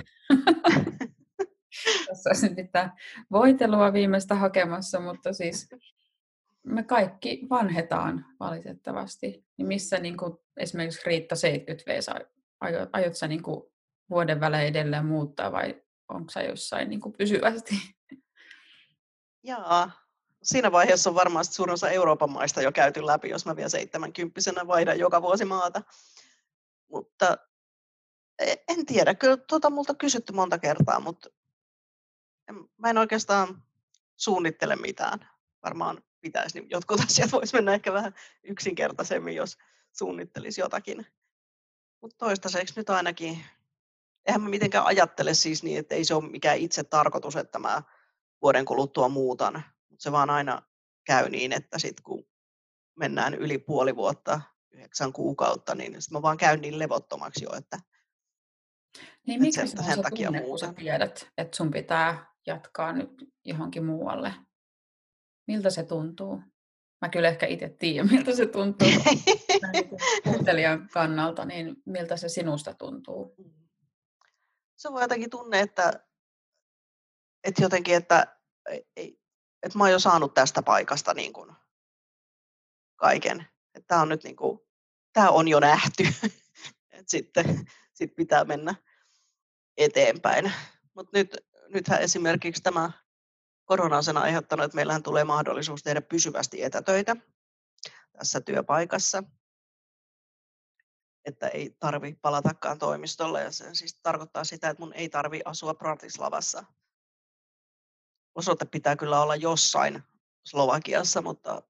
Tässä 2.06 2.30
olisi 2.30 2.54
mitään 2.54 2.92
voitelua 3.30 3.92
viimeistä 3.92 4.34
hakemassa, 4.34 5.00
mutta 5.00 5.32
siis 5.32 5.68
me 6.62 6.82
kaikki 6.82 7.46
vanhetaan 7.50 8.26
valitettavasti. 8.40 9.44
Niin 9.56 9.68
missä 9.68 9.98
niin 9.98 10.16
kuin 10.16 10.38
esimerkiksi 10.56 11.00
Riitta 11.06 11.34
70V, 11.34 12.26
aiot, 12.60 12.88
aiot 12.92 13.16
sä 13.16 13.28
niin 13.28 13.42
kuin 13.42 13.62
vuoden 14.10 14.40
välein 14.40 14.68
edelleen 14.68 15.06
muuttaa 15.06 15.52
vai 15.52 15.82
onko 16.08 16.30
sä 16.30 16.42
jossain 16.42 16.88
niin 16.88 17.00
kuin 17.00 17.12
pysyvästi? 17.12 17.74
Jaa, 19.42 19.90
siinä 20.42 20.72
vaiheessa 20.72 21.10
on 21.10 21.14
varmasti 21.14 21.54
suurin 21.54 21.72
osa 21.72 21.90
Euroopan 21.90 22.30
maista 22.30 22.62
jo 22.62 22.72
käyty 22.72 23.06
läpi, 23.06 23.28
jos 23.28 23.46
mä 23.46 23.56
vielä 23.56 23.68
70 23.68 24.66
vaihdan 24.66 24.98
joka 24.98 25.22
vuosi 25.22 25.44
maata. 25.44 25.82
Mutta 26.88 27.38
e, 28.38 28.54
en 28.68 28.86
tiedä, 28.86 29.14
kyllä 29.14 29.36
tuota 29.36 29.70
multa 29.70 29.94
kysytty 29.94 30.32
monta 30.32 30.58
kertaa, 30.58 31.00
mutta 31.00 31.28
en, 32.48 32.54
mä 32.76 32.90
en 32.90 32.98
oikeastaan 32.98 33.62
suunnittele 34.16 34.76
mitään. 34.76 35.28
Varmaan 35.64 36.02
pitäisi, 36.22 36.60
niin 36.60 36.70
jotkut 36.70 37.00
asiat 37.06 37.32
voisi 37.32 37.54
mennä 37.56 37.74
ehkä 37.74 37.92
vähän 37.92 38.14
yksinkertaisemmin, 38.42 39.34
jos 39.34 39.58
suunnittelisi 39.92 40.60
jotakin. 40.60 41.06
Mutta 42.00 42.16
toistaiseksi 42.18 42.74
nyt 42.76 42.90
ainakin 42.90 43.44
eihän 44.26 44.42
mä 44.42 44.48
mitenkään 44.48 44.86
ajattele 44.86 45.34
siis 45.34 45.62
niin, 45.62 45.78
että 45.78 45.94
ei 45.94 46.04
se 46.04 46.14
ole 46.14 46.30
mikään 46.30 46.58
itse 46.58 46.84
tarkoitus, 46.84 47.36
että 47.36 47.58
mä 47.58 47.82
vuoden 48.42 48.64
kuluttua 48.64 49.08
muutan. 49.08 49.62
Mutta 49.88 50.02
se 50.02 50.12
vaan 50.12 50.30
aina 50.30 50.62
käy 51.06 51.28
niin, 51.28 51.52
että 51.52 51.78
sitten 51.78 52.02
kun 52.02 52.26
mennään 52.96 53.34
yli 53.34 53.58
puoli 53.58 53.96
vuotta 53.96 54.40
yhdeksän 54.70 55.12
kuukautta, 55.12 55.74
niin 55.74 56.02
sitten 56.02 56.18
mä 56.18 56.22
vaan 56.22 56.36
käyn 56.36 56.60
niin 56.60 56.78
levottomaksi 56.78 57.44
jo, 57.44 57.50
että 57.56 57.78
Niin 59.26 59.40
mikä 59.40 59.54
sen, 59.54 59.68
se 59.68 59.76
on 59.78 59.84
se 59.84 60.02
takia 60.02 60.28
tunne, 60.28 60.58
sä 60.60 60.72
tiedät, 60.72 61.30
että 61.38 61.56
sun 61.56 61.70
pitää 61.70 62.34
jatkaa 62.46 62.92
nyt 62.92 63.32
johonkin 63.44 63.84
muualle? 63.84 64.34
Miltä 65.52 65.70
se 65.70 65.82
tuntuu? 65.82 66.42
Mä 67.00 67.08
kyllä 67.08 67.28
ehkä 67.28 67.46
itse 67.46 67.68
tiedän, 67.68 68.10
miltä 68.12 68.36
se 68.36 68.46
tuntuu 68.46 68.88
kuuntelijan 70.24 70.88
kannalta, 70.88 71.44
niin 71.44 71.76
miltä 71.86 72.16
se 72.16 72.28
sinusta 72.28 72.74
tuntuu? 72.74 73.36
Se 74.76 74.88
on 74.88 75.02
jotenkin 75.02 75.30
tunne, 75.30 75.60
että, 75.60 75.92
että 77.44 77.62
jotenkin, 77.62 77.96
että, 77.96 78.36
että 79.62 79.78
mä 79.78 79.84
oon 79.84 79.92
jo 79.92 79.98
saanut 79.98 80.34
tästä 80.34 80.62
paikasta 80.62 81.14
niin 81.14 81.32
kuin 81.32 81.52
kaiken. 82.96 83.46
Tämä 83.86 84.02
on 84.02 84.08
nyt 84.08 84.24
niin 84.24 84.36
kuin, 84.36 84.58
tämä 85.12 85.30
on 85.30 85.48
jo 85.48 85.60
nähty. 85.60 86.04
että 86.92 87.10
sitten 87.10 87.70
sit 87.92 88.14
pitää 88.16 88.44
mennä 88.44 88.74
eteenpäin. 89.76 90.52
Mutta 90.94 91.18
nyt, 91.18 91.36
nythän 91.68 92.02
esimerkiksi 92.02 92.62
tämä 92.62 92.90
korona 93.64 93.96
on 93.96 94.04
sen 94.04 94.16
aiheuttanut, 94.16 94.64
että 94.64 94.76
meillähän 94.76 95.02
tulee 95.02 95.24
mahdollisuus 95.24 95.82
tehdä 95.82 96.00
pysyvästi 96.00 96.62
etätöitä 96.62 97.16
tässä 98.18 98.40
työpaikassa. 98.40 99.22
Että 101.24 101.48
ei 101.48 101.76
tarvi 101.78 102.18
palatakaan 102.22 102.78
toimistolle. 102.78 103.42
Ja 103.42 103.50
se 103.50 103.74
siis 103.74 103.98
tarkoittaa 104.02 104.44
sitä, 104.44 104.68
että 104.68 104.80
mun 104.82 104.92
ei 104.92 105.08
tarvi 105.08 105.40
asua 105.44 105.74
Bratislavassa. 105.74 106.64
Osoite 108.34 108.64
pitää 108.64 108.96
kyllä 108.96 109.22
olla 109.22 109.36
jossain 109.36 110.02
Slovakiassa, 110.46 111.22
mutta 111.22 111.62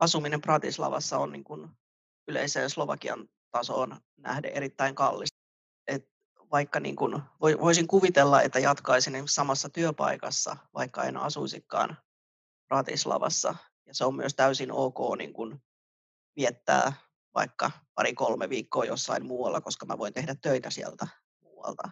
asuminen 0.00 0.40
Bratislavassa 0.40 1.18
on 1.18 1.32
niin 1.32 1.44
kuin 1.44 1.70
yleiseen 2.28 2.70
Slovakian 2.70 3.28
tasoon 3.50 4.00
nähden 4.16 4.52
erittäin 4.52 4.94
kallista. 4.94 5.27
Vaikka 6.50 6.80
niin 6.80 6.96
kuin, 6.96 7.22
voisin 7.40 7.86
kuvitella, 7.86 8.42
että 8.42 8.58
jatkaisin 8.58 9.22
samassa 9.26 9.68
työpaikassa, 9.68 10.56
vaikka 10.74 11.04
en 11.04 11.16
asuisikaan 11.16 11.96
Bratislavassa. 12.68 13.54
Ja 13.86 13.94
se 13.94 14.04
on 14.04 14.14
myös 14.14 14.34
täysin 14.34 14.72
ok 14.72 14.98
niin 15.18 15.32
kuin 15.32 15.62
viettää 16.36 16.92
vaikka 17.34 17.70
pari-kolme 17.94 18.48
viikkoa 18.48 18.84
jossain 18.84 19.26
muualla, 19.26 19.60
koska 19.60 19.86
mä 19.86 19.98
voin 19.98 20.12
tehdä 20.12 20.34
töitä 20.34 20.70
sieltä 20.70 21.06
muualta. 21.40 21.90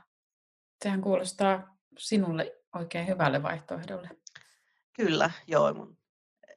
Sehän 0.84 1.00
kuulostaa 1.00 1.76
sinulle 1.98 2.52
oikein 2.74 3.06
hyvälle 3.06 3.42
vaihtoehdolle. 3.42 4.08
Kyllä, 4.92 5.30
joo. 5.46 5.74
Mun 5.74 5.98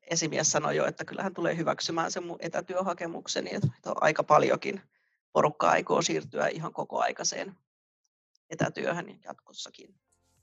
esimies 0.01 0.51
sanoi 0.51 0.75
jo, 0.75 0.85
että 0.85 1.05
kyllähän 1.05 1.33
tulee 1.33 1.57
hyväksymään 1.57 2.11
sen 2.11 2.23
mun 2.23 2.37
etätyöhakemukseni, 2.39 3.55
että 3.55 3.67
on 3.85 4.03
aika 4.03 4.23
paljonkin 4.23 4.81
porukkaa 5.33 5.71
aikoo 5.71 6.01
siirtyä 6.01 6.47
ihan 6.47 6.73
kokoaikaiseen 6.73 7.55
etätyöhön 8.49 9.19
jatkossakin. 9.23 9.95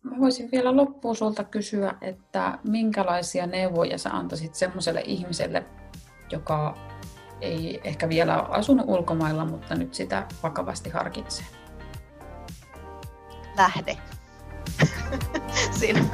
Mä 0.02 0.20
voisin 0.20 0.50
vielä 0.52 0.76
loppuun 0.76 1.16
sulta 1.16 1.44
kysyä, 1.44 1.94
että 2.00 2.58
minkälaisia 2.64 3.46
neuvoja 3.46 3.98
sä 3.98 4.10
antaisit 4.10 4.54
semmoiselle 4.54 5.02
ihmiselle, 5.06 5.66
joka 6.32 6.78
ei 7.40 7.80
ehkä 7.84 8.08
vielä 8.08 8.42
ole 8.42 8.56
asunut 8.56 8.88
ulkomailla, 8.88 9.44
mutta 9.44 9.74
nyt 9.74 9.94
sitä 9.94 10.26
vakavasti 10.42 10.90
harkitsee? 10.90 11.46
Lähde. 13.56 13.96
Siinä 15.80 16.04